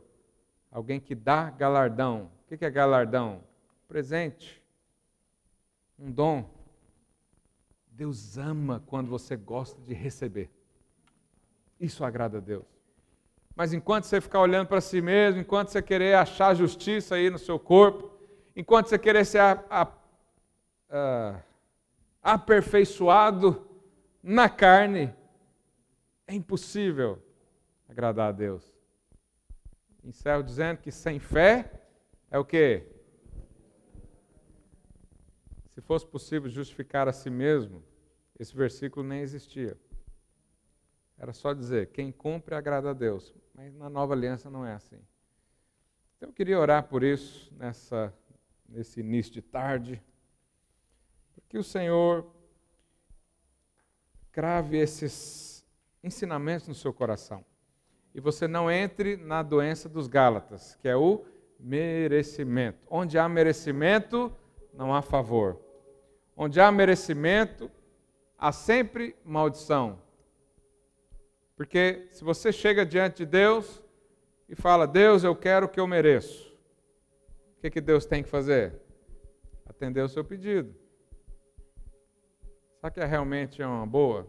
Alguém 0.71 1.01
que 1.01 1.17
dá 1.17 1.51
galardão. 1.51 2.31
O 2.45 2.57
que 2.57 2.65
é 2.65 2.71
galardão? 2.71 3.43
Presente. 3.89 4.63
Um 5.99 6.13
dom. 6.13 6.49
Deus 7.89 8.39
ama 8.39 8.81
quando 8.87 9.09
você 9.09 9.37
gosta 9.37 9.81
de 9.83 9.95
receber. 9.95 10.49
Isso 11.81 12.05
agrada 12.05 12.39
a 12.39 12.41
Deus. 12.41 12.82
Mas 13.55 13.73
enquanto 13.73 14.05
você 14.05 14.21
ficar 14.21 14.41
olhando 14.41 14.67
para 14.67 14.81
si 14.81 15.01
mesmo, 15.01 15.41
enquanto 15.41 15.69
você 15.69 15.83
querer 15.83 16.15
achar 16.15 16.55
justiça 16.55 17.17
aí 17.17 17.29
no 17.29 17.39
seu 17.39 17.59
corpo, 17.59 18.11
enquanto 18.57 18.89
você 18.89 18.99
querer 18.99 19.25
ser 19.25 19.41
a, 19.41 19.65
a, 19.69 19.93
a, 20.91 21.41
aperfeiçoado 22.23 23.67
na 24.23 24.49
carne, 24.49 25.15
é 26.27 26.35
impossível 26.35 27.23
agradar 27.89 28.31
a 28.31 28.33
Deus. 28.33 28.73
Encerro 30.03 30.43
dizendo 30.43 30.79
que 30.79 30.91
sem 30.91 31.19
fé 31.19 31.71
é 32.31 32.39
o 32.39 32.45
quê? 32.45 32.87
Se 35.75 35.81
fosse 35.81 36.07
possível 36.07 36.49
justificar 36.49 37.07
a 37.07 37.13
si 37.13 37.31
mesmo, 37.31 37.83
esse 38.39 38.57
versículo 38.57 39.07
nem 39.07 39.21
existia. 39.21 39.77
Era 41.19 41.33
só 41.33 41.53
dizer: 41.53 41.89
quem 41.89 42.11
cumpre 42.11 42.55
agrada 42.55 42.91
a 42.91 42.95
Deus. 42.95 43.33
Mas 43.55 43.75
na 43.75 43.89
nova 43.91 44.15
aliança 44.15 44.51
não 44.51 44.65
é 44.65 44.75
assim. 44.75 45.01
Então 46.17 46.29
eu 46.29 46.33
queria 46.33 46.59
orar 46.59 46.85
por 46.89 47.03
isso 47.03 47.53
nessa, 47.57 48.13
nesse 48.69 49.01
início 49.01 49.33
de 49.33 49.43
tarde. 49.43 50.03
Que 51.49 51.59
o 51.59 51.65
Senhor 51.65 52.27
crave 54.31 54.79
esses 54.79 55.65
ensinamentos 56.03 56.67
no 56.67 56.75
seu 56.75 56.93
coração. 56.93 57.45
E 58.15 58.21
você 58.21 58.49
não 58.49 58.71
entre 58.71 59.17
na 59.17 59.43
doença 59.43 59.89
dos 59.89 60.07
Gálatas, 60.07 60.75
que 60.77 60.89
é 60.89 60.97
o 60.97 61.25
merecimento. 61.59 62.79
Onde 62.91 63.19
há 63.19 63.29
merecimento, 63.29 64.35
não 64.73 64.95
há 64.95 65.03
favor. 65.03 65.61
Onde 66.37 66.61
há 66.61 66.73
merecimento, 66.73 67.71
há 68.39 68.51
sempre 68.51 69.15
maldição. 69.25 69.99
Porque 71.57 72.09
se 72.11 72.25
você 72.25 72.53
chega 72.53 72.85
diante 72.85 73.19
de 73.19 73.27
Deus 73.27 73.83
e 74.49 74.55
fala, 74.55 74.87
Deus, 74.87 75.23
eu 75.23 75.37
quero 75.37 75.67
o 75.67 75.69
que 75.69 75.81
eu 75.81 75.87
mereço, 75.87 76.53
o 77.57 77.61
que, 77.61 77.71
que 77.71 77.81
Deus 77.81 78.07
tem 78.07 78.23
que 78.23 78.29
fazer? 78.29 78.81
Atender 79.67 80.03
o 80.03 80.09
seu 80.09 80.25
pedido. 80.25 80.75
Será 82.77 82.91
que 82.91 83.01
é 83.01 83.05
realmente 83.05 83.63
uma 83.63 83.87
boa? 83.87 84.29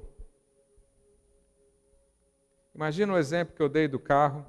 Imagina 2.75 3.13
o 3.13 3.17
exemplo 3.17 3.55
que 3.55 3.61
eu 3.61 3.69
dei 3.69 3.87
do 3.87 3.99
carro. 3.99 4.45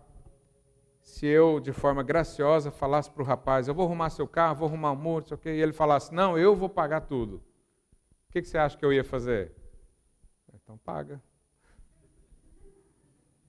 Se 1.00 1.26
eu, 1.26 1.60
de 1.60 1.72
forma 1.72 2.02
graciosa, 2.02 2.70
falasse 2.70 3.10
para 3.10 3.22
o 3.22 3.26
rapaz: 3.26 3.68
Eu 3.68 3.74
vou 3.74 3.84
arrumar 3.84 4.10
seu 4.10 4.26
carro, 4.26 4.56
vou 4.56 4.68
arrumar 4.68 4.92
um 4.92 4.96
muro, 4.96 5.26
sei 5.26 5.34
o 5.34 5.38
quê, 5.38 5.50
e 5.50 5.60
ele 5.60 5.72
falasse: 5.72 6.14
Não, 6.14 6.38
eu 6.38 6.54
vou 6.54 6.68
pagar 6.68 7.02
tudo. 7.02 7.36
O 8.28 8.32
que, 8.32 8.42
que 8.42 8.48
você 8.48 8.58
acha 8.58 8.76
que 8.76 8.84
eu 8.84 8.92
ia 8.92 9.04
fazer? 9.04 9.54
Então 10.52 10.78
paga. 10.78 11.22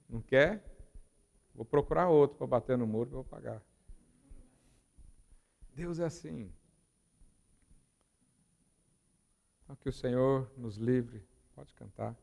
Não 0.08 0.20
quer? 0.20 0.62
Vou 1.54 1.64
procurar 1.64 2.08
outro 2.08 2.36
para 2.36 2.46
bater 2.46 2.76
no 2.76 2.86
muro 2.86 3.10
e 3.10 3.14
vou 3.14 3.24
pagar. 3.24 3.62
Deus 5.74 5.98
é 5.98 6.04
assim. 6.04 6.52
Que 9.80 9.88
o 9.88 9.92
Senhor 9.92 10.50
nos 10.56 10.76
livre, 10.76 11.22
pode 11.54 11.74
cantar, 11.74 12.14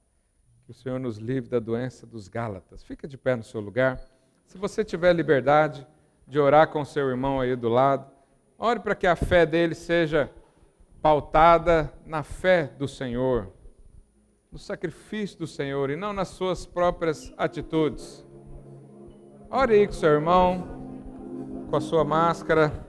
que 0.65 0.71
o 0.71 0.73
Senhor 0.73 0.99
nos 0.99 1.17
livre 1.17 1.49
da 1.49 1.59
doença 1.59 2.05
dos 2.05 2.27
Gálatas. 2.27 2.83
Fica 2.83 3.07
de 3.07 3.17
pé 3.17 3.35
no 3.35 3.43
seu 3.43 3.59
lugar. 3.59 3.99
Se 4.45 4.57
você 4.57 4.83
tiver 4.83 5.13
liberdade 5.13 5.85
de 6.27 6.39
orar 6.39 6.69
com 6.69 6.85
seu 6.85 7.09
irmão 7.09 7.41
aí 7.41 7.55
do 7.55 7.69
lado, 7.69 8.09
ore 8.57 8.79
para 8.79 8.95
que 8.95 9.05
a 9.05 9.15
fé 9.15 9.45
dele 9.45 9.75
seja 9.75 10.31
pautada 11.01 11.93
na 12.05 12.23
fé 12.23 12.67
do 12.67 12.87
Senhor, 12.87 13.51
no 14.53 14.59
sacrifício 14.59 15.39
do 15.39 15.47
Senhor 15.47 15.89
e 15.89 15.95
não 15.95 16.13
nas 16.13 16.27
suas 16.27 16.63
próprias 16.63 17.33
atitudes. 17.35 18.23
Ore 19.49 19.73
aí 19.73 19.87
com 19.87 19.93
seu 19.93 20.09
irmão, 20.09 21.65
com 21.71 21.75
a 21.75 21.81
sua 21.81 22.03
máscara. 22.03 22.82